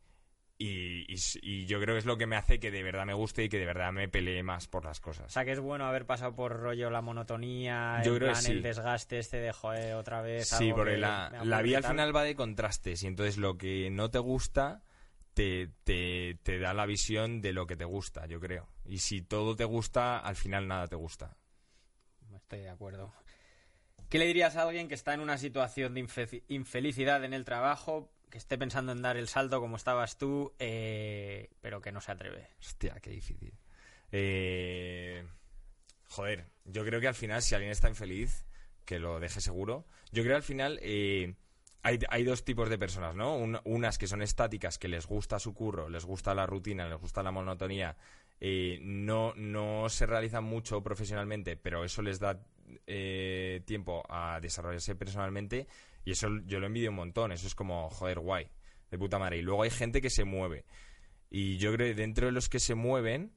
y, 0.61 1.05
y 1.07 1.13
s- 1.15 1.39
y 1.41 1.65
yo 1.65 1.79
creo 1.81 1.95
que 1.95 1.99
es 1.99 2.05
lo 2.05 2.17
que 2.17 2.27
me 2.27 2.35
hace 2.35 2.59
que 2.59 2.71
de 2.71 2.83
verdad 2.83 3.05
me 3.05 3.13
guste 3.13 3.43
y 3.43 3.49
que 3.49 3.57
de 3.59 3.65
verdad 3.65 3.91
me 3.91 4.07
pelee 4.07 4.43
más 4.43 4.67
por 4.67 4.85
las 4.85 4.99
O 4.99 5.03
cosas. 5.03 5.31
sea, 5.31 5.43
que 5.45 5.51
es 5.51 5.59
bueno 5.59 5.85
haber 5.85 6.05
pasado 6.05 6.35
por 6.35 6.51
rollo 6.59 6.89
la 6.89 7.01
monotonía, 7.01 8.01
Yo 8.03 8.11
en 8.13 8.17
creo 8.17 8.29
que 8.29 8.33
plan, 8.33 8.43
sí. 8.43 8.51
el 8.51 8.61
desgaste 8.61 9.19
este 9.19 9.37
de 9.37 9.51
joder 9.53 9.95
otra 9.95 10.21
vez. 10.21 10.47
Sí, 10.47 10.65
algo 10.65 10.77
porque 10.77 10.91
que 10.93 10.97
la, 10.99 11.29
la 11.43 11.61
vida 11.61 11.77
al 11.77 11.83
final 11.83 12.15
va 12.15 12.23
de 12.23 12.35
contrastes 12.35 13.03
y 13.03 13.07
entonces 13.07 13.37
lo 13.37 13.57
que 13.57 13.89
no 13.91 14.09
te 14.11 14.19
gusta 14.19 14.83
te, 15.33 15.69
te, 15.85 16.37
te 16.43 16.59
da 16.59 16.73
la 16.73 16.85
visión 16.85 17.41
de 17.41 17.53
lo 17.53 17.65
que 17.65 17.75
te 17.77 17.85
gusta, 17.85 18.25
yo 18.27 18.39
creo. 18.39 18.67
Y 18.85 18.97
si 18.99 19.21
todo 19.21 19.55
te 19.55 19.63
gusta, 19.65 20.19
al 20.19 20.35
final 20.35 20.67
nada 20.67 20.87
te 20.87 20.95
gusta. 20.97 21.37
Estoy 22.35 22.59
de 22.59 22.69
acuerdo. 22.69 23.13
¿Qué 24.09 24.19
le 24.19 24.25
dirías 24.25 24.57
a 24.57 24.63
alguien 24.63 24.89
que 24.89 24.93
está 24.95 25.13
en 25.13 25.21
una 25.21 25.37
situación 25.37 25.93
de 25.93 26.03
infe- 26.03 26.43
infelicidad 26.49 27.23
en 27.23 27.33
el 27.33 27.45
trabajo, 27.45 28.11
que 28.31 28.39
esté 28.39 28.57
pensando 28.57 28.91
en 28.91 29.03
dar 29.03 29.15
el 29.17 29.27
salto 29.27 29.59
como 29.61 29.75
estabas 29.75 30.17
tú, 30.17 30.53
eh, 30.57 31.51
pero 31.61 31.81
que 31.81 31.91
no 31.91 32.01
se 32.01 32.11
atreve? 32.13 32.47
Hostia, 32.59 32.95
qué 32.99 33.11
difícil. 33.11 33.53
Eh, 34.11 35.23
joder, 36.07 36.45
yo 36.65 36.83
creo 36.83 36.99
que 36.99 37.07
al 37.07 37.13
final 37.15 37.41
si 37.41 37.53
alguien 37.55 37.71
está 37.71 37.87
infeliz, 37.89 38.45
que 38.85 38.99
lo 38.99 39.19
deje 39.19 39.39
seguro. 39.41 39.85
Yo 40.11 40.23
creo 40.23 40.33
que 40.33 40.37
al 40.37 40.43
final 40.43 40.79
eh, 40.81 41.35
hay, 41.83 41.99
hay 42.09 42.23
dos 42.23 42.43
tipos 42.43 42.69
de 42.69 42.77
personas, 42.77 43.15
¿no? 43.15 43.35
Un- 43.37 43.59
unas 43.63 43.97
que 43.97 44.07
son 44.07 44.21
estáticas, 44.21 44.77
que 44.77 44.87
les 44.87 45.05
gusta 45.05 45.39
su 45.39 45.53
curro, 45.53 45.87
les 45.89 46.05
gusta 46.05 46.33
la 46.35 46.45
rutina, 46.47 46.87
les 46.89 46.99
gusta 46.99 47.23
la 47.23 47.31
monotonía, 47.31 47.95
eh, 48.39 48.79
no, 48.81 49.33
no 49.35 49.87
se 49.89 50.05
realizan 50.07 50.43
mucho 50.43 50.81
profesionalmente, 50.81 51.55
pero 51.57 51.83
eso 51.85 52.01
les 52.01 52.19
da 52.19 52.39
eh, 52.87 53.61
tiempo 53.65 54.03
a 54.09 54.39
desarrollarse 54.41 54.95
personalmente 54.95 55.67
y 56.05 56.11
eso 56.11 56.27
yo 56.45 56.59
lo 56.59 56.67
envidio 56.67 56.89
un 56.89 56.95
montón, 56.95 57.31
eso 57.31 57.47
es 57.47 57.55
como, 57.55 57.89
joder, 57.89 58.19
guay, 58.19 58.47
de 58.89 58.97
puta 58.97 59.19
madre. 59.19 59.37
Y 59.37 59.41
luego 59.41 59.63
hay 59.63 59.69
gente 59.69 60.01
que 60.01 60.09
se 60.09 60.23
mueve. 60.23 60.65
Y 61.29 61.57
yo 61.57 61.73
creo 61.73 61.87
que 61.87 61.93
dentro 61.93 62.25
de 62.25 62.31
los 62.31 62.49
que 62.49 62.59
se 62.59 62.75
mueven 62.75 63.31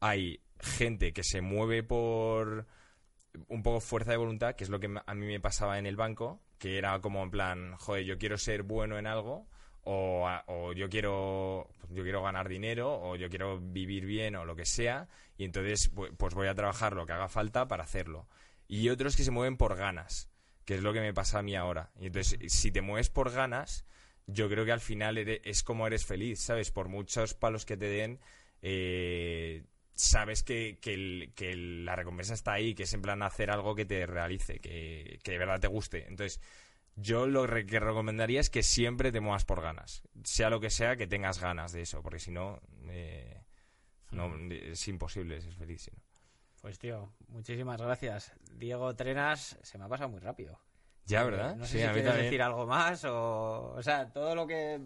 hay 0.00 0.40
gente 0.60 1.12
que 1.12 1.24
se 1.24 1.40
mueve 1.40 1.82
por 1.82 2.66
un 3.48 3.62
poco 3.62 3.80
fuerza 3.80 4.10
de 4.10 4.16
voluntad, 4.16 4.54
que 4.54 4.64
es 4.64 4.70
lo 4.70 4.80
que 4.80 4.88
a 5.06 5.14
mí 5.14 5.26
me 5.26 5.40
pasaba 5.40 5.78
en 5.78 5.86
el 5.86 5.96
banco, 5.96 6.40
que 6.58 6.78
era 6.78 7.00
como 7.00 7.22
en 7.22 7.30
plan, 7.30 7.76
joder, 7.76 8.04
yo 8.04 8.18
quiero 8.18 8.36
ser 8.38 8.62
bueno 8.64 8.98
en 8.98 9.06
algo, 9.06 9.46
o, 9.82 10.28
o 10.46 10.72
yo 10.74 10.88
quiero 10.90 11.68
yo 11.88 12.02
quiero 12.02 12.22
ganar 12.22 12.48
dinero, 12.48 13.00
o 13.00 13.16
yo 13.16 13.28
quiero 13.30 13.58
vivir 13.58 14.04
bien, 14.04 14.36
o 14.36 14.44
lo 14.44 14.54
que 14.54 14.66
sea, 14.66 15.08
y 15.38 15.44
entonces 15.44 15.92
pu- 15.94 16.14
pues 16.16 16.34
voy 16.34 16.48
a 16.48 16.54
trabajar 16.54 16.94
lo 16.94 17.06
que 17.06 17.12
haga 17.12 17.28
falta 17.28 17.66
para 17.66 17.84
hacerlo. 17.84 18.28
Y 18.72 18.88
otros 18.88 19.16
que 19.16 19.24
se 19.24 19.32
mueven 19.32 19.56
por 19.56 19.76
ganas, 19.76 20.30
que 20.64 20.74
es 20.76 20.82
lo 20.82 20.92
que 20.92 21.00
me 21.00 21.12
pasa 21.12 21.40
a 21.40 21.42
mí 21.42 21.56
ahora. 21.56 21.90
Y 21.98 22.06
entonces, 22.06 22.38
si 22.52 22.70
te 22.70 22.82
mueves 22.82 23.10
por 23.10 23.30
ganas, 23.32 23.84
yo 24.26 24.48
creo 24.48 24.64
que 24.64 24.70
al 24.72 24.80
final 24.80 25.16
ere- 25.18 25.40
es 25.44 25.62
como 25.64 25.86
eres 25.88 26.06
feliz, 26.06 26.40
¿sabes? 26.40 26.70
Por 26.70 26.88
muchos 26.88 27.34
palos 27.34 27.64
que 27.66 27.76
te 27.76 27.86
den, 27.88 28.20
eh, 28.62 29.64
sabes 29.96 30.42
que, 30.44 30.78
que 30.80 30.94
el- 30.94 31.32
que 31.34 31.50
el- 31.50 31.84
la 31.84 31.96
recompensa 31.96 32.32
está 32.34 32.52
ahí, 32.52 32.74
que 32.76 32.84
es 32.84 32.94
en 32.94 33.02
plan 33.02 33.22
hacer 33.22 33.50
algo 33.50 33.74
que 33.74 33.86
te 33.86 34.06
realice, 34.06 34.60
que, 34.60 35.18
que 35.24 35.32
de 35.32 35.38
verdad 35.38 35.58
te 35.60 35.66
guste. 35.66 36.06
Entonces, 36.06 36.40
yo 36.96 37.26
lo 37.26 37.46
re- 37.48 37.66
que 37.66 37.80
recomendaría 37.80 38.40
es 38.40 38.50
que 38.50 38.62
siempre 38.62 39.10
te 39.12 39.20
muevas 39.20 39.44
por 39.44 39.62
ganas. 39.62 40.02
Sea 40.24 40.48
lo 40.50 40.60
que 40.60 40.70
sea, 40.70 40.96
que 40.96 41.08
tengas 41.08 41.40
ganas 41.40 41.72
de 41.72 41.82
eso, 41.82 42.02
porque 42.02 42.20
si 42.20 42.30
no, 42.30 42.60
eh, 42.88 43.42
no 44.12 44.32
es 44.50 44.86
imposible 44.88 45.40
ser 45.40 45.54
feliz. 45.54 45.82
si 45.82 45.90
no. 45.92 45.98
Pues 46.60 46.78
tío, 46.78 47.12
muchísimas 47.28 47.80
gracias. 47.80 48.32
Diego 48.52 48.94
Trenas, 48.94 49.58
se 49.62 49.78
me 49.78 49.84
ha 49.84 49.88
pasado 49.88 50.10
muy 50.10 50.20
rápido. 50.20 50.58
Ya, 51.06 51.22
Eh, 51.22 51.24
¿verdad? 51.24 51.56
No 51.56 51.64
sé 51.64 51.72
Sí, 51.72 51.78
si 51.78 51.84
a 51.84 51.88
mí 51.88 51.92
quieres 51.94 52.10
también. 52.10 52.26
decir 52.26 52.42
algo 52.42 52.66
más 52.66 53.04
o... 53.04 53.72
O 53.76 53.82
sea, 53.82 54.12
todo 54.12 54.34
lo 54.34 54.46
que... 54.46 54.80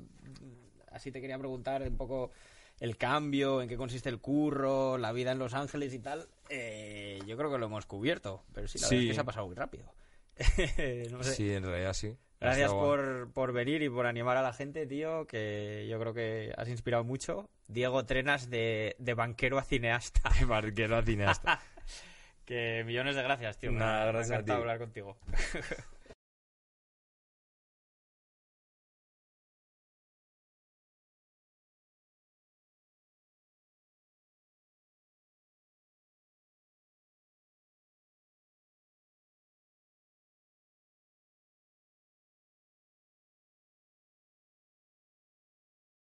Así 0.93 1.11
te 1.11 1.21
quería 1.21 1.39
preguntar 1.39 1.83
un 1.83 1.97
poco 1.97 2.31
el 2.79 2.97
cambio, 2.97 3.61
en 3.61 3.69
qué 3.69 3.77
consiste 3.77 4.09
el 4.09 4.21
curro, 4.21 4.97
la 4.99 5.13
vida 5.13 5.33
en 5.33 5.39
Los 5.41 5.55
Ángeles 5.55 5.93
y 5.95 5.99
tal. 5.99 6.29
eh, 6.49 7.21
yo 7.27 7.37
creo 7.37 7.51
que 7.51 7.59
lo 7.59 7.67
hemos 7.67 7.87
cubierto, 7.87 8.45
pero 8.53 8.69
sí, 8.69 8.79
la 8.79 8.87
Sí. 8.87 8.95
verdad 8.95 9.03
es 9.05 9.11
que 9.11 9.15
se 9.15 9.21
ha 9.21 9.25
pasado 9.25 9.47
muy 9.47 9.57
rápido. 9.57 9.93
No 11.11 11.23
sé. 11.25 11.35
Sí, 11.35 11.53
en 11.53 11.65
realidad 11.65 11.93
sí. 11.93 12.17
Gracias 12.45 12.73
por, 12.73 13.33
por 13.33 13.53
venir 13.53 13.83
y 13.83 13.89
por 13.91 14.07
animar 14.07 14.37
a 14.37 14.43
la 14.43 14.53
gente, 14.53 14.87
tío, 14.87 15.27
que 15.27 15.87
yo 15.91 15.99
creo 15.99 16.15
que 16.15 16.53
has 16.57 16.69
inspirado 16.69 17.05
mucho. 17.05 17.49
Diego 17.69 18.05
Trenas 18.05 18.51
de, 18.51 18.95
de 18.99 19.15
banquero 19.15 19.59
a 19.59 19.63
cineasta. 19.65 20.21
De 20.39 20.45
barquero 20.45 20.97
a 20.97 21.03
cineasta. 21.03 21.61
que 22.45 22.83
millones 22.87 23.17
de 23.17 23.23
gracias, 23.23 23.59
tío. 23.59 23.73
Me 23.73 23.79
Nada, 23.79 24.03
ha- 24.03 24.05
me 24.05 24.09
ha 24.09 24.13
gracias 24.13 24.31
a 24.31 24.35
encantado 24.35 24.59
ti. 24.59 24.63
hablar 24.63 24.79
contigo. 24.79 25.17